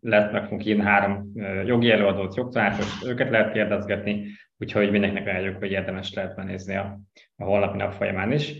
lett 0.00 0.42
fogunk 0.42 0.64
írni 0.64 0.82
három 0.82 1.32
jogi 1.64 1.90
előadót, 1.90 2.36
jogtanácsos, 2.36 3.02
őket 3.06 3.30
lehet 3.30 3.52
kérdezgetni, 3.52 4.26
úgyhogy 4.58 4.90
mindenkinek 4.90 5.26
ajánljuk, 5.26 5.58
hogy 5.58 5.70
érdemes 5.70 6.14
lehet 6.14 6.34
benézni 6.34 6.74
a, 6.76 7.00
a 7.36 7.44
holnapi 7.44 7.76
nap 7.76 7.92
folyamán 7.92 8.32
is. 8.32 8.54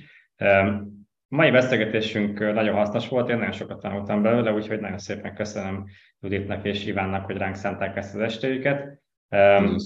A 1.29 1.37
mai 1.37 1.51
beszélgetésünk 1.51 2.39
nagyon 2.39 2.75
hasznos 2.75 3.09
volt, 3.09 3.29
én 3.29 3.37
nagyon 3.37 3.53
sokat 3.53 3.81
tanultam 3.81 4.23
belőle, 4.23 4.53
úgyhogy 4.53 4.81
nagyon 4.81 4.99
szépen 4.99 5.35
köszönöm 5.35 5.87
Juditnak 6.21 6.65
és 6.65 6.87
Ivánnak, 6.87 7.25
hogy 7.25 7.37
ránk 7.37 7.55
szánták 7.55 7.97
ezt 7.97 8.15
az 8.15 8.21
estéjüket. 8.21 9.01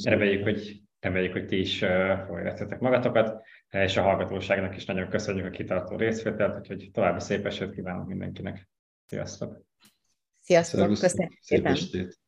Reméljük, 0.03 0.43
hogy, 0.43 0.83
reméljük, 1.01 1.33
hogy 1.33 1.47
ti 1.47 1.59
is 1.59 1.79
folytatjátok 2.27 2.79
magatokat, 2.79 3.43
és 3.71 3.97
a 3.97 4.03
hallgatóságnak 4.03 4.77
is 4.77 4.85
nagyon 4.85 5.09
köszönjük 5.09 5.47
a 5.47 5.51
kitartó 5.51 5.97
részvételt, 5.97 6.59
úgyhogy 6.59 6.91
további 6.93 7.21
szép 7.21 7.47
esőt 7.47 7.75
kívánok 7.75 8.07
mindenkinek. 8.07 8.69
Sziasztok! 9.07 9.71
Sziasztok, 10.43 10.89
köszönöm 10.89 11.39
szépen! 11.41 11.41
Szép 11.41 11.67
estét! 11.67 12.21